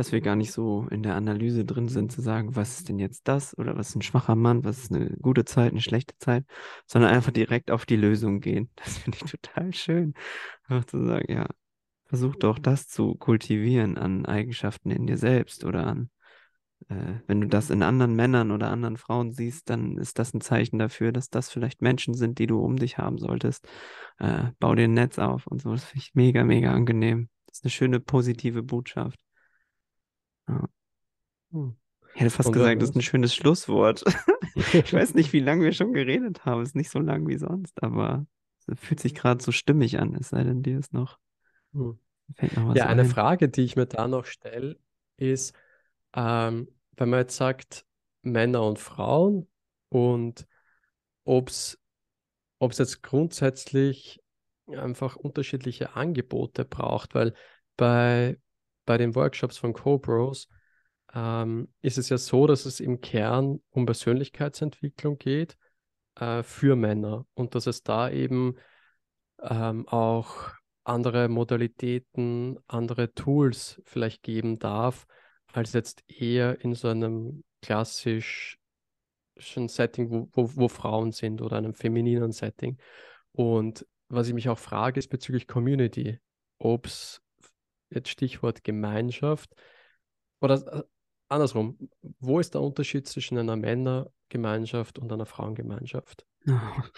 dass 0.00 0.12
wir 0.12 0.22
gar 0.22 0.34
nicht 0.34 0.52
so 0.52 0.86
in 0.90 1.02
der 1.02 1.14
Analyse 1.14 1.66
drin 1.66 1.88
sind, 1.88 2.10
zu 2.10 2.22
sagen, 2.22 2.56
was 2.56 2.78
ist 2.78 2.88
denn 2.88 2.98
jetzt 2.98 3.28
das 3.28 3.56
oder 3.58 3.76
was 3.76 3.90
ist 3.90 3.96
ein 3.96 4.02
schwacher 4.02 4.34
Mann, 4.34 4.64
was 4.64 4.78
ist 4.78 4.92
eine 4.94 5.10
gute 5.20 5.44
Zeit, 5.44 5.72
eine 5.72 5.82
schlechte 5.82 6.16
Zeit, 6.16 6.46
sondern 6.86 7.10
einfach 7.12 7.32
direkt 7.32 7.70
auf 7.70 7.84
die 7.84 7.96
Lösung 7.96 8.40
gehen. 8.40 8.70
Das 8.76 8.96
finde 8.96 9.18
ich 9.22 9.30
total 9.30 9.74
schön. 9.74 10.14
Einfach 10.68 10.86
zu 10.86 11.04
sagen, 11.04 11.30
ja, 11.30 11.46
versuch 12.06 12.34
doch 12.36 12.58
das 12.58 12.88
zu 12.88 13.14
kultivieren 13.14 13.98
an 13.98 14.24
Eigenschaften 14.24 14.90
in 14.90 15.06
dir 15.06 15.18
selbst 15.18 15.64
oder 15.64 15.86
an, 15.86 16.10
äh, 16.88 17.20
wenn 17.26 17.42
du 17.42 17.46
das 17.46 17.68
in 17.68 17.82
anderen 17.82 18.16
Männern 18.16 18.52
oder 18.52 18.70
anderen 18.70 18.96
Frauen 18.96 19.32
siehst, 19.32 19.68
dann 19.68 19.98
ist 19.98 20.18
das 20.18 20.32
ein 20.32 20.40
Zeichen 20.40 20.78
dafür, 20.78 21.12
dass 21.12 21.28
das 21.28 21.50
vielleicht 21.50 21.82
Menschen 21.82 22.14
sind, 22.14 22.38
die 22.38 22.46
du 22.46 22.58
um 22.58 22.76
dich 22.76 22.96
haben 22.96 23.18
solltest. 23.18 23.68
Äh, 24.18 24.44
bau 24.60 24.74
dir 24.74 24.84
ein 24.84 24.94
Netz 24.94 25.18
auf 25.18 25.46
und 25.46 25.60
so. 25.60 25.72
Das 25.72 25.84
finde 25.84 26.04
ich 26.04 26.14
mega, 26.14 26.42
mega 26.42 26.72
angenehm. 26.72 27.28
Das 27.46 27.58
ist 27.58 27.64
eine 27.64 27.70
schöne, 27.70 28.00
positive 28.00 28.62
Botschaft. 28.62 29.20
Ja. 30.50 30.68
Hm. 31.52 31.76
Ich 32.14 32.20
hätte 32.20 32.30
fast 32.30 32.48
Und 32.48 32.52
gesagt, 32.52 32.82
das 32.82 32.90
ist 32.90 32.96
ein 32.96 33.02
schönes 33.02 33.34
Schlusswort. 33.34 34.04
Ich 34.72 34.92
weiß 34.92 35.14
nicht, 35.14 35.32
wie 35.32 35.40
lange 35.40 35.64
wir 35.64 35.72
schon 35.72 35.92
geredet 35.92 36.44
haben. 36.44 36.62
Ist 36.62 36.74
nicht 36.74 36.90
so 36.90 36.98
lang 36.98 37.26
wie 37.28 37.38
sonst, 37.38 37.82
aber 37.82 38.26
es 38.66 38.78
fühlt 38.80 39.00
sich 39.00 39.14
gerade 39.14 39.42
so 39.42 39.52
stimmig 39.52 39.98
an, 40.00 40.14
es 40.16 40.30
sei 40.30 40.42
denn, 40.44 40.62
dir 40.62 40.78
ist 40.78 40.92
noch, 40.92 41.18
Hm. 41.72 41.98
noch 42.52 42.68
Ja, 42.74 42.86
eine 42.86 43.04
ein. 43.04 43.04
Frage, 43.04 43.48
die 43.48 43.62
ich 43.62 43.76
mir 43.76 43.86
da 43.86 44.08
noch 44.08 44.24
stelle, 44.26 44.78
ist, 45.16 45.54
ähm, 46.14 46.68
wenn 46.96 47.10
man 47.10 47.20
jetzt 47.20 47.36
sagt, 47.36 47.86
Männer 48.22 48.64
und 48.66 48.78
Frauen 48.78 49.48
und 49.88 50.46
ob 51.24 51.48
es 51.50 51.78
jetzt 52.60 53.02
grundsätzlich 53.02 54.22
einfach 54.68 55.16
unterschiedliche 55.16 55.96
Angebote 55.96 56.64
braucht, 56.64 57.14
weil 57.14 57.34
bei, 57.76 58.38
bei 58.90 58.98
den 58.98 59.14
Workshops 59.14 59.56
von 59.56 59.72
Cobros 59.72 60.48
ähm, 61.14 61.68
ist 61.80 61.96
es 61.96 62.08
ja 62.08 62.18
so, 62.18 62.48
dass 62.48 62.66
es 62.66 62.80
im 62.80 63.00
Kern 63.00 63.60
um 63.70 63.86
Persönlichkeitsentwicklung 63.86 65.16
geht 65.16 65.56
äh, 66.16 66.42
für 66.42 66.74
Männer 66.74 67.24
und 67.34 67.54
dass 67.54 67.68
es 67.68 67.84
da 67.84 68.10
eben 68.10 68.56
ähm, 69.42 69.86
auch 69.86 70.50
andere 70.82 71.28
Modalitäten, 71.28 72.58
andere 72.66 73.14
Tools 73.14 73.80
vielleicht 73.84 74.24
geben 74.24 74.58
darf, 74.58 75.06
als 75.52 75.72
jetzt 75.72 76.02
eher 76.10 76.60
in 76.64 76.74
so 76.74 76.88
einem 76.88 77.44
klassischen 77.62 78.58
Setting, 79.36 80.10
wo, 80.10 80.28
wo, 80.32 80.50
wo 80.56 80.66
Frauen 80.66 81.12
sind 81.12 81.42
oder 81.42 81.58
einem 81.58 81.74
femininen 81.74 82.32
Setting. 82.32 82.76
Und 83.30 83.86
was 84.08 84.26
ich 84.26 84.34
mich 84.34 84.48
auch 84.48 84.58
frage, 84.58 84.98
ist 84.98 85.10
bezüglich 85.10 85.46
Community, 85.46 86.18
ob 86.58 86.86
es 86.86 87.22
jetzt 87.90 88.08
Stichwort 88.08 88.64
Gemeinschaft 88.64 89.54
oder 90.40 90.54
äh, 90.72 90.82
andersrum, 91.28 91.90
wo 92.18 92.40
ist 92.40 92.54
der 92.54 92.62
Unterschied 92.62 93.06
zwischen 93.06 93.38
einer 93.38 93.56
Männergemeinschaft 93.56 94.98
und 94.98 95.12
einer 95.12 95.26
Frauengemeinschaft? 95.26 96.26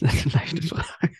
Das 0.00 0.12
ist 0.12 0.34
eine 0.34 0.34
leichte 0.34 0.62
Frage. 0.62 1.16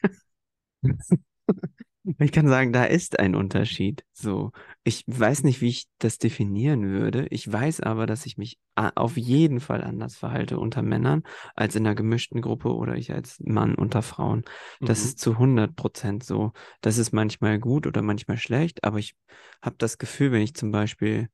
Ich 2.19 2.33
kann 2.33 2.49
sagen, 2.49 2.73
da 2.75 2.85
ist 2.85 3.19
ein 3.19 3.35
Unterschied. 3.35 4.05
So, 4.13 4.53
ich 4.83 5.05
weiß 5.07 5.43
nicht, 5.43 5.63
wie 5.63 5.69
ich 5.69 5.87
das 5.99 6.19
definieren 6.19 6.87
würde. 6.91 7.27
Ich 7.31 7.51
weiß 7.51 7.81
aber, 7.81 8.05
dass 8.07 8.27
ich 8.27 8.37
mich 8.37 8.59
auf 8.75 9.17
jeden 9.17 9.61
Fall 9.61 9.83
anders 9.83 10.15
verhalte 10.15 10.59
unter 10.59 10.83
Männern 10.83 11.23
als 11.55 11.77
in 11.77 11.87
einer 11.87 11.95
gemischten 11.95 12.43
Gruppe 12.43 12.75
oder 12.75 12.97
ich 12.97 13.13
als 13.13 13.41
Mann 13.41 13.75
unter 13.75 14.03
Frauen. 14.03 14.45
Das 14.81 15.01
Mhm. 15.01 15.05
ist 15.07 15.19
zu 15.19 15.39
100 15.39 15.77
Prozent 15.77 16.25
so. 16.25 16.53
Das 16.83 16.99
ist 16.99 17.13
manchmal 17.13 17.59
gut 17.59 17.87
oder 17.87 18.03
manchmal 18.03 18.37
schlecht, 18.37 18.85
aber 18.85 18.99
ich 18.99 19.15
habe 19.63 19.77
das 19.79 19.97
Gefühl, 19.97 20.31
wenn 20.33 20.43
ich 20.43 20.55
zum 20.55 20.71
Beispiel, 20.73 21.29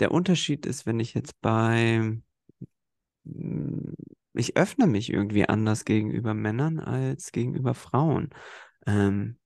der 0.00 0.10
Unterschied 0.12 0.66
ist, 0.66 0.86
wenn 0.86 0.98
ich 1.00 1.14
jetzt 1.14 1.40
bei, 1.40 2.18
ich 4.34 4.56
öffne 4.56 4.86
mich 4.86 5.12
irgendwie 5.12 5.48
anders 5.48 5.84
gegenüber 5.84 6.34
Männern 6.34 6.78
als 6.78 7.32
gegenüber 7.32 7.74
Frauen. 7.74 8.30
Ähm, 8.88 9.36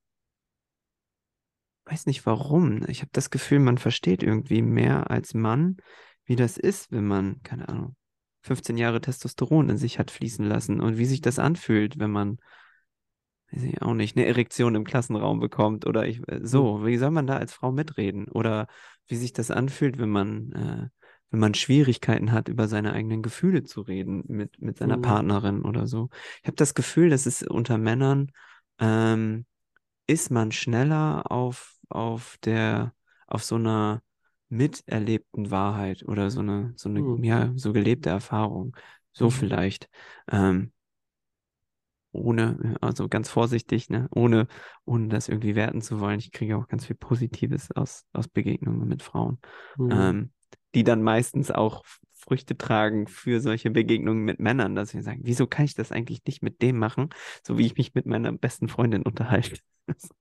weiß 1.86 2.06
nicht 2.06 2.24
warum. 2.26 2.84
Ich 2.88 3.00
habe 3.00 3.10
das 3.12 3.30
Gefühl, 3.30 3.58
man 3.58 3.78
versteht 3.78 4.22
irgendwie 4.22 4.62
mehr 4.62 5.10
als 5.10 5.34
Mann, 5.34 5.76
wie 6.24 6.36
das 6.36 6.56
ist, 6.56 6.92
wenn 6.92 7.06
man, 7.06 7.42
keine 7.42 7.68
Ahnung, 7.68 7.96
15 8.42 8.76
Jahre 8.76 9.00
Testosteron 9.00 9.68
in 9.70 9.76
sich 9.76 9.98
hat 9.98 10.10
fließen 10.10 10.44
lassen 10.44 10.80
und 10.80 10.96
wie 10.98 11.04
sich 11.04 11.20
das 11.20 11.38
anfühlt, 11.38 11.98
wenn 11.98 12.10
man, 12.10 12.38
weiß 13.52 13.62
ich 13.64 13.82
auch 13.82 13.94
nicht, 13.94 14.16
eine 14.16 14.26
Erektion 14.26 14.74
im 14.74 14.84
Klassenraum 14.84 15.40
bekommt 15.40 15.86
oder 15.86 16.06
ich, 16.06 16.20
äh, 16.28 16.40
so, 16.42 16.84
wie 16.84 16.96
soll 16.96 17.10
man 17.10 17.26
da 17.26 17.36
als 17.36 17.52
Frau 17.52 17.72
mitreden? 17.72 18.28
Oder 18.28 18.66
wie 19.06 19.16
sich 19.16 19.32
das 19.32 19.50
anfühlt, 19.50 19.98
wenn 19.98 20.10
man, 20.10 20.52
äh, 20.52 20.88
wenn 21.30 21.40
man 21.40 21.54
Schwierigkeiten 21.54 22.32
hat, 22.32 22.48
über 22.48 22.68
seine 22.68 22.92
eigenen 22.92 23.22
Gefühle 23.22 23.64
zu 23.64 23.80
reden 23.80 24.22
mit, 24.28 24.60
mit 24.60 24.78
seiner 24.78 24.96
Mhm. 24.96 25.02
Partnerin 25.02 25.62
oder 25.62 25.86
so. 25.86 26.08
Ich 26.40 26.46
habe 26.46 26.56
das 26.56 26.74
Gefühl, 26.74 27.10
dass 27.10 27.26
es 27.26 27.42
unter 27.42 27.78
Männern, 27.78 28.30
ähm, 28.82 29.46
ist 30.06 30.30
man 30.30 30.52
schneller 30.52 31.30
auf, 31.32 31.76
auf 31.90 32.38
der, 32.44 32.94
auf 33.28 33.44
so 33.44 33.56
einer 33.56 34.02
miterlebten 34.50 35.50
Wahrheit 35.50 36.04
oder 36.08 36.30
so 36.30 36.40
eine, 36.40 36.74
so 36.76 36.90
eine, 36.90 37.00
Hm. 37.00 37.24
ja, 37.24 37.52
so 37.56 37.72
gelebte 37.72 38.10
Erfahrung. 38.10 38.76
So 39.12 39.28
Mhm. 39.28 39.30
vielleicht. 39.30 39.88
Ähm, 40.30 40.72
ohne, 42.12 42.76
also 42.80 43.08
ganz 43.08 43.30
vorsichtig, 43.30 43.88
ne, 43.88 44.08
ohne, 44.14 44.46
ohne 44.84 45.08
das 45.08 45.28
irgendwie 45.28 45.54
werten 45.54 45.80
zu 45.80 46.00
wollen. 46.00 46.18
Ich 46.18 46.30
kriege 46.32 46.56
auch 46.58 46.68
ganz 46.68 46.86
viel 46.86 46.96
Positives 46.96 47.70
aus, 47.72 48.04
aus 48.12 48.28
Begegnungen 48.28 48.86
mit 48.88 49.02
Frauen, 49.02 49.38
Mhm. 49.78 49.90
ähm, 49.90 50.32
die 50.74 50.84
dann 50.84 51.02
meistens 51.02 51.50
auch 51.50 51.84
Früchte 52.22 52.56
tragen 52.56 53.06
für 53.08 53.40
solche 53.40 53.70
Begegnungen 53.70 54.24
mit 54.24 54.40
Männern, 54.40 54.74
dass 54.74 54.94
wir 54.94 55.02
sagen, 55.02 55.20
wieso 55.24 55.46
kann 55.46 55.64
ich 55.64 55.74
das 55.74 55.92
eigentlich 55.92 56.22
nicht 56.26 56.42
mit 56.42 56.62
dem 56.62 56.78
machen, 56.78 57.10
so 57.46 57.58
wie 57.58 57.66
ich 57.66 57.76
mich 57.76 57.94
mit 57.94 58.06
meiner 58.06 58.32
besten 58.32 58.68
Freundin 58.68 59.02
unterhalte. 59.02 59.58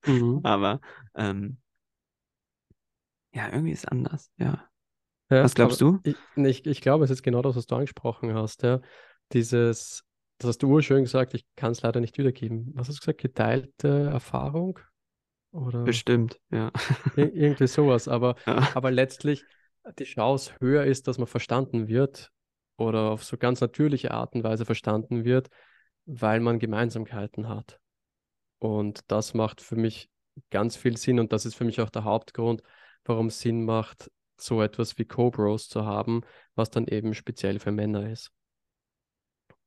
Mhm. 0.06 0.42
Aber 0.44 0.82
ähm, 1.16 1.58
ja, 3.34 3.50
irgendwie 3.52 3.72
ist 3.72 3.92
anders, 3.92 4.32
ja. 4.38 4.68
Ja, 5.30 5.44
Was 5.44 5.56
glaubst 5.56 5.82
du? 5.82 6.00
ich, 6.04 6.18
ich, 6.36 6.66
ich 6.66 6.82
glaube, 6.82 7.06
es 7.06 7.12
ist 7.12 7.24
genau 7.24 7.42
das, 7.42 7.56
was 7.56 7.68
du 7.68 7.76
angesprochen 7.76 8.34
hast, 8.36 8.64
ja. 8.64 8.82
Dieses, 9.34 10.04
das 10.40 10.50
hast 10.50 10.64
du 10.64 10.70
urschön 10.70 11.04
gesagt, 11.04 11.34
ich 11.34 11.46
kann 11.56 11.72
es 11.74 11.82
leider 11.82 12.02
nicht 12.02 12.18
wiedergeben. 12.18 12.72
Was 12.76 12.90
hast 12.90 12.98
du 12.98 13.02
gesagt? 13.02 13.22
Geteilte 13.22 13.88
Erfahrung? 14.12 14.80
Oder 15.52 15.86
Bestimmt, 15.86 16.40
ja. 16.52 16.72
ir 17.16 17.34
irgendwie 17.34 17.68
sowas. 17.68 18.08
Aber, 18.08 18.36
Ja. 18.48 18.70
aber 18.74 18.92
letztlich 18.92 19.48
die 19.98 20.04
Chance 20.04 20.54
höher 20.60 20.86
ist, 20.86 21.08
dass 21.08 21.18
man 21.18 21.28
verstanden 21.28 21.88
wird 21.88 22.32
oder 22.78 23.12
auf 23.12 23.24
so 23.24 23.38
ganz 23.38 23.62
natürliche 23.62 24.12
Art 24.12 24.34
und 24.36 24.44
Weise 24.44 24.66
verstanden 24.66 25.24
wird, 25.24 25.50
weil 26.06 26.40
man 26.40 26.60
Gemeinsamkeiten 26.60 27.48
hat. 27.48 27.80
Und 28.60 29.02
das 29.08 29.34
macht 29.34 29.62
für 29.62 29.76
mich 29.76 30.10
ganz 30.50 30.76
viel 30.76 30.98
Sinn 30.98 31.20
und 31.20 31.34
das 31.34 31.46
ist 31.46 31.56
für 31.56 31.66
mich 31.66 31.82
auch 31.82 31.90
der 31.90 32.04
Hauptgrund, 32.04 32.62
warum 33.06 33.28
es 33.28 33.40
Sinn 33.40 33.66
macht, 33.66 34.12
so 34.38 34.62
etwas 34.62 34.98
wie 34.98 35.06
Cobros 35.06 35.68
zu 35.68 35.86
haben, 35.86 36.22
was 36.56 36.70
dann 36.70 36.88
eben 36.88 37.14
speziell 37.14 37.60
für 37.60 37.72
Männer 37.72 38.10
ist. 38.10 38.32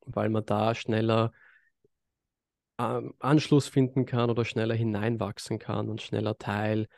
Weil 0.06 0.28
man 0.28 0.44
da 0.44 0.74
schneller 0.74 1.32
ähm, 2.78 3.14
Anschluss 3.18 3.68
finden 3.68 4.06
kann 4.06 4.30
oder 4.30 4.44
schneller 4.44 4.74
hineinwachsen 4.74 5.58
kann 5.58 5.88
und 5.88 6.02
schneller 6.02 6.38
Teil 6.38 6.88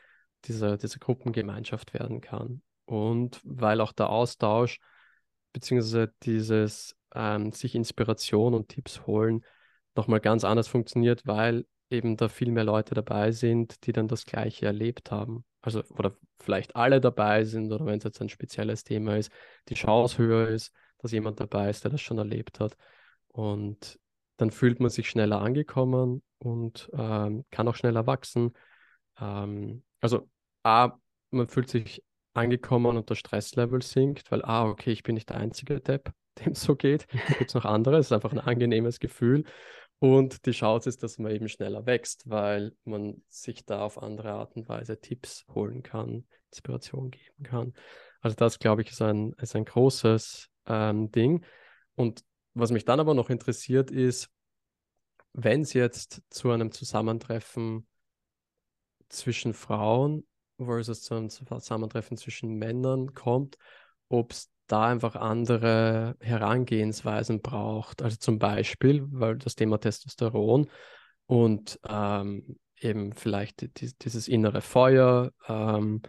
dieser, 0.45 0.77
dieser 0.77 0.99
Gruppengemeinschaft 0.99 1.93
werden 1.93 2.21
kann. 2.21 2.61
Und 2.87 3.39
weil 3.43 3.81
auch 3.81 3.91
der 3.91 4.09
Austausch 4.09 4.79
beziehungsweise 5.53 6.13
dieses 6.23 6.95
ähm, 7.13 7.51
sich 7.51 7.75
Inspiration 7.75 8.53
und 8.53 8.69
Tipps 8.69 9.05
holen 9.05 9.43
nochmal 9.95 10.21
ganz 10.21 10.43
anders 10.43 10.67
funktioniert, 10.67 11.25
weil 11.25 11.65
eben 11.89 12.17
da 12.17 12.29
viel 12.29 12.51
mehr 12.51 12.63
Leute 12.63 12.95
dabei 12.95 13.31
sind, 13.31 13.85
die 13.85 13.91
dann 13.91 14.07
das 14.07 14.25
Gleiche 14.25 14.65
erlebt 14.65 15.11
haben. 15.11 15.43
Also, 15.61 15.83
oder 15.97 16.15
vielleicht 16.39 16.75
alle 16.75 17.01
dabei 17.01 17.43
sind, 17.43 17.71
oder 17.71 17.85
wenn 17.85 17.97
es 17.97 18.03
jetzt 18.03 18.21
ein 18.21 18.29
spezielles 18.29 18.83
Thema 18.83 19.17
ist, 19.17 19.31
die 19.67 19.73
Chance 19.73 20.17
höher 20.19 20.47
ist, 20.49 20.71
dass 20.99 21.11
jemand 21.11 21.39
dabei 21.39 21.69
ist, 21.69 21.83
der 21.83 21.91
das 21.91 22.01
schon 22.01 22.17
erlebt 22.17 22.59
hat. 22.59 22.77
Und 23.27 23.99
dann 24.37 24.51
fühlt 24.51 24.79
man 24.79 24.89
sich 24.89 25.09
schneller 25.09 25.41
angekommen 25.41 26.21
und 26.37 26.89
ähm, 26.93 27.45
kann 27.49 27.67
auch 27.67 27.75
schneller 27.75 28.05
wachsen. 28.07 28.53
Ähm, 29.19 29.83
also, 29.99 30.29
A, 30.63 30.91
man 31.31 31.47
fühlt 31.47 31.69
sich 31.69 32.03
angekommen 32.37 32.97
und 32.97 33.09
das 33.09 33.17
Stresslevel 33.17 33.81
sinkt, 33.81 34.31
weil, 34.31 34.43
ah, 34.43 34.65
okay, 34.65 34.91
ich 34.91 35.03
bin 35.03 35.15
nicht 35.15 35.29
der 35.29 35.37
einzige 35.37 35.79
Depp, 35.79 36.11
dem 36.45 36.55
so 36.55 36.75
geht. 36.75 37.07
Da 37.11 37.33
gibt 37.37 37.49
es 37.49 37.55
noch 37.55 37.65
andere. 37.65 37.97
Es 37.97 38.07
ist 38.07 38.11
einfach 38.11 38.31
ein 38.31 38.39
angenehmes 38.39 38.99
Gefühl. 38.99 39.43
Und 39.99 40.45
die 40.45 40.51
Chance 40.51 40.89
ist, 40.89 41.01
dass 41.01 41.17
man 41.17 41.31
eben 41.31 41.49
schneller 41.49 41.85
wächst, 41.87 42.29
weil 42.29 42.73
man 42.83 43.23
sich 43.29 43.65
da 43.65 43.81
auf 43.81 44.01
andere 44.01 44.31
Art 44.31 44.55
und 44.55 44.69
Weise 44.69 45.01
Tipps 45.01 45.45
holen 45.53 45.81
kann, 45.81 46.27
Inspiration 46.51 47.09
geben 47.09 47.43
kann. 47.43 47.73
Also 48.21 48.35
das, 48.35 48.59
glaube 48.59 48.83
ich, 48.83 48.91
ist 48.91 49.01
ein, 49.01 49.33
ist 49.33 49.55
ein 49.55 49.65
großes 49.65 50.49
ähm, 50.67 51.11
Ding. 51.11 51.43
Und 51.95 52.23
was 52.53 52.71
mich 52.71 52.85
dann 52.85 52.99
aber 52.99 53.15
noch 53.15 53.31
interessiert 53.31 53.89
ist, 53.89 54.29
wenn 55.33 55.61
es 55.61 55.73
jetzt 55.73 56.21
zu 56.29 56.51
einem 56.51 56.71
Zusammentreffen 56.71 57.87
zwischen 59.09 59.53
Frauen 59.53 60.27
versus 60.57 61.01
zu 61.01 61.15
einem 61.15 61.29
Zusammentreffen 61.29 62.17
zwischen 62.17 62.55
Männern 62.55 63.13
kommt, 63.13 63.57
ob 64.09 64.31
es 64.31 64.49
da 64.67 64.87
einfach 64.87 65.15
andere 65.15 66.15
Herangehensweisen 66.19 67.41
braucht. 67.41 68.01
Also 68.01 68.17
zum 68.17 68.39
Beispiel, 68.39 69.05
weil 69.11 69.37
das 69.37 69.55
Thema 69.55 69.77
Testosteron 69.77 70.69
und 71.25 71.79
ähm, 71.87 72.57
eben 72.79 73.13
vielleicht 73.13 73.79
die, 73.81 73.93
dieses 73.97 74.27
innere 74.27 74.61
Feuer. 74.61 75.31
Ähm, 75.47 76.01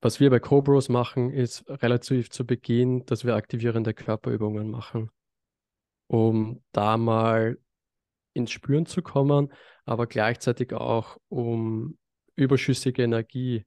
was 0.00 0.20
wir 0.20 0.30
bei 0.30 0.38
Cobros 0.38 0.88
machen, 0.88 1.30
ist 1.30 1.64
relativ 1.68 2.30
zu 2.30 2.44
Beginn, 2.46 3.06
dass 3.06 3.24
wir 3.24 3.36
aktivierende 3.36 3.94
Körperübungen 3.94 4.70
machen, 4.70 5.10
um 6.08 6.62
da 6.72 6.96
mal 6.96 7.58
ins 8.34 8.50
Spüren 8.50 8.84
zu 8.84 9.00
kommen, 9.00 9.52
aber 9.86 10.06
gleichzeitig 10.06 10.72
auch, 10.74 11.16
um 11.28 11.96
überschüssige 12.36 13.02
Energie 13.02 13.64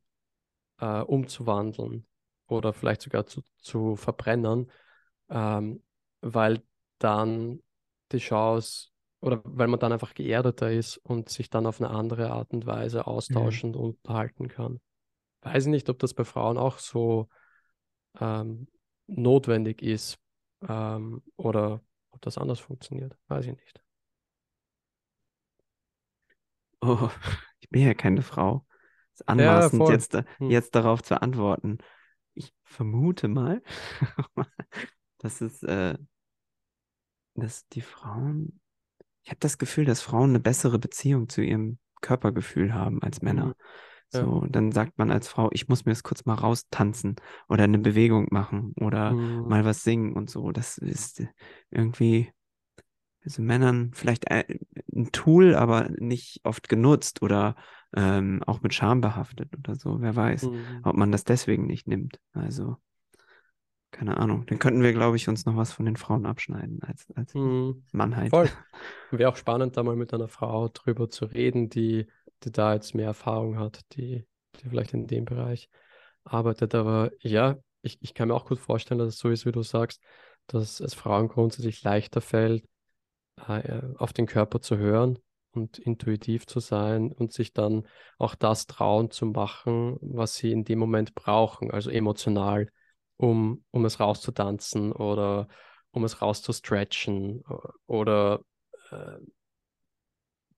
äh, 0.79 1.01
umzuwandeln 1.01 2.05
oder 2.47 2.73
vielleicht 2.73 3.01
sogar 3.01 3.25
zu, 3.25 3.41
zu 3.57 3.95
verbrennen, 3.95 4.71
ähm, 5.29 5.83
weil 6.21 6.63
dann 6.99 7.61
die 8.11 8.19
Chance 8.19 8.89
oder 9.19 9.41
weil 9.43 9.67
man 9.67 9.79
dann 9.79 9.93
einfach 9.93 10.13
geerdeter 10.13 10.71
ist 10.71 10.97
und 10.97 11.29
sich 11.29 11.49
dann 11.49 11.65
auf 11.65 11.81
eine 11.81 11.89
andere 11.89 12.31
Art 12.31 12.51
und 12.53 12.65
Weise 12.65 12.99
mhm. 12.99 13.03
austauschen 13.05 13.71
mhm. 13.71 13.77
unterhalten 13.77 14.47
kann. 14.47 14.79
Weiß 15.41 15.65
ich 15.65 15.71
nicht, 15.71 15.89
ob 15.89 15.99
das 15.99 16.13
bei 16.13 16.23
Frauen 16.23 16.57
auch 16.57 16.77
so 16.79 17.29
ähm, 18.19 18.67
notwendig 19.07 19.81
ist 19.81 20.17
ähm, 20.67 21.23
oder 21.35 21.81
ob 22.11 22.21
das 22.21 22.37
anders 22.37 22.59
funktioniert. 22.59 23.17
Weiß 23.27 23.45
ich 23.45 23.55
nicht. 23.55 23.81
Oh, 26.81 27.09
ich 27.59 27.69
bin 27.69 27.81
ja 27.81 27.93
keine 27.93 28.21
Frau. 28.21 28.65
Es 29.13 29.21
ist 29.21 29.29
anmaßend, 29.29 29.81
ja, 29.81 29.91
jetzt, 29.91 30.13
hm. 30.13 30.49
jetzt 30.49 30.75
darauf 30.75 31.01
zu 31.03 31.21
antworten 31.21 31.79
ich 32.37 32.53
vermute 32.63 33.27
mal, 33.27 33.61
dass 35.17 35.41
es, 35.41 35.63
äh, 35.63 35.97
dass 37.33 37.67
die 37.69 37.81
Frauen, 37.81 38.59
ich 39.23 39.31
habe 39.31 39.39
das 39.39 39.57
Gefühl, 39.57 39.85
dass 39.85 40.01
Frauen 40.01 40.29
eine 40.29 40.39
bessere 40.39 40.79
Beziehung 40.79 41.29
zu 41.29 41.41
ihrem 41.41 41.79
Körpergefühl 42.01 42.73
haben 42.73 43.01
als 43.01 43.21
Männer. 43.21 43.47
Mhm. 43.47 43.53
So, 44.09 44.41
ja. 44.43 44.47
dann 44.49 44.71
sagt 44.71 44.97
man 44.97 45.11
als 45.11 45.27
Frau, 45.27 45.49
ich 45.51 45.67
muss 45.67 45.83
mir 45.83 45.91
das 45.91 46.03
kurz 46.03 46.25
mal 46.25 46.35
raustanzen 46.35 47.17
oder 47.49 47.65
eine 47.65 47.79
Bewegung 47.79 48.27
machen 48.31 48.73
oder 48.79 49.11
mhm. 49.11 49.49
mal 49.49 49.65
was 49.65 49.83
singen 49.83 50.13
und 50.13 50.29
so. 50.29 50.51
Das 50.51 50.77
ist 50.77 51.23
irgendwie 51.71 52.31
also 53.27 53.41
Männern 53.41 53.91
vielleicht 53.93 54.31
ein, 54.31 54.45
ein 54.95 55.11
Tool, 55.11 55.53
aber 55.53 55.89
nicht 55.97 56.39
oft 56.43 56.69
genutzt 56.69 57.21
oder 57.21 57.55
ähm, 57.93 58.41
auch 58.45 58.61
mit 58.61 58.73
Scham 58.73 59.01
behaftet 59.01 59.49
oder 59.57 59.75
so. 59.75 60.01
Wer 60.01 60.15
weiß, 60.15 60.43
mhm. 60.43 60.81
ob 60.83 60.95
man 60.95 61.11
das 61.11 61.25
deswegen 61.25 61.65
nicht 61.65 61.87
nimmt. 61.87 62.21
Also, 62.31 62.77
keine 63.91 64.17
Ahnung. 64.17 64.45
Dann 64.45 64.59
könnten 64.59 64.81
wir, 64.81 64.93
glaube 64.93 65.17
ich, 65.17 65.27
uns 65.27 65.45
noch 65.45 65.57
was 65.57 65.73
von 65.73 65.85
den 65.85 65.97
Frauen 65.97 66.25
abschneiden 66.25 66.81
als, 66.83 67.05
als 67.15 67.33
mhm. 67.33 67.83
Mannheit. 67.91 68.29
Voll. 68.29 68.49
Wäre 69.11 69.29
auch 69.29 69.37
spannend, 69.37 69.75
da 69.75 69.83
mal 69.83 69.97
mit 69.97 70.13
einer 70.13 70.29
Frau 70.29 70.69
drüber 70.69 71.09
zu 71.09 71.25
reden, 71.25 71.69
die, 71.69 72.07
die 72.43 72.51
da 72.51 72.73
jetzt 72.73 72.95
mehr 72.95 73.07
Erfahrung 73.07 73.59
hat, 73.59 73.81
die, 73.93 74.25
die 74.61 74.69
vielleicht 74.69 74.93
in 74.93 75.07
dem 75.07 75.25
Bereich 75.25 75.69
arbeitet. 76.23 76.75
Aber 76.75 77.11
ja, 77.19 77.57
ich, 77.81 77.97
ich 78.01 78.13
kann 78.13 78.29
mir 78.29 78.35
auch 78.35 78.45
gut 78.45 78.59
vorstellen, 78.59 78.99
dass 78.99 79.09
es 79.09 79.19
so 79.19 79.29
ist, 79.29 79.45
wie 79.45 79.51
du 79.51 79.63
sagst, 79.63 80.01
dass 80.47 80.79
es 80.79 80.93
Frauen 80.93 81.27
grundsätzlich 81.27 81.83
leichter 81.83 82.21
fällt, 82.21 82.63
äh, 82.63 82.76
auf 83.37 84.13
den 84.13 84.25
Körper 84.25 84.61
zu 84.61 84.77
hören 84.77 85.19
und 85.51 85.79
intuitiv 85.79 86.45
zu 86.47 86.59
sein 86.59 87.11
und 87.11 87.33
sich 87.33 87.53
dann 87.53 87.87
auch 88.17 88.35
das 88.35 88.67
trauen 88.67 89.11
zu 89.11 89.25
machen, 89.25 89.97
was 90.01 90.35
sie 90.35 90.51
in 90.51 90.63
dem 90.63 90.79
Moment 90.79 91.15
brauchen, 91.15 91.71
also 91.71 91.89
emotional, 91.89 92.69
um, 93.17 93.63
um 93.71 93.85
es 93.85 93.99
rauszutanzen 93.99 94.91
oder 94.91 95.47
um 95.91 96.03
es 96.03 96.21
rauszustretchen 96.21 97.43
oder 97.85 98.41
äh, 98.91 99.17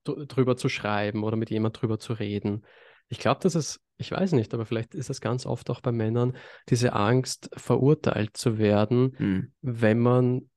drüber 0.04 0.56
zu 0.56 0.68
schreiben 0.68 1.24
oder 1.24 1.36
mit 1.36 1.50
jemand 1.50 1.80
drüber 1.80 1.98
zu 1.98 2.12
reden. 2.12 2.64
Ich 3.08 3.18
glaube, 3.18 3.40
dass 3.42 3.54
es, 3.54 3.80
ich 3.96 4.12
weiß 4.12 4.32
nicht, 4.32 4.54
aber 4.54 4.66
vielleicht 4.66 4.94
ist 4.94 5.10
es 5.10 5.20
ganz 5.20 5.46
oft 5.46 5.68
auch 5.70 5.80
bei 5.80 5.92
Männern 5.92 6.36
diese 6.68 6.92
Angst, 6.92 7.50
verurteilt 7.56 8.36
zu 8.36 8.58
werden, 8.58 9.16
mhm. 9.18 9.52
wenn 9.60 9.98
man 9.98 10.50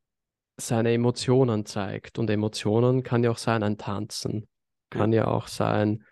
seine 0.57 0.93
Emotionen 0.93 1.65
zeigt. 1.65 2.19
Und 2.19 2.29
Emotionen 2.29 3.03
kann 3.03 3.23
ja 3.23 3.31
auch 3.31 3.37
sein, 3.37 3.63
ein 3.63 3.77
Tanzen, 3.77 4.47
kann 4.89 5.11
ja, 5.11 5.23
ja 5.23 5.27
auch 5.27 5.47
sein, 5.47 6.03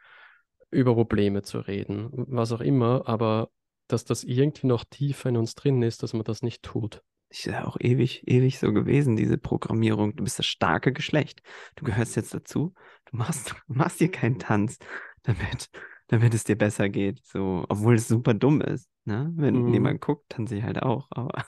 über 0.72 0.96
Probleme 0.96 1.42
zu 1.42 1.60
reden, 1.60 2.10
was 2.12 2.52
auch 2.52 2.62
immer, 2.62 3.08
aber 3.08 3.50
dass 3.88 4.06
das 4.06 4.24
irgendwie 4.24 4.68
noch 4.68 4.86
tiefer 4.86 5.30
in 5.30 5.38
uns 5.38 5.54
drin 5.54 5.82
ist, 5.84 6.02
dass 6.02 6.14
man 6.14 6.24
das 6.24 6.42
nicht 6.42 6.64
tut. 6.64 7.04
Ist 7.30 7.46
ja 7.46 7.66
auch 7.66 7.78
ewig, 7.80 8.28
ewig 8.28 8.60
so 8.60 8.74
gewesen, 8.74 9.16
diese 9.16 9.38
Programmierung. 9.38 10.16
Du 10.16 10.24
bist 10.24 10.40
das 10.40 10.46
starke 10.46 10.92
Geschlecht. 10.92 11.42
Du 11.76 11.86
gehörst 11.86 12.16
jetzt 12.16 12.34
dazu. 12.34 12.74
Du 13.10 13.18
machst, 13.18 13.52
du 13.68 13.74
machst 13.74 14.00
hier 14.00 14.12
keinen 14.12 14.40
Tanz, 14.40 14.78
damit, 15.24 15.70
damit 16.08 16.34
es 16.34 16.44
dir 16.44 16.58
besser 16.58 16.90
geht. 16.90 17.26
So, 17.26 17.66
obwohl 17.70 17.96
es 17.96 18.08
super 18.08 18.34
dumm 18.34 18.62
ist. 18.62 18.90
Ne? 19.06 19.32
Wenn 19.36 19.64
mhm. 19.64 19.74
jemand 19.74 20.02
guckt, 20.02 20.30
tanze 20.30 20.58
ich 20.58 20.64
halt 20.64 20.82
auch. 20.82 21.08
Aber 21.10 21.44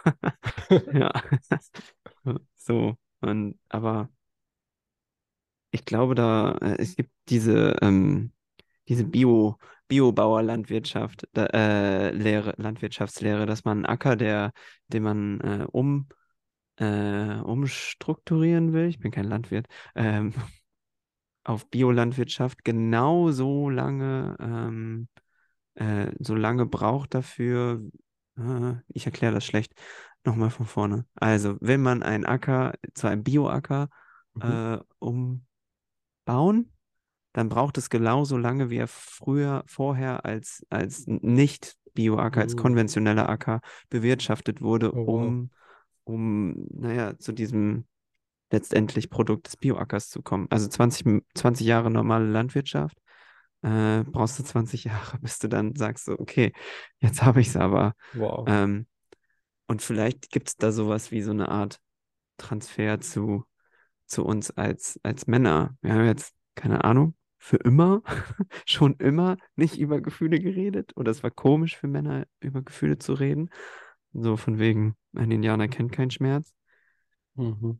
ja. 0.93 1.11
So, 2.55 2.97
und, 3.21 3.59
aber 3.69 4.09
ich 5.71 5.85
glaube, 5.85 6.15
da, 6.15 6.53
äh, 6.61 6.77
es 6.79 6.95
gibt 6.95 7.11
diese, 7.29 7.75
ähm, 7.81 8.31
diese 8.87 9.05
Bio, 9.05 9.57
Biobauerlandwirtschaft, 9.87 11.27
äh, 11.37 12.11
Lehre, 12.11 12.53
Landwirtschaftslehre, 12.57 13.45
dass 13.45 13.65
man 13.65 13.79
einen 13.79 13.85
Acker, 13.85 14.15
der, 14.15 14.53
den 14.87 15.03
man 15.03 15.41
äh, 15.41 15.65
um, 15.71 16.07
äh, 16.77 17.35
umstrukturieren 17.41 18.73
will, 18.73 18.87
ich 18.89 18.99
bin 18.99 19.11
kein 19.11 19.25
Landwirt, 19.27 19.67
ähm, 19.95 20.33
auf 21.43 21.69
Biolandwirtschaft 21.69 22.63
genau 22.63 23.31
so 23.31 23.69
lange, 23.69 24.35
ähm, 24.39 25.07
äh, 25.75 26.11
so 26.19 26.35
lange 26.35 26.65
braucht 26.65 27.13
dafür, 27.15 27.81
ich 28.87 29.05
erkläre 29.05 29.33
das 29.33 29.45
schlecht, 29.45 29.73
Nochmal 30.25 30.51
von 30.51 30.65
vorne. 30.65 31.05
Also, 31.15 31.57
wenn 31.59 31.81
man 31.81 32.01
einen 32.01 32.25
Acker 32.25 32.73
zu 32.93 33.07
einem 33.07 33.23
Bioacker 33.23 33.89
mhm. 34.35 34.41
äh, 34.41 34.79
umbauen, 34.99 36.71
dann 37.33 37.49
braucht 37.49 37.77
es 37.77 37.89
genauso 37.89 38.37
lange, 38.37 38.69
wie 38.69 38.77
er 38.77 38.87
früher, 38.87 39.63
vorher 39.65 40.23
als, 40.23 40.65
als 40.69 41.03
nicht 41.07 41.75
Bioacker, 41.93 42.39
mhm. 42.39 42.43
als 42.43 42.55
konventioneller 42.55 43.27
Acker 43.27 43.59
bewirtschaftet 43.89 44.61
wurde, 44.61 44.93
oh, 44.95 45.03
um, 45.03 45.49
um, 46.05 46.67
naja, 46.69 47.17
zu 47.17 47.33
diesem 47.33 47.85
letztendlich 48.49 49.09
Produkt 49.09 49.47
des 49.47 49.57
Bioackers 49.57 50.09
zu 50.09 50.21
kommen. 50.21 50.47
Also 50.51 50.69
20, 50.69 51.23
20 51.33 51.67
Jahre 51.67 51.91
normale 51.91 52.27
Landwirtschaft, 52.27 52.97
äh, 53.63 54.03
brauchst 54.03 54.37
du 54.37 54.43
20 54.43 54.83
Jahre, 54.85 55.17
bis 55.19 55.39
du 55.39 55.47
dann 55.47 55.75
sagst, 55.75 56.05
so, 56.05 56.19
okay, 56.19 56.53
jetzt 56.99 57.23
habe 57.23 57.41
ich 57.41 57.47
es 57.47 57.57
aber. 57.57 57.95
Wow. 58.13 58.45
Ähm, 58.47 58.87
und 59.67 59.81
vielleicht 59.81 60.29
gibt 60.29 60.49
es 60.49 60.57
da 60.57 60.71
sowas 60.71 61.11
wie 61.11 61.21
so 61.21 61.31
eine 61.31 61.49
Art 61.49 61.79
Transfer 62.37 62.99
zu, 62.99 63.45
zu 64.05 64.25
uns 64.25 64.51
als, 64.51 64.99
als 65.03 65.27
Männer. 65.27 65.75
Wir 65.81 65.93
haben 65.93 66.05
jetzt, 66.05 66.35
keine 66.55 66.83
Ahnung, 66.83 67.15
für 67.37 67.57
immer, 67.57 68.03
schon 68.65 68.95
immer 68.97 69.37
nicht 69.55 69.77
über 69.77 70.01
Gefühle 70.01 70.39
geredet. 70.39 70.91
Oder 70.95 71.11
es 71.11 71.23
war 71.23 71.31
komisch 71.31 71.77
für 71.77 71.87
Männer, 71.87 72.25
über 72.41 72.61
Gefühle 72.61 72.97
zu 72.97 73.13
reden. 73.13 73.49
So 74.11 74.37
von 74.37 74.59
wegen, 74.59 74.95
ein 75.15 75.31
Indianer 75.31 75.67
kennt 75.67 75.91
keinen 75.91 76.11
Schmerz. 76.11 76.53
Mhm. 77.35 77.79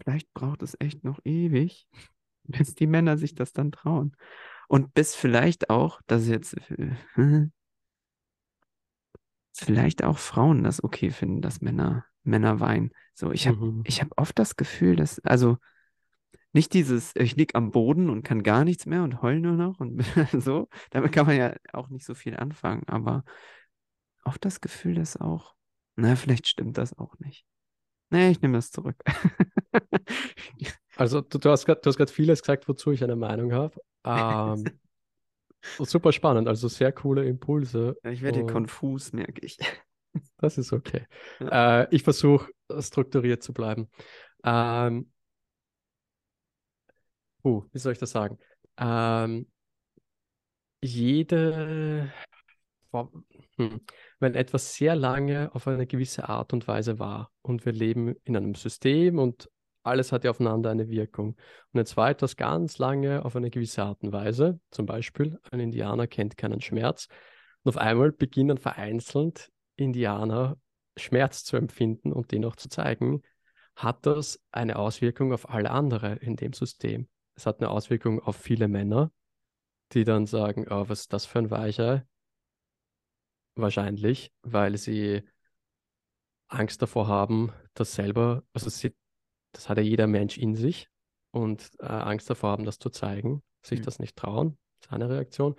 Vielleicht 0.00 0.32
braucht 0.32 0.62
es 0.62 0.76
echt 0.80 1.04
noch 1.04 1.18
ewig, 1.24 1.86
bis 2.44 2.74
die 2.74 2.86
Männer 2.86 3.18
sich 3.18 3.34
das 3.34 3.52
dann 3.52 3.72
trauen. 3.72 4.16
Und 4.70 4.94
bis 4.94 5.16
vielleicht 5.16 5.68
auch, 5.68 6.00
dass 6.06 6.28
jetzt, 6.28 6.54
vielleicht 9.52 10.04
auch 10.04 10.16
Frauen 10.16 10.62
das 10.62 10.84
okay 10.84 11.10
finden, 11.10 11.42
dass 11.42 11.60
Männer, 11.60 12.04
Männer 12.22 12.60
weinen. 12.60 12.92
So, 13.12 13.32
ich 13.32 13.48
habe 13.48 13.56
mhm. 13.58 13.82
ich 13.84 14.00
hab 14.00 14.16
oft 14.16 14.38
das 14.38 14.54
Gefühl, 14.54 14.94
dass, 14.94 15.18
also 15.24 15.56
nicht 16.52 16.72
dieses, 16.72 17.16
ich 17.16 17.34
lieg 17.34 17.56
am 17.56 17.72
Boden 17.72 18.10
und 18.10 18.22
kann 18.22 18.44
gar 18.44 18.64
nichts 18.64 18.86
mehr 18.86 19.02
und 19.02 19.22
heul 19.22 19.40
nur 19.40 19.54
noch 19.54 19.80
und 19.80 20.04
so. 20.40 20.68
Damit 20.90 21.10
kann 21.10 21.26
man 21.26 21.36
ja 21.36 21.56
auch 21.72 21.88
nicht 21.88 22.06
so 22.06 22.14
viel 22.14 22.36
anfangen, 22.36 22.84
aber 22.86 23.24
oft 24.22 24.44
das 24.44 24.60
Gefühl, 24.60 24.94
dass 24.94 25.16
auch, 25.16 25.56
na, 25.96 26.14
vielleicht 26.14 26.46
stimmt 26.46 26.78
das 26.78 26.96
auch 26.96 27.18
nicht. 27.18 27.44
Nee, 28.10 28.30
ich 28.30 28.40
nehme 28.40 28.56
das 28.58 28.70
zurück. 28.70 29.02
Also 31.00 31.22
du, 31.22 31.38
du 31.38 31.48
hast 31.48 31.64
gerade 31.64 32.12
vieles 32.12 32.42
gesagt, 32.42 32.68
wozu 32.68 32.92
ich 32.92 33.02
eine 33.02 33.16
Meinung 33.16 33.54
habe. 33.54 33.80
Ähm, 34.04 34.64
super 35.78 36.12
spannend, 36.12 36.46
also 36.46 36.68
sehr 36.68 36.92
coole 36.92 37.24
Impulse. 37.24 37.96
Ich 38.02 38.20
werde 38.20 38.44
konfus, 38.44 39.12
merke 39.12 39.44
ich. 39.44 39.58
Das 40.38 40.58
ist 40.58 40.72
okay. 40.72 41.06
Ja. 41.38 41.82
Äh, 41.82 41.88
ich 41.92 42.02
versuche 42.02 42.50
strukturiert 42.80 43.44
zu 43.44 43.52
bleiben. 43.52 43.88
Ähm, 44.42 45.12
uh, 47.44 47.62
wie 47.70 47.78
soll 47.78 47.92
ich 47.92 47.98
das 48.00 48.10
sagen? 48.10 48.36
Ähm, 48.76 49.46
jede, 50.82 52.12
hm, 53.56 53.80
wenn 54.18 54.34
etwas 54.34 54.74
sehr 54.74 54.96
lange 54.96 55.54
auf 55.54 55.68
eine 55.68 55.86
gewisse 55.86 56.28
Art 56.28 56.52
und 56.52 56.66
Weise 56.66 56.98
war 56.98 57.30
und 57.42 57.64
wir 57.64 57.72
leben 57.72 58.16
in 58.24 58.36
einem 58.36 58.56
System 58.56 59.20
und 59.20 59.48
alles 59.82 60.12
hat 60.12 60.24
ja 60.24 60.30
aufeinander 60.30 60.70
eine 60.70 60.88
Wirkung. 60.88 61.36
Und 61.72 61.78
jetzt 61.78 61.96
war 61.96 62.10
etwas 62.10 62.36
ganz 62.36 62.78
lange 62.78 63.24
auf 63.24 63.36
eine 63.36 63.50
gewisse 63.50 63.82
Art 63.82 64.02
und 64.02 64.12
Weise, 64.12 64.60
zum 64.70 64.86
Beispiel 64.86 65.38
ein 65.50 65.60
Indianer 65.60 66.06
kennt 66.06 66.36
keinen 66.36 66.60
Schmerz 66.60 67.08
und 67.62 67.70
auf 67.70 67.76
einmal 67.76 68.12
beginnen 68.12 68.58
vereinzelt 68.58 69.50
Indianer 69.76 70.56
Schmerz 70.96 71.44
zu 71.44 71.56
empfinden 71.56 72.12
und 72.12 72.32
den 72.32 72.44
auch 72.44 72.56
zu 72.56 72.68
zeigen, 72.68 73.22
hat 73.76 74.04
das 74.06 74.42
eine 74.50 74.76
Auswirkung 74.76 75.32
auf 75.32 75.48
alle 75.48 75.70
anderen 75.70 76.18
in 76.18 76.36
dem 76.36 76.52
System. 76.52 77.08
Es 77.34 77.46
hat 77.46 77.60
eine 77.60 77.70
Auswirkung 77.70 78.20
auf 78.20 78.36
viele 78.36 78.68
Männer, 78.68 79.10
die 79.92 80.04
dann 80.04 80.26
sagen, 80.26 80.66
oh, 80.68 80.88
was 80.88 81.00
ist 81.00 81.12
das 81.12 81.26
für 81.26 81.38
ein 81.38 81.50
Weicher? 81.50 82.04
Wahrscheinlich, 83.54 84.32
weil 84.42 84.76
sie 84.76 85.22
Angst 86.48 86.82
davor 86.82 87.06
haben, 87.08 87.52
das 87.74 87.94
selber, 87.94 88.42
also 88.52 88.68
sie, 88.68 88.94
das 89.52 89.68
hat 89.68 89.78
ja 89.78 89.82
jeder 89.82 90.06
Mensch 90.06 90.38
in 90.38 90.54
sich 90.54 90.88
und 91.30 91.70
äh, 91.80 91.86
Angst 91.86 92.28
davor 92.30 92.50
haben, 92.50 92.64
das 92.64 92.78
zu 92.78 92.90
zeigen, 92.90 93.42
sich 93.62 93.80
mhm. 93.80 93.84
das 93.84 93.98
nicht 93.98 94.16
trauen, 94.16 94.58
das 94.80 94.88
ist 94.88 94.92
eine 94.92 95.08
Reaktion. 95.08 95.56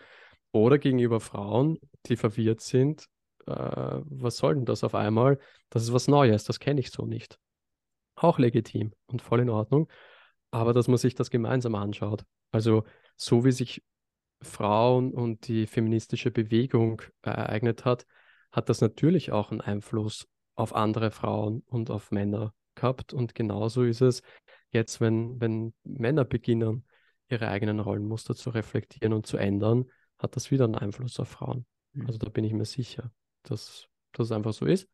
Oder 0.51 0.77
gegenüber 0.77 1.19
Frauen, 1.19 1.79
die 2.07 2.17
verwirrt 2.17 2.61
sind, 2.61 3.05
äh, 3.47 3.51
was 3.53 4.37
soll 4.37 4.55
denn 4.55 4.65
das 4.65 4.83
auf 4.83 4.95
einmal? 4.95 5.39
Das 5.69 5.83
ist 5.83 5.93
was 5.93 6.07
Neues, 6.07 6.43
das 6.43 6.59
kenne 6.59 6.79
ich 6.79 6.91
so 6.91 7.05
nicht. 7.05 7.39
Auch 8.15 8.37
legitim 8.37 8.93
und 9.07 9.21
voll 9.21 9.39
in 9.39 9.49
Ordnung, 9.49 9.89
aber 10.51 10.73
dass 10.73 10.87
man 10.87 10.97
sich 10.97 11.15
das 11.15 11.29
gemeinsam 11.29 11.75
anschaut. 11.75 12.25
Also 12.51 12.83
so 13.15 13.45
wie 13.45 13.51
sich 13.51 13.83
Frauen 14.41 15.13
und 15.13 15.47
die 15.47 15.67
feministische 15.67 16.31
Bewegung 16.31 17.01
ereignet 17.21 17.85
hat, 17.85 18.05
hat 18.51 18.67
das 18.69 18.81
natürlich 18.81 19.31
auch 19.31 19.51
einen 19.51 19.61
Einfluss 19.61 20.27
auf 20.55 20.75
andere 20.75 21.11
Frauen 21.11 21.63
und 21.67 21.89
auf 21.89 22.11
Männer 22.11 22.53
gehabt. 22.75 23.13
Und 23.13 23.35
genauso 23.35 23.83
ist 23.83 24.01
es 24.01 24.21
jetzt, 24.71 25.01
wenn, 25.01 25.39
wenn 25.39 25.73
Männer 25.83 26.25
beginnen, 26.25 26.85
ihre 27.27 27.47
eigenen 27.47 27.79
Rollenmuster 27.79 28.35
zu 28.35 28.49
reflektieren 28.49 29.13
und 29.13 29.25
zu 29.25 29.37
ändern, 29.37 29.85
hat 30.19 30.35
das 30.35 30.51
wieder 30.51 30.65
einen 30.65 30.75
Einfluss 30.75 31.19
auf 31.19 31.29
Frauen. 31.29 31.65
Mhm. 31.93 32.07
Also 32.07 32.19
da 32.19 32.29
bin 32.29 32.43
ich 32.43 32.53
mir 32.53 32.65
sicher, 32.65 33.11
dass 33.43 33.87
das 34.11 34.31
einfach 34.31 34.53
so 34.53 34.65
ist. 34.65 34.87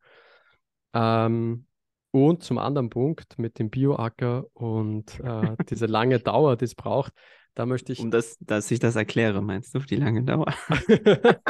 Ähm, 0.94 1.66
und 2.10 2.42
zum 2.42 2.58
anderen 2.58 2.88
Punkt 2.88 3.38
mit 3.38 3.58
dem 3.58 3.70
Bioacker 3.70 4.46
und 4.54 5.20
äh, 5.20 5.56
diese 5.68 5.86
lange 5.86 6.18
Dauer, 6.20 6.56
die 6.56 6.64
es 6.64 6.74
braucht, 6.74 7.12
da 7.54 7.66
möchte 7.66 7.92
ich. 7.92 8.00
Um 8.00 8.10
das, 8.10 8.38
dass 8.40 8.70
ich 8.70 8.78
das 8.78 8.96
erkläre, 8.96 9.42
meinst 9.42 9.74
du, 9.74 9.80
die 9.80 9.96
lange 9.96 10.22
Dauer? 10.22 10.54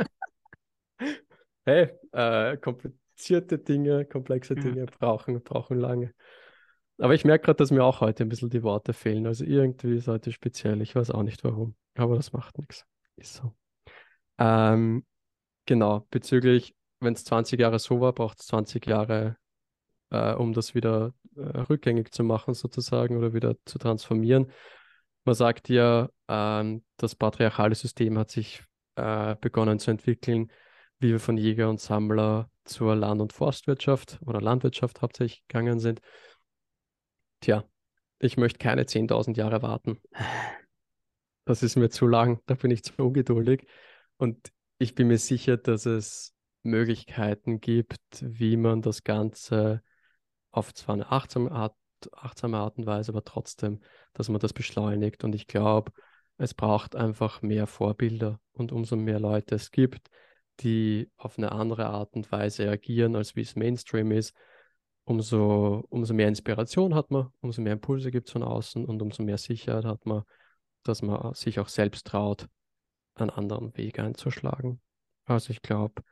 hey, 1.65 1.91
äh, 2.13 2.57
komplizierte 3.19 3.59
Dinge, 3.59 4.05
komplexe 4.05 4.55
Dinge 4.55 4.81
ja. 4.81 4.87
brauchen, 4.99 5.43
brauchen 5.43 5.79
lange. 5.79 6.15
Aber 6.99 7.15
ich 7.15 7.25
merke 7.25 7.47
gerade, 7.47 7.57
dass 7.57 7.73
mir 7.73 7.83
auch 7.83 8.01
heute 8.01 8.23
ein 8.23 8.29
bisschen 8.29 8.51
die 8.51 8.63
Worte 8.63 8.93
fehlen. 8.93 9.27
Also 9.27 9.45
irgendwie 9.45 9.97
ist 9.97 10.07
heute 10.07 10.31
speziell. 10.31 10.81
Ich 10.83 10.95
weiß 10.95 11.11
auch 11.11 11.25
nicht 11.25 11.43
warum. 11.43 11.75
Aber 11.97 12.15
das 12.15 12.33
macht 12.33 12.59
nichts. 12.59 12.87
Ist 13.17 13.35
so. 13.35 13.53
Ähm, 14.39 15.05
genau, 15.67 16.07
bezüglich, 16.11 16.75
wenn 17.01 17.15
es 17.15 17.25
20 17.25 17.59
Jahre 17.59 17.81
so 17.81 18.01
war, 18.01 18.13
braucht 18.13 18.39
es 18.39 18.47
20 18.47 18.87
Jahre, 18.87 19.37
äh, 20.11 20.35
um 20.35 20.53
das 20.53 20.77
wieder 20.77 21.13
äh, 21.37 21.41
rückgängig 21.41 22.13
zu 22.13 22.23
machen, 22.23 22.55
sozusagen, 22.55 23.17
oder 23.17 23.33
wieder 23.33 23.57
zu 23.65 23.79
transformieren. 23.79 24.53
Man 25.25 25.35
sagt 25.35 25.69
ja, 25.69 26.09
ähm, 26.29 26.85
das 26.97 27.17
patriarchale 27.17 27.75
System 27.75 28.17
hat 28.17 28.31
sich 28.31 28.63
äh, 28.95 29.35
begonnen 29.41 29.81
zu 29.81 29.91
entwickeln, 29.91 30.53
wie 30.99 31.11
wir 31.11 31.21
von 31.21 31.37
Jäger 31.37 31.69
und 31.69 31.81
Sammler 31.81 32.51
zur 32.65 32.97
Land- 32.97 33.21
und 33.21 33.33
Forstwirtschaft 33.33 34.19
oder 34.27 34.41
Landwirtschaft 34.41 35.03
hauptsächlich 35.03 35.47
gegangen 35.47 35.81
sind. 35.81 36.01
Tja, 37.41 37.65
ich 38.19 38.37
möchte 38.37 38.59
keine 38.59 38.85
10.000 38.85 39.37
Jahre 39.37 39.63
warten. 39.63 40.01
Das 41.45 41.63
ist 41.63 41.77
mir 41.77 41.89
zu 41.89 42.07
lang, 42.07 42.41
da 42.47 42.55
bin 42.55 42.71
ich 42.71 42.83
zu 42.83 42.93
ungeduldig. 42.99 43.67
Und 44.17 44.53
ich 44.79 44.95
bin 44.95 45.09
mir 45.09 45.19
sicher, 45.19 45.57
dass 45.57 45.87
es 45.87 46.35
Möglichkeiten 46.63 47.61
gibt, 47.61 48.03
wie 48.21 48.57
man 48.57 48.83
das 48.83 49.03
Ganze 49.03 49.83
auf 50.51 50.75
zwar 50.75 50.95
eine 50.95 51.11
achtsame 51.11 51.53
Art 51.53 51.75
achtsame 52.13 52.59
Art 52.59 52.79
und 52.79 52.87
Weise, 52.87 53.13
aber 53.13 53.25
trotzdem, 53.25 53.81
dass 54.13 54.29
man 54.29 54.41
das 54.41 54.53
beschleunigt. 54.53 55.25
Und 55.25 55.35
ich 55.35 55.47
glaube, 55.47 55.93
es 56.37 56.55
braucht 56.55 56.95
einfach 56.95 57.43
mehr 57.43 57.67
Vorbilder 57.67 58.41
und 58.53 58.73
umso 58.73 58.97
mehr 58.97 59.21
Leute 59.21 59.57
es 59.57 59.71
gibt, 59.71 60.09
die 60.61 61.11
auf 61.17 61.39
eine 61.39 61.53
andere 61.53 61.87
Art 61.87 62.15
und 62.15 62.31
Weise 62.33 62.69
agieren, 62.69 63.17
als 63.17 63.37
wie 63.37 63.43
es 63.43 63.57
Mainstream 63.57 64.11
ist, 64.11 64.35
umso, 65.05 65.85
umso 65.89 66.15
mehr 66.15 66.29
Inspiration 66.29 66.95
hat 66.95 67.11
man, 67.11 67.29
umso 67.41 67.63
mehr 67.63 67.75
Impulse 67.75 68.11
gibt 68.11 68.29
es 68.29 68.33
von 68.33 68.43
außen 68.43 68.85
und 68.85 69.01
umso 69.01 69.23
mehr 69.23 69.39
Sicherheit 69.39 69.85
hat 69.85 70.05
man, 70.07 70.23
dass 70.83 71.03
man 71.03 71.35
sich 71.35 71.61
auch 71.61 71.69
selbst 71.69 72.07
traut, 72.07 72.47
einen 73.15 73.31
anderen 73.31 73.77
Weg 73.77 73.99
einzuschlagen. 73.99 74.81
Also 75.25 75.51
ich 75.51 75.63
glaube, 75.63 76.03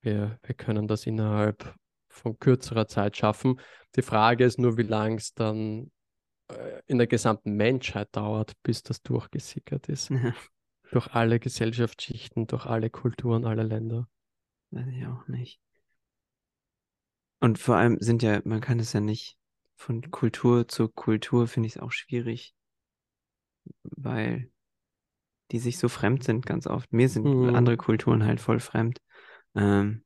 wir, 0.00 0.38
wir 0.42 0.54
können 0.54 0.86
das 0.86 1.06
innerhalb 1.06 1.74
von 2.08 2.38
kürzerer 2.38 2.86
Zeit 2.86 3.16
schaffen. 3.16 3.60
Die 3.96 4.02
Frage 4.02 4.44
ist 4.44 4.58
nur, 4.58 4.76
wie 4.76 4.82
lange 4.82 5.16
es 5.16 5.34
dann 5.34 5.90
äh, 6.48 6.80
in 6.86 6.98
der 6.98 7.06
gesamten 7.06 7.52
Menschheit 7.52 8.08
dauert, 8.12 8.52
bis 8.62 8.82
das 8.82 9.02
durchgesickert 9.02 9.88
ist. 9.88 10.10
Durch 10.90 11.08
alle 11.08 11.38
Gesellschaftsschichten, 11.38 12.46
durch 12.46 12.66
alle 12.66 12.90
Kulturen, 12.90 13.44
alle 13.44 13.62
Länder. 13.62 14.08
Weiß 14.70 14.86
ich 14.88 15.06
auch 15.06 15.26
nicht. 15.28 15.60
Und 17.40 17.58
vor 17.58 17.76
allem 17.76 17.98
sind 18.00 18.22
ja, 18.22 18.40
man 18.44 18.60
kann 18.60 18.80
es 18.80 18.92
ja 18.92 19.00
nicht 19.00 19.36
von 19.76 20.10
Kultur 20.10 20.66
zu 20.66 20.88
Kultur, 20.88 21.46
finde 21.46 21.68
ich 21.68 21.76
es 21.76 21.82
auch 21.82 21.92
schwierig, 21.92 22.54
weil 23.82 24.50
die 25.52 25.58
sich 25.58 25.78
so 25.78 25.88
fremd 25.88 26.24
sind 26.24 26.46
ganz 26.46 26.66
oft. 26.66 26.92
Mir 26.92 27.08
sind 27.08 27.24
mhm. 27.24 27.54
andere 27.54 27.76
Kulturen 27.76 28.24
halt 28.24 28.40
voll 28.40 28.60
fremd. 28.60 28.98
Ähm, 29.54 30.04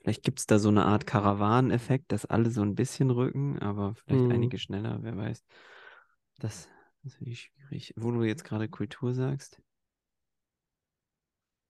Vielleicht 0.00 0.22
gibt 0.22 0.38
es 0.38 0.46
da 0.46 0.58
so 0.58 0.70
eine 0.70 0.86
Art 0.86 1.06
Karawaneneffekt, 1.06 2.10
dass 2.10 2.24
alle 2.24 2.50
so 2.50 2.62
ein 2.62 2.74
bisschen 2.74 3.10
rücken, 3.10 3.58
aber 3.58 3.94
vielleicht 3.94 4.24
mhm. 4.24 4.30
einige 4.30 4.58
schneller, 4.58 4.98
wer 5.02 5.16
weiß. 5.16 5.44
Das, 6.38 6.68
das 7.02 7.14
finde 7.14 7.32
ich 7.32 7.40
schwierig. 7.40 7.94
Wo 7.96 8.10
du 8.10 8.22
jetzt 8.22 8.44
gerade 8.44 8.68
Kultur 8.68 9.14
sagst. 9.14 9.60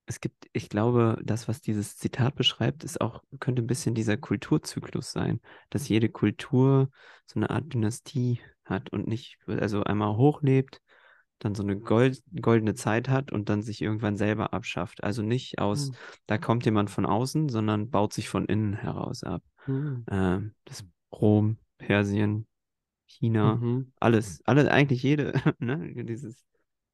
Es 0.06 0.20
gibt, 0.20 0.48
ich 0.52 0.68
glaube, 0.68 1.18
das, 1.22 1.46
was 1.46 1.60
dieses 1.60 1.96
Zitat 1.96 2.34
beschreibt, 2.34 2.82
ist 2.82 3.00
auch, 3.00 3.22
könnte 3.38 3.62
ein 3.62 3.68
bisschen 3.68 3.94
dieser 3.94 4.16
Kulturzyklus 4.16 5.12
sein, 5.12 5.40
dass 5.70 5.88
jede 5.88 6.08
Kultur 6.08 6.90
so 7.26 7.38
eine 7.38 7.50
Art 7.50 7.72
Dynastie 7.72 8.40
hat 8.64 8.92
und 8.92 9.06
nicht, 9.06 9.38
also 9.46 9.84
einmal 9.84 10.16
hochlebt, 10.16 10.80
dann 11.38 11.54
so 11.54 11.62
eine 11.62 11.78
Gold, 11.78 12.22
goldene 12.40 12.74
Zeit 12.74 13.08
hat 13.08 13.32
und 13.32 13.48
dann 13.48 13.62
sich 13.62 13.82
irgendwann 13.82 14.16
selber 14.16 14.52
abschafft. 14.52 15.02
Also 15.04 15.22
nicht 15.22 15.58
aus, 15.58 15.90
mhm. 15.90 15.94
da 16.26 16.38
kommt 16.38 16.64
jemand 16.64 16.90
von 16.90 17.06
außen, 17.06 17.48
sondern 17.48 17.90
baut 17.90 18.12
sich 18.12 18.28
von 18.28 18.46
innen 18.46 18.74
heraus 18.74 19.22
ab. 19.22 19.42
Mhm. 19.66 20.04
Äh, 20.06 20.40
das 20.64 20.84
Rom, 21.12 21.58
Persien, 21.78 22.46
China, 23.10 23.56
mhm. 23.56 23.92
alles, 23.98 24.40
alle, 24.46 24.70
eigentlich 24.70 25.02
jede, 25.02 25.32
ne, 25.58 26.04
dieses 26.04 26.44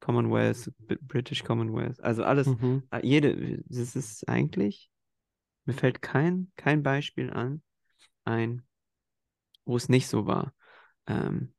Commonwealth, 0.00 0.72
British 1.02 1.44
Commonwealth, 1.44 2.00
also 2.02 2.24
alles, 2.24 2.46
mhm. 2.46 2.82
äh, 2.90 3.06
jede, 3.06 3.62
das 3.66 3.96
ist 3.96 4.28
eigentlich, 4.28 4.90
mir 5.64 5.74
fällt 5.74 6.00
kein, 6.00 6.50
kein 6.56 6.82
Beispiel 6.82 7.30
an, 7.30 7.62
ein, 8.24 8.62
wo 9.64 9.76
es 9.76 9.88
nicht 9.88 10.08
so 10.08 10.26
war. 10.26 10.54
Ähm, 11.06 11.52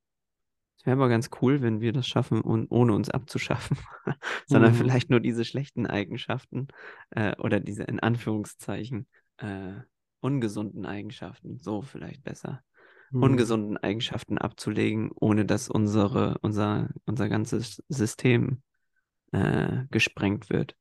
wäre 0.84 0.98
aber 0.98 1.10
ganz 1.10 1.30
cool, 1.42 1.62
wenn 1.62 1.82
wir 1.82 1.94
das 1.94 2.08
schaffen, 2.08 2.42
und, 2.42 2.72
ohne 2.72 2.94
uns 2.94 3.10
abzuschaffen, 3.10 3.78
sondern 4.48 4.72
mhm. 4.72 4.78
vielleicht 4.78 5.10
nur 5.10 5.20
diese 5.20 5.46
schlechten 5.46 5.86
Eigenschaften 5.86 6.68
äh, 7.12 7.36
oder 7.38 7.60
diese 7.60 7.84
in 7.84 8.00
Anführungszeichen 8.00 9.08
äh, 9.38 9.74
ungesunden 10.20 10.86
Eigenschaften, 10.86 11.58
so 11.60 11.82
vielleicht 11.82 12.24
besser, 12.24 12.64
mhm. 13.12 13.24
ungesunden 13.24 13.78
Eigenschaften 13.78 14.38
abzulegen, 14.38 15.12
ohne 15.16 15.46
dass 15.46 15.70
unsere, 15.70 16.38
unser, 16.42 16.90
unser 17.06 17.30
ganzes 17.30 17.84
System 17.90 18.62
äh, 19.32 19.86
gesprengt 19.92 20.50
wird. 20.50 20.76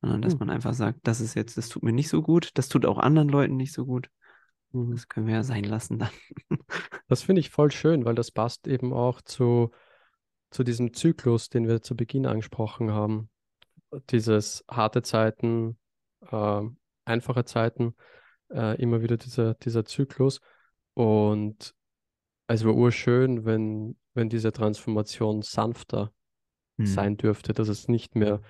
Sondern 0.00 0.22
dass 0.22 0.34
mhm. 0.34 0.40
man 0.40 0.50
einfach 0.50 0.74
sagt, 0.74 1.00
das 1.04 1.20
ist 1.20 1.34
jetzt, 1.34 1.56
das 1.56 1.68
tut 1.68 1.82
mir 1.82 1.92
nicht 1.92 2.08
so 2.08 2.22
gut, 2.22 2.50
das 2.54 2.68
tut 2.68 2.84
auch 2.86 2.98
anderen 2.98 3.28
Leuten 3.28 3.56
nicht 3.56 3.72
so 3.72 3.86
gut. 3.86 4.10
Mhm. 4.72 4.92
Das 4.92 5.08
können 5.08 5.26
wir 5.26 5.34
ja 5.34 5.42
sein 5.42 5.64
lassen 5.64 5.98
dann. 5.98 6.10
Das 7.06 7.22
finde 7.22 7.40
ich 7.40 7.50
voll 7.50 7.70
schön, 7.70 8.06
weil 8.06 8.14
das 8.14 8.30
passt 8.30 8.66
eben 8.66 8.94
auch 8.94 9.20
zu, 9.20 9.70
zu 10.50 10.64
diesem 10.64 10.94
Zyklus, 10.94 11.50
den 11.50 11.68
wir 11.68 11.82
zu 11.82 11.94
Beginn 11.94 12.26
angesprochen 12.26 12.92
haben. 12.92 13.28
Dieses 14.10 14.64
harte 14.70 15.02
Zeiten, 15.02 15.78
äh, 16.30 16.62
einfache 17.04 17.44
Zeiten, 17.44 17.94
äh, 18.50 18.80
immer 18.80 19.02
wieder 19.02 19.18
dieser, 19.18 19.54
dieser 19.54 19.84
Zyklus. 19.84 20.40
Und 20.94 21.74
es 22.46 22.64
war 22.64 22.74
urschön, 22.74 23.44
wenn, 23.44 23.96
wenn 24.14 24.28
diese 24.28 24.52
Transformation 24.52 25.42
sanfter 25.42 26.12
Hm. 26.78 26.86
sein 26.86 27.16
dürfte, 27.16 27.52
dass 27.52 27.68
es 27.68 27.88
nicht 27.88 28.14
mehr 28.14 28.40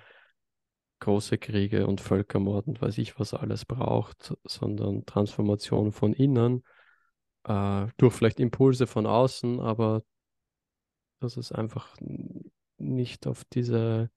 große 0.99 1.37
Kriege 1.37 1.85
und 1.87 2.01
Völkermord 2.01 2.67
und 2.67 2.81
weiß 2.81 2.97
ich 2.97 3.19
was 3.19 3.33
alles 3.33 3.65
braucht, 3.65 4.35
sondern 4.43 5.05
Transformation 5.05 5.91
von 5.91 6.13
innen, 6.13 6.63
äh, 7.43 7.87
durch 7.97 8.13
vielleicht 8.13 8.39
Impulse 8.39 8.87
von 8.87 9.05
außen, 9.05 9.59
aber 9.59 10.03
dass 11.19 11.37
es 11.37 11.51
einfach 11.51 11.95
nicht 12.77 13.27
auf 13.27 13.43
diese 13.45 14.09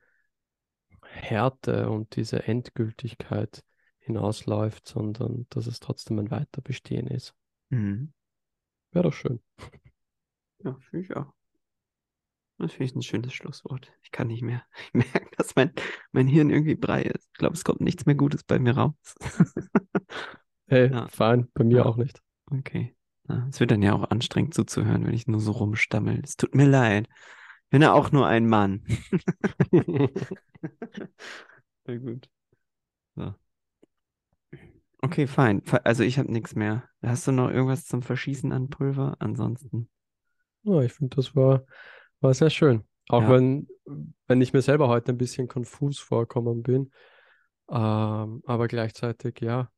Härte 1.02 1.90
und 1.90 2.16
diese 2.16 2.44
Endgültigkeit 2.44 3.62
hinausläuft, 3.98 4.86
sondern 4.88 5.46
dass 5.50 5.66
es 5.66 5.80
trotzdem 5.80 6.18
ein 6.18 6.30
Weiterbestehen 6.30 7.06
ist. 7.06 7.34
Mhm. 7.68 8.12
Wäre 8.92 9.04
doch 9.04 9.12
schön. 9.12 9.40
Ja, 10.64 10.76
finde 10.90 11.04
ich 11.06 11.16
auch. 11.16 11.32
Das 12.58 12.72
finde 12.72 12.84
ich 12.86 12.96
ein 12.96 13.02
schönes 13.02 13.32
Schlusswort. 13.34 13.92
Ich 14.02 14.10
kann 14.10 14.26
nicht 14.26 14.42
mehr. 14.42 14.64
Ich 14.88 14.94
merke, 14.94 15.30
dass 15.36 15.54
mein, 15.54 15.72
mein 16.10 16.26
Hirn 16.26 16.50
irgendwie 16.50 16.74
Brei 16.74 17.02
ist. 17.02 17.28
Ich 17.32 17.38
glaube, 17.38 17.54
es 17.54 17.64
kommt 17.64 17.80
nichts 17.80 18.04
mehr 18.06 18.16
Gutes 18.16 18.42
bei 18.44 18.58
mir 18.58 18.76
raus. 18.76 18.94
Hey, 20.70 20.90
Ja. 20.92 21.08
fein, 21.08 21.48
bei 21.54 21.64
mir 21.64 21.78
Ja. 21.78 21.86
auch 21.86 21.96
nicht. 21.96 22.22
Okay. 22.50 22.94
Ja, 23.26 23.46
es 23.48 23.58
wird 23.58 23.70
dann 23.70 23.80
ja 23.80 23.94
auch 23.94 24.10
anstrengend 24.10 24.52
zuzuhören, 24.52 25.06
wenn 25.06 25.14
ich 25.14 25.26
nur 25.26 25.40
so 25.40 25.52
rumstammel. 25.52 26.20
Es 26.22 26.36
tut 26.36 26.54
mir 26.54 26.66
leid. 26.66 27.08
Ich 27.64 27.70
bin 27.70 27.80
ja 27.80 27.94
auch 27.94 28.12
nur 28.12 28.26
ein 28.26 28.46
Mann. 28.46 28.84
Na 31.86 31.96
gut. 31.96 32.28
So. 33.16 33.34
Okay, 35.00 35.26
fein. 35.26 35.62
Fe- 35.62 35.84
Also 35.86 36.02
ich 36.02 36.18
habe 36.18 36.32
nichts 36.32 36.54
mehr. 36.56 36.88
Hast 37.02 37.26
du 37.26 37.32
noch 37.32 37.50
irgendwas 37.50 37.84
zum 37.86 38.02
Verschießen 38.02 38.52
an 38.52 38.68
Pulver? 38.68 39.16
Ansonsten. 39.20 39.88
Ja, 40.64 40.80
ich 40.82 40.92
finde, 40.92 41.16
das 41.16 41.36
war, 41.36 41.64
war 42.20 42.34
sehr 42.34 42.50
schön. 42.50 42.84
Auch 43.08 43.22
Ja. 43.22 43.30
wenn, 43.30 43.68
wenn 44.26 44.40
ich 44.40 44.52
mir 44.52 44.60
selber 44.62 44.88
heute 44.88 45.12
ein 45.12 45.18
bisschen 45.18 45.46
konfus 45.48 45.98
vorkommen 45.98 46.62
bin. 46.62 46.90
Ähm, 47.70 48.42
aber 48.46 48.66
gleichzeitig, 48.66 49.40
ja, 49.40 49.70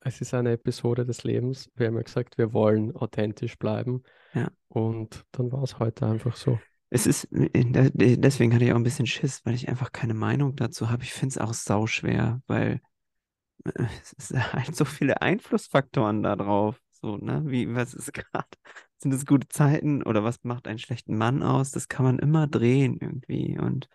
es 0.00 0.20
ist 0.20 0.34
eine 0.34 0.52
Episode 0.52 1.04
des 1.06 1.24
Lebens. 1.24 1.70
Wir 1.74 1.86
haben 1.88 1.96
ja 1.96 2.02
gesagt, 2.02 2.38
wir 2.38 2.52
wollen 2.52 2.94
authentisch 2.94 3.58
bleiben. 3.58 4.02
Ja. 4.34 4.50
Und 4.68 5.24
dann 5.32 5.52
war 5.52 5.62
es 5.62 5.78
heute 5.78 6.06
einfach 6.06 6.36
so. 6.36 6.58
Es 6.90 7.06
ist, 7.06 7.24
äh, 7.32 7.48
de- 7.64 7.90
de- 7.90 8.16
deswegen 8.16 8.54
hatte 8.54 8.64
ich 8.64 8.72
auch 8.72 8.76
ein 8.76 8.82
bisschen 8.82 9.06
Schiss, 9.06 9.44
weil 9.44 9.54
ich 9.54 9.68
einfach 9.68 9.92
keine 9.92 10.14
Meinung 10.14 10.56
dazu 10.56 10.90
habe. 10.90 11.02
Ich 11.04 11.12
finde 11.12 11.32
es 11.34 11.38
auch 11.38 11.52
sauschwer, 11.54 12.40
weil 12.46 12.80
es 14.02 14.12
ist 14.14 14.52
halt 14.52 14.74
so 14.76 14.84
viele 14.84 15.22
Einflussfaktoren 15.22 16.22
da 16.22 16.36
drauf. 16.36 16.80
So, 16.92 17.16
ne? 17.16 17.42
Wie, 17.46 17.74
was 17.74 17.94
ist 17.94 18.12
gerade? 18.12 18.48
Sind 18.98 19.14
es 19.14 19.26
gute 19.26 19.48
Zeiten 19.48 20.02
oder 20.02 20.24
was 20.24 20.42
macht 20.42 20.66
einen 20.66 20.78
schlechten 20.78 21.16
Mann 21.16 21.42
aus? 21.42 21.70
Das 21.70 21.88
kann 21.88 22.04
man 22.04 22.18
immer 22.18 22.46
drehen 22.48 22.98
irgendwie. 23.00 23.58
Und 23.58 23.88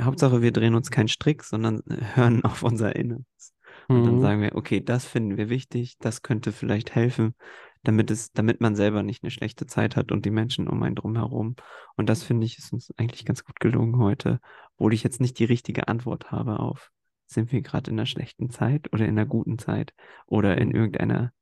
Hauptsache, 0.00 0.42
wir 0.42 0.52
drehen 0.52 0.74
uns 0.74 0.90
keinen 0.90 1.08
Strick, 1.08 1.42
sondern 1.44 1.82
hören 2.14 2.44
auf 2.44 2.62
unser 2.62 2.94
Inneres. 2.96 3.24
Und 3.92 4.06
dann 4.06 4.18
Mhm. 4.18 4.20
sagen 4.20 4.40
wir, 4.42 4.54
okay, 4.54 4.80
das 4.82 5.04
finden 5.04 5.36
wir 5.36 5.48
wichtig, 5.48 5.96
das 5.98 6.22
könnte 6.22 6.52
vielleicht 6.52 6.94
helfen, 6.94 7.34
damit 7.82 8.10
es, 8.10 8.32
damit 8.32 8.60
man 8.60 8.74
selber 8.76 9.02
nicht 9.02 9.22
eine 9.22 9.30
schlechte 9.30 9.66
Zeit 9.66 9.96
hat 9.96 10.10
und 10.12 10.24
die 10.24 10.30
Menschen 10.30 10.68
um 10.68 10.82
einen 10.82 10.96
drum 10.96 11.16
herum. 11.16 11.56
Und 11.96 12.08
das 12.08 12.22
finde 12.22 12.46
ich, 12.46 12.58
ist 12.58 12.72
uns 12.72 12.92
eigentlich 12.96 13.24
ganz 13.24 13.44
gut 13.44 13.60
gelungen 13.60 13.98
heute, 13.98 14.40
obwohl 14.74 14.94
ich 14.94 15.02
jetzt 15.04 15.20
nicht 15.20 15.38
die 15.38 15.44
richtige 15.44 15.88
Antwort 15.88 16.30
habe 16.32 16.58
auf, 16.60 16.90
sind 17.26 17.52
wir 17.52 17.62
gerade 17.62 17.90
in 17.90 17.98
einer 17.98 18.06
schlechten 18.06 18.50
Zeit 18.50 18.92
oder 18.92 19.04
in 19.04 19.12
einer 19.18 19.26
guten 19.26 19.58
Zeit 19.58 19.94
oder 20.26 20.58
in 20.58 20.70
irgendeiner, 20.70 21.32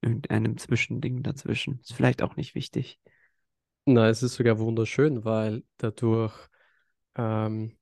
irgendeinem 0.00 0.56
Zwischending 0.58 1.22
dazwischen. 1.22 1.80
Ist 1.80 1.94
vielleicht 1.94 2.22
auch 2.22 2.36
nicht 2.36 2.54
wichtig. 2.54 2.98
Na, 3.84 4.08
es 4.08 4.22
ist 4.22 4.34
sogar 4.34 4.58
wunderschön, 4.58 5.24
weil 5.24 5.64
dadurch 5.78 6.34
ähm, 7.16 7.76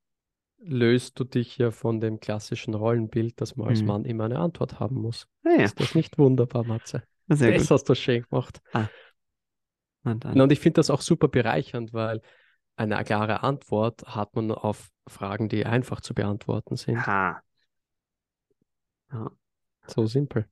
löst 0.59 1.21
du 1.21 1.25
dich 1.25 1.59
ja 1.59 1.71
von 1.71 2.01
dem 2.01 2.21
klassischen 2.21 2.75
Rollenbild, 2.75 3.41
dass 3.41 3.57
man 3.57 3.69
als 3.69 3.81
Hm. 3.81 3.87
Mann 3.87 4.05
immer 4.05 4.25
eine 4.27 4.39
Antwort 4.39 4.81
haben 4.81 4.97
muss. 4.97 5.29
Naja, 5.43 5.67
Ist 5.67 5.81
das 5.81 5.95
nicht 5.95 6.19
wunderbar, 6.19 6.65
Matze? 6.65 7.05
sehr 7.29 7.53
Das 7.53 7.63
gut. 7.69 7.71
hast 7.71 7.85
du 7.89 7.95
schön 7.95 8.25
gemacht. 8.29 8.61
Na, 10.05 10.15
dann. 10.15 10.41
Und 10.43 10.53
ich 10.53 10.61
finde 10.61 10.75
das 10.79 10.91
auch 10.91 11.01
super 11.01 11.29
bereichernd, 11.29 11.93
weil 11.93 12.23
eine 12.81 13.05
klare 13.05 13.43
Antwort 13.43 14.03
hat 14.07 14.35
man 14.35 14.51
auf 14.51 14.91
Fragen, 15.07 15.49
die 15.49 15.67
einfach 15.67 16.01
zu 16.01 16.15
beantworten 16.15 16.77
sind. 16.77 17.07
Ha. 17.07 17.43
Ja, 19.13 19.31
So 19.87 20.07
simpel. 20.07 20.49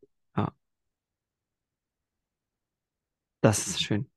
das 3.40 3.66
ist 3.66 3.82
schön. 3.82 4.10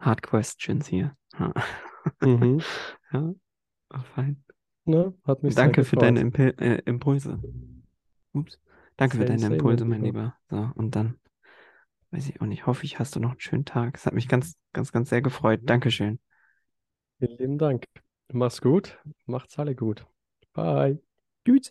Hard 0.00 0.22
Questions 0.22 0.86
hier. 0.86 1.16
Ha. 1.38 1.52
Mhm. 2.22 2.60
Ja, 3.10 3.32
oh, 3.94 3.98
fein. 4.14 4.44
Na, 4.84 5.14
hat 5.24 5.42
mich 5.42 5.54
sehr 5.54 5.64
Danke 5.64 5.82
für 5.82 5.96
deine. 5.96 6.20
Impul 6.20 6.54
äh, 6.58 6.82
Impulse. 6.84 7.40
Ups. 8.34 8.60
Danke 8.98 9.16
für 9.16 9.26
Same, 9.26 9.40
deine 9.40 9.54
Impulse, 9.54 9.86
mein 9.86 10.00
mein 10.00 10.04
Lieber. 10.04 10.36
So, 10.50 10.70
und 10.74 10.94
dann, 10.94 11.18
weiß 12.10 12.28
ich 12.28 12.40
auch 12.42 12.46
nicht, 12.46 12.66
hoffe 12.66 12.84
ich, 12.84 12.98
hast 12.98 13.16
du 13.16 13.20
noch 13.20 13.30
einen 13.30 13.40
schönen 13.40 13.64
Tag. 13.64 13.96
Es 13.96 14.04
hat 14.04 14.12
mich 14.12 14.28
ganz, 14.28 14.56
ganz, 14.74 14.92
ganz 14.92 15.08
sehr 15.08 15.22
gefreut. 15.22 15.60
Dankeschön. 15.64 16.18
Vielen 17.18 17.38
lieben 17.38 17.58
Dank. 17.58 17.84
Mach's 18.32 18.60
gut. 18.60 18.98
Macht's 19.26 19.58
alle 19.58 19.74
gut. 19.74 20.04
Bye. 20.52 21.00
Tschüss. 21.44 21.70